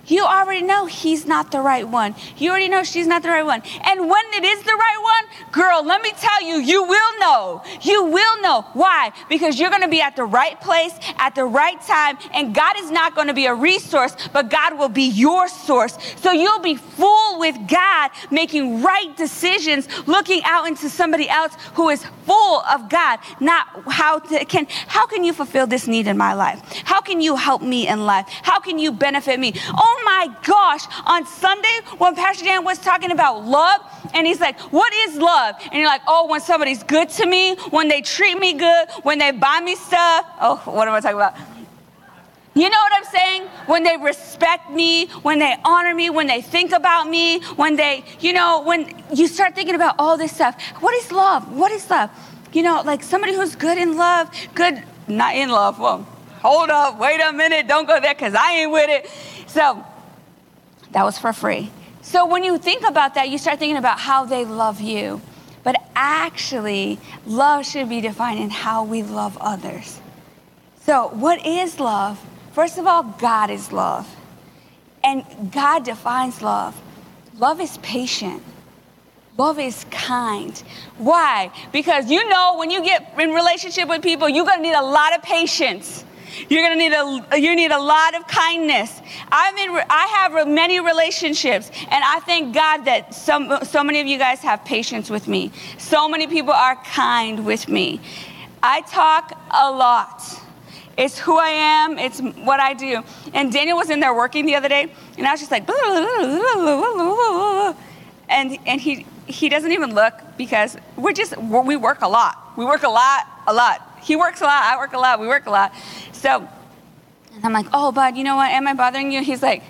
You 0.07 0.23
already 0.23 0.61
know 0.61 0.85
he's 0.85 1.25
not 1.25 1.51
the 1.51 1.59
right 1.59 1.87
one. 1.87 2.15
You 2.37 2.49
already 2.49 2.69
know 2.69 2.83
she's 2.83 3.07
not 3.07 3.23
the 3.23 3.29
right 3.29 3.45
one. 3.45 3.61
And 3.83 4.09
when 4.09 4.25
it 4.33 4.43
is 4.43 4.63
the 4.63 4.71
right 4.71 4.99
one, 5.01 5.51
girl, 5.51 5.85
let 5.85 6.01
me 6.01 6.11
tell 6.11 6.43
you, 6.43 6.55
you 6.55 6.83
will 6.83 7.19
know. 7.19 7.61
You 7.81 8.05
will 8.05 8.41
know. 8.41 8.65
Why? 8.73 9.11
Because 9.29 9.59
you're 9.59 9.69
going 9.69 9.81
to 9.81 9.87
be 9.87 10.01
at 10.01 10.15
the 10.15 10.23
right 10.23 10.59
place 10.61 10.93
at 11.17 11.35
the 11.35 11.45
right 11.45 11.79
time, 11.81 12.17
and 12.33 12.55
God 12.55 12.75
is 12.79 12.89
not 12.91 13.15
going 13.15 13.27
to 13.27 13.33
be 13.33 13.45
a 13.45 13.53
resource, 13.53 14.15
but 14.31 14.49
God 14.49 14.77
will 14.77 14.89
be 14.89 15.09
your 15.09 15.47
source. 15.47 15.97
So 16.17 16.31
you'll 16.31 16.59
be 16.59 16.75
full 16.75 17.39
with 17.39 17.55
God, 17.67 18.11
making 18.31 18.81
right 18.81 19.15
decisions, 19.17 19.87
looking 20.07 20.41
out 20.45 20.67
into 20.67 20.89
somebody 20.89 21.29
else 21.29 21.53
who 21.73 21.89
is 21.89 22.05
full 22.25 22.61
of 22.61 22.89
God. 22.89 23.19
Not 23.39 23.67
how 23.87 24.19
to, 24.19 24.45
can 24.45 24.67
how 24.87 25.05
can 25.05 25.23
you 25.23 25.33
fulfill 25.33 25.67
this 25.67 25.87
need 25.87 26.07
in 26.07 26.17
my 26.17 26.33
life? 26.33 26.61
How 26.85 27.01
can 27.01 27.21
you 27.21 27.35
help 27.35 27.61
me 27.61 27.87
in 27.87 28.05
life? 28.05 28.27
How 28.43 28.59
can 28.59 28.79
you 28.79 28.91
benefit 28.91 29.39
me? 29.39 29.53
Oh 29.69 29.96
oh 29.97 30.03
my 30.05 30.33
gosh, 30.43 30.85
on 31.05 31.25
Sunday 31.25 31.79
when 31.97 32.15
Pastor 32.15 32.45
Dan 32.45 32.63
was 32.63 32.79
talking 32.79 33.11
about 33.11 33.45
love, 33.45 33.81
and 34.13 34.27
he's 34.27 34.39
like, 34.39 34.59
What 34.71 34.93
is 34.93 35.17
love? 35.17 35.55
And 35.63 35.75
you're 35.75 35.85
like, 35.85 36.01
Oh, 36.07 36.27
when 36.27 36.41
somebody's 36.41 36.83
good 36.83 37.09
to 37.09 37.25
me, 37.25 37.55
when 37.71 37.87
they 37.87 38.01
treat 38.01 38.39
me 38.39 38.53
good, 38.53 38.89
when 39.03 39.17
they 39.19 39.31
buy 39.31 39.59
me 39.61 39.75
stuff. 39.75 40.25
Oh, 40.41 40.61
what 40.65 40.87
am 40.87 40.93
I 40.93 40.99
talking 40.99 41.17
about? 41.17 41.35
You 42.53 42.69
know 42.71 42.77
what 42.77 42.91
I'm 42.95 43.03
saying? 43.03 43.43
When 43.67 43.83
they 43.83 43.97
respect 43.97 44.71
me, 44.71 45.07
when 45.21 45.37
they 45.37 45.55
honor 45.63 45.93
me, 45.93 46.09
when 46.09 46.25
they 46.25 46.41
think 46.41 46.71
about 46.71 47.07
me, 47.07 47.39
when 47.55 47.75
they, 47.75 48.03
you 48.19 48.33
know, 48.33 48.63
when 48.63 48.91
you 49.13 49.27
start 49.27 49.53
thinking 49.53 49.75
about 49.75 49.95
all 49.99 50.17
this 50.17 50.33
stuff. 50.33 50.59
What 50.79 50.95
is 50.95 51.11
love? 51.11 51.55
What 51.55 51.71
is 51.71 51.87
love? 51.87 52.09
You 52.53 52.63
know, 52.63 52.81
like 52.83 53.03
somebody 53.03 53.35
who's 53.35 53.55
good 53.55 53.77
in 53.77 53.95
love, 53.95 54.31
good, 54.55 54.81
not 55.07 55.35
in 55.35 55.49
love. 55.49 55.79
Well, 55.79 56.07
hold 56.41 56.69
up, 56.69 56.99
wait 56.99 57.19
a 57.19 57.33
minute, 57.33 57.67
don't 57.67 57.87
go 57.87 57.99
there 57.99 58.13
because 58.13 58.33
I 58.33 58.59
ain't 58.59 58.71
with 58.71 58.89
it. 58.89 59.09
So 59.47 59.83
that 60.91 61.03
was 61.03 61.17
for 61.17 61.33
free. 61.33 61.71
So 62.01 62.25
when 62.25 62.43
you 62.43 62.57
think 62.57 62.87
about 62.87 63.15
that, 63.15 63.29
you 63.29 63.37
start 63.37 63.59
thinking 63.59 63.77
about 63.77 63.99
how 63.99 64.25
they 64.25 64.45
love 64.45 64.79
you. 64.79 65.21
But 65.63 65.75
actually, 65.95 66.99
love 67.25 67.65
should 67.65 67.89
be 67.89 67.99
defined 67.99 68.39
in 68.39 68.49
how 68.49 68.85
we 68.85 69.03
love 69.03 69.37
others. 69.41 69.99
So, 70.83 71.09
what 71.09 71.45
is 71.45 71.81
love? 71.81 72.23
First 72.53 72.77
of 72.77 72.87
all, 72.87 73.03
God 73.03 73.49
is 73.49 73.73
love. 73.73 74.07
And 75.03 75.51
God 75.51 75.83
defines 75.83 76.41
love. 76.41 76.81
Love 77.37 77.59
is 77.59 77.77
patient. 77.79 78.41
Love 79.37 79.59
is 79.59 79.85
kind. 79.91 80.57
Why? 80.97 81.51
Because 81.71 82.09
you 82.09 82.27
know 82.29 82.55
when 82.57 82.71
you 82.71 82.81
get 82.83 83.13
in 83.19 83.31
relationship 83.31 83.89
with 83.89 84.01
people, 84.01 84.27
you're 84.27 84.45
going 84.45 84.59
to 84.59 84.63
need 84.63 84.73
a 84.73 84.81
lot 84.81 85.15
of 85.15 85.21
patience. 85.21 86.05
You're 86.49 86.63
going 86.63 86.77
to 86.77 86.77
need 86.77 86.93
a 86.93 87.39
you 87.39 87.55
need 87.55 87.71
a 87.71 87.79
lot 87.79 88.15
of 88.15 88.27
kindness. 88.27 89.01
I'm 89.31 89.57
in 89.57 89.69
I 89.89 90.05
have 90.17 90.47
many 90.47 90.79
relationships 90.79 91.69
and 91.69 92.03
I 92.03 92.19
thank 92.21 92.53
God 92.53 92.85
that 92.85 93.13
some 93.13 93.59
so 93.63 93.83
many 93.83 94.01
of 94.01 94.07
you 94.07 94.17
guys 94.17 94.39
have 94.41 94.63
patience 94.65 95.09
with 95.09 95.27
me. 95.27 95.51
So 95.77 96.07
many 96.07 96.27
people 96.27 96.53
are 96.53 96.75
kind 96.83 97.45
with 97.45 97.67
me. 97.67 98.01
I 98.61 98.81
talk 98.81 99.31
a 99.51 99.71
lot. 99.71 100.21
It's 100.97 101.19
who 101.19 101.37
I 101.37 101.49
am, 101.49 101.99
it's 101.99 102.19
what 102.19 102.59
I 102.59 102.73
do. 102.73 103.03
And 103.33 103.53
Daniel 103.53 103.77
was 103.77 103.91
in 103.91 103.99
there 103.99 104.15
working 104.15 104.47
the 104.47 104.55
other 104.55 104.67
day, 104.67 104.91
and 105.17 105.27
I 105.27 105.31
was 105.31 105.39
just 105.39 105.51
like, 105.51 105.69
and, 108.29 108.57
and 108.65 108.81
he, 108.81 109.05
he 109.27 109.47
doesn't 109.47 109.71
even 109.71 109.93
look 109.93 110.13
because 110.37 110.75
we're 110.95 111.13
just, 111.13 111.37
we 111.37 111.75
work 111.75 112.01
a 112.01 112.07
lot. 112.07 112.57
We 112.57 112.65
work 112.65 112.81
a 112.81 112.89
lot, 112.89 113.27
a 113.45 113.53
lot. 113.53 113.86
He 114.01 114.15
works 114.15 114.41
a 114.41 114.45
lot, 114.45 114.63
I 114.63 114.77
work 114.77 114.93
a 114.93 114.99
lot, 114.99 115.19
we 115.19 115.27
work 115.27 115.45
a 115.45 115.51
lot. 115.51 115.73
So 116.11 116.47
I'm 117.43 117.53
like, 117.53 117.67
oh, 117.73 117.91
bud, 117.91 118.17
you 118.17 118.23
know 118.23 118.35
what? 118.35 118.51
Am 118.51 118.67
I 118.67 118.73
bothering 118.73 119.11
you? 119.11 119.23
He's 119.23 119.41
like, 119.41 119.63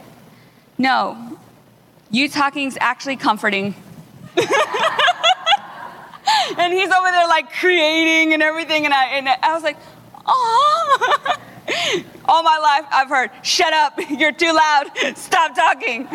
no, 0.77 1.37
you 2.11 2.29
talking 2.29 2.67
is 2.67 2.77
actually 2.79 3.17
comforting. 3.17 3.75
and 6.57 6.73
he's 6.73 6.91
over 6.91 7.11
there 7.11 7.27
like 7.27 7.51
creating 7.53 8.33
and 8.33 8.43
everything. 8.43 8.85
And 8.85 8.93
I, 8.93 9.05
and 9.05 9.27
I 9.27 9.53
was 9.53 9.63
like, 9.63 9.77
oh. 10.25 11.37
All 12.25 12.43
my 12.43 12.57
life, 12.57 12.85
I've 12.91 13.09
heard, 13.09 13.31
shut 13.41 13.73
up, 13.73 13.99
you're 14.09 14.31
too 14.31 14.53
loud, 14.53 14.91
stop 15.15 15.55
talking. 15.55 16.07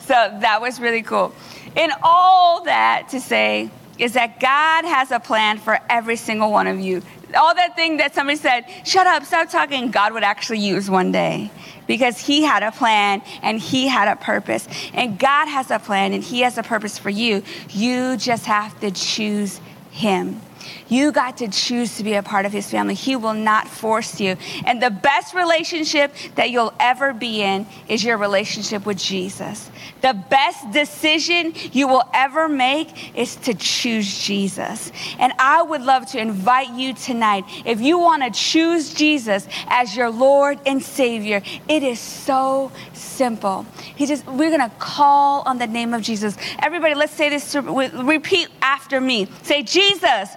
So 0.00 0.14
that 0.14 0.60
was 0.60 0.80
really 0.80 1.02
cool. 1.02 1.34
And 1.76 1.92
all 2.02 2.64
that 2.64 3.08
to 3.10 3.20
say 3.20 3.70
is 3.98 4.12
that 4.12 4.40
God 4.40 4.84
has 4.84 5.10
a 5.10 5.20
plan 5.20 5.58
for 5.58 5.78
every 5.88 6.16
single 6.16 6.50
one 6.50 6.66
of 6.66 6.78
you. 6.78 7.02
All 7.34 7.54
that 7.54 7.74
thing 7.74 7.96
that 7.96 8.14
somebody 8.14 8.38
said, 8.38 8.64
shut 8.84 9.06
up, 9.06 9.24
stop 9.24 9.50
talking, 9.50 9.90
God 9.90 10.12
would 10.12 10.22
actually 10.22 10.60
use 10.60 10.88
one 10.88 11.10
day 11.10 11.50
because 11.86 12.18
He 12.18 12.42
had 12.42 12.62
a 12.62 12.70
plan 12.70 13.22
and 13.42 13.58
He 13.58 13.88
had 13.88 14.08
a 14.08 14.16
purpose. 14.16 14.68
And 14.92 15.18
God 15.18 15.46
has 15.46 15.70
a 15.70 15.78
plan 15.78 16.12
and 16.12 16.22
He 16.22 16.40
has 16.40 16.58
a 16.58 16.62
purpose 16.62 16.98
for 16.98 17.10
you. 17.10 17.42
You 17.70 18.16
just 18.16 18.46
have 18.46 18.78
to 18.80 18.90
choose 18.90 19.60
Him. 19.90 20.40
You 20.88 21.12
got 21.12 21.38
to 21.38 21.48
choose 21.48 21.96
to 21.96 22.04
be 22.04 22.14
a 22.14 22.22
part 22.22 22.46
of 22.46 22.52
his 22.52 22.70
family. 22.70 22.94
He 22.94 23.16
will 23.16 23.34
not 23.34 23.68
force 23.68 24.20
you. 24.20 24.36
And 24.64 24.82
the 24.82 24.90
best 24.90 25.34
relationship 25.34 26.14
that 26.36 26.50
you'll 26.50 26.74
ever 26.78 27.12
be 27.12 27.42
in 27.42 27.66
is 27.88 28.04
your 28.04 28.18
relationship 28.18 28.86
with 28.86 28.98
Jesus. 28.98 29.70
The 30.02 30.14
best 30.14 30.70
decision 30.72 31.54
you 31.72 31.88
will 31.88 32.04
ever 32.14 32.48
make 32.48 33.16
is 33.16 33.36
to 33.36 33.54
choose 33.54 34.18
Jesus. 34.18 34.92
And 35.18 35.32
I 35.38 35.62
would 35.62 35.82
love 35.82 36.06
to 36.12 36.20
invite 36.20 36.70
you 36.70 36.94
tonight, 36.94 37.44
if 37.64 37.80
you 37.80 37.98
want 37.98 38.22
to 38.22 38.30
choose 38.30 38.94
Jesus 38.94 39.48
as 39.68 39.96
your 39.96 40.10
Lord 40.10 40.58
and 40.66 40.82
Savior, 40.82 41.42
it 41.68 41.82
is 41.82 41.98
so 41.98 42.70
simple. 42.92 43.66
He 43.96 44.06
just, 44.06 44.26
we're 44.26 44.56
going 44.56 44.68
to 44.68 44.76
call 44.78 45.42
on 45.46 45.58
the 45.58 45.66
name 45.66 45.94
of 45.94 46.02
Jesus. 46.02 46.36
Everybody, 46.60 46.94
let's 46.94 47.12
say 47.12 47.28
this, 47.28 47.54
repeat 47.54 48.48
after 48.62 49.00
me. 49.00 49.28
Say, 49.42 49.62
Jesus. 49.62 50.30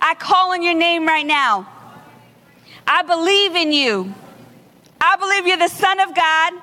I 0.00 0.14
call 0.14 0.52
on 0.52 0.62
your 0.62 0.74
name 0.74 1.06
right 1.06 1.26
now. 1.26 1.68
I 2.86 3.02
believe 3.02 3.56
in 3.56 3.72
you. 3.72 4.14
I 5.00 5.16
believe 5.16 5.46
you're 5.46 5.56
the 5.56 5.68
Son 5.68 6.00
of 6.00 6.14
God. 6.14 6.54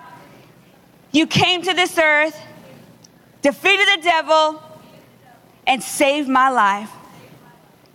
You 1.11 1.27
came 1.27 1.61
to 1.61 1.73
this 1.73 1.97
earth, 1.97 2.39
defeated 3.41 3.87
the 3.97 4.01
devil, 4.03 4.61
and 5.67 5.83
saved 5.83 6.27
my 6.27 6.49
life. 6.49 6.89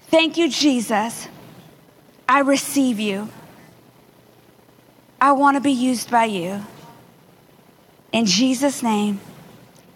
Thank 0.09 0.36
you, 0.36 0.49
Jesus. 0.49 1.28
I 2.28 2.41
receive 2.41 3.01
you. 3.01 3.28
I 5.20 5.32
want 5.32 5.57
to 5.57 5.61
be 5.61 5.72
used 5.72 6.11
by 6.11 6.26
you. 6.26 6.64
In 8.12 8.24
Jesus' 8.24 8.82
name, 8.82 9.20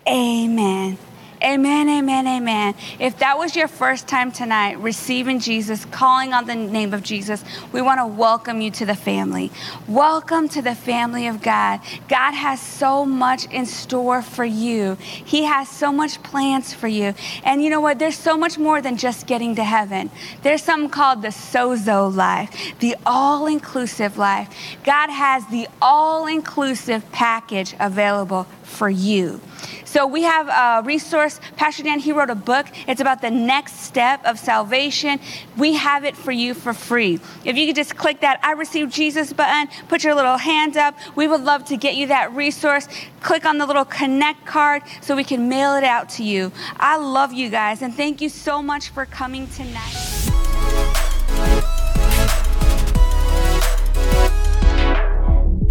amen. 0.06 0.98
Amen, 1.44 1.88
amen, 1.88 2.28
amen. 2.28 2.74
If 3.00 3.18
that 3.18 3.36
was 3.36 3.56
your 3.56 3.66
first 3.66 4.06
time 4.06 4.30
tonight 4.30 4.78
receiving 4.78 5.40
Jesus, 5.40 5.84
calling 5.86 6.32
on 6.32 6.46
the 6.46 6.54
name 6.54 6.94
of 6.94 7.02
Jesus, 7.02 7.42
we 7.72 7.82
want 7.82 7.98
to 7.98 8.06
welcome 8.06 8.60
you 8.60 8.70
to 8.70 8.86
the 8.86 8.94
family. 8.94 9.50
Welcome 9.88 10.48
to 10.50 10.62
the 10.62 10.76
family 10.76 11.26
of 11.26 11.42
God. 11.42 11.80
God 12.08 12.30
has 12.30 12.60
so 12.60 13.04
much 13.04 13.46
in 13.46 13.66
store 13.66 14.22
for 14.22 14.44
you, 14.44 14.96
He 15.00 15.42
has 15.42 15.68
so 15.68 15.90
much 15.90 16.22
plans 16.22 16.72
for 16.72 16.86
you. 16.86 17.12
And 17.42 17.60
you 17.60 17.70
know 17.70 17.80
what? 17.80 17.98
There's 17.98 18.18
so 18.18 18.36
much 18.36 18.56
more 18.56 18.80
than 18.80 18.96
just 18.96 19.26
getting 19.26 19.56
to 19.56 19.64
heaven. 19.64 20.12
There's 20.42 20.62
something 20.62 20.90
called 20.90 21.22
the 21.22 21.28
sozo 21.28 22.14
life, 22.14 22.78
the 22.78 22.94
all 23.04 23.48
inclusive 23.48 24.16
life. 24.16 24.48
God 24.84 25.10
has 25.10 25.44
the 25.48 25.66
all 25.80 26.28
inclusive 26.28 27.10
package 27.10 27.74
available 27.80 28.46
for 28.72 28.90
you. 28.90 29.40
So 29.84 30.06
we 30.06 30.22
have 30.22 30.48
a 30.48 30.86
resource. 30.86 31.38
Pastor 31.56 31.82
Dan, 31.82 31.98
he 31.98 32.12
wrote 32.12 32.30
a 32.30 32.34
book. 32.34 32.66
It's 32.88 33.00
about 33.00 33.20
the 33.20 33.30
next 33.30 33.80
step 33.80 34.24
of 34.24 34.38
salvation. 34.38 35.20
We 35.58 35.74
have 35.74 36.04
it 36.04 36.16
for 36.16 36.32
you 36.32 36.54
for 36.54 36.72
free. 36.72 37.20
If 37.44 37.56
you 37.56 37.66
could 37.66 37.76
just 37.76 37.96
click 37.96 38.20
that 38.20 38.40
I 38.42 38.52
received 38.52 38.90
Jesus 38.90 39.34
button, 39.34 39.68
put 39.88 40.02
your 40.02 40.14
little 40.14 40.38
hand 40.38 40.78
up. 40.78 40.96
We 41.14 41.28
would 41.28 41.42
love 41.42 41.66
to 41.66 41.76
get 41.76 41.94
you 41.96 42.06
that 42.06 42.32
resource. 42.32 42.88
Click 43.20 43.44
on 43.44 43.58
the 43.58 43.66
little 43.66 43.84
connect 43.84 44.46
card 44.46 44.82
so 45.02 45.14
we 45.14 45.24
can 45.24 45.48
mail 45.48 45.76
it 45.76 45.84
out 45.84 46.08
to 46.10 46.24
you. 46.24 46.52
I 46.78 46.96
love 46.96 47.34
you 47.34 47.50
guys 47.50 47.82
and 47.82 47.94
thank 47.94 48.22
you 48.22 48.30
so 48.30 48.62
much 48.62 48.88
for 48.88 49.04
coming 49.04 49.46
tonight. 49.48 50.30